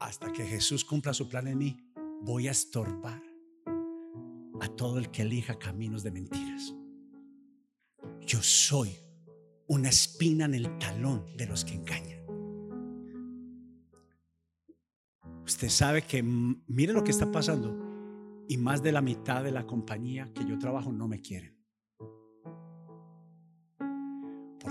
Hasta 0.00 0.32
que 0.32 0.44
Jesús 0.44 0.84
cumpla 0.84 1.14
su 1.14 1.28
plan 1.28 1.46
en 1.46 1.58
mí, 1.58 1.76
voy 2.22 2.48
a 2.48 2.50
estorbar 2.50 3.22
a 4.60 4.68
todo 4.76 4.98
el 4.98 5.12
que 5.12 5.22
elija 5.22 5.60
caminos 5.60 6.02
de 6.02 6.10
mentiras. 6.10 6.74
Yo 8.26 8.42
soy 8.42 8.96
una 9.68 9.90
espina 9.90 10.46
en 10.46 10.54
el 10.54 10.78
talón 10.78 11.24
de 11.36 11.46
los 11.46 11.64
que 11.64 11.74
engañan. 11.74 12.26
Usted 15.46 15.68
sabe 15.68 16.02
que 16.02 16.22
mire 16.22 16.92
lo 16.92 17.04
que 17.04 17.12
está 17.12 17.30
pasando 17.30 18.44
y 18.48 18.56
más 18.56 18.82
de 18.82 18.90
la 18.90 19.02
mitad 19.02 19.44
de 19.44 19.52
la 19.52 19.68
compañía 19.68 20.32
que 20.34 20.44
yo 20.44 20.58
trabajo 20.58 20.90
no 20.90 21.06
me 21.06 21.20
quieren. 21.20 21.57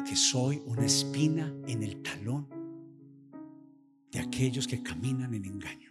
Porque 0.08 0.22
soy 0.22 0.64
una 0.66 0.86
espina 0.86 1.53
en 1.68 1.84
el 1.84 2.01
talón 2.01 2.47
de 4.10 4.20
aquellos 4.20 4.66
que 4.66 4.82
caminan 4.82 5.34
en 5.34 5.43
engaño. 5.43 5.89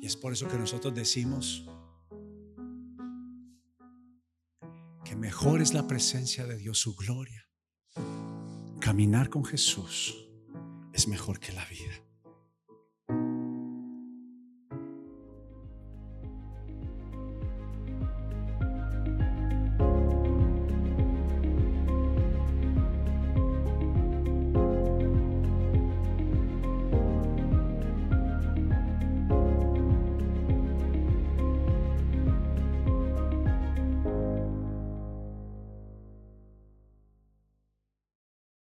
Y 0.00 0.06
es 0.06 0.16
por 0.16 0.34
eso 0.34 0.46
que 0.46 0.56
nosotros 0.56 0.94
decimos 0.94 1.68
que 5.04 5.16
mejor 5.16 5.60
es 5.60 5.74
la 5.74 5.88
presencia 5.88 6.46
de 6.46 6.56
Dios, 6.56 6.78
su 6.78 6.94
gloria 6.94 7.48
Caminar 8.78 9.30
con 9.30 9.44
Jesús 9.44 10.28
es 10.92 11.08
mejor 11.08 11.40
que 11.40 11.50
la 11.50 11.64
vida. 11.64 12.05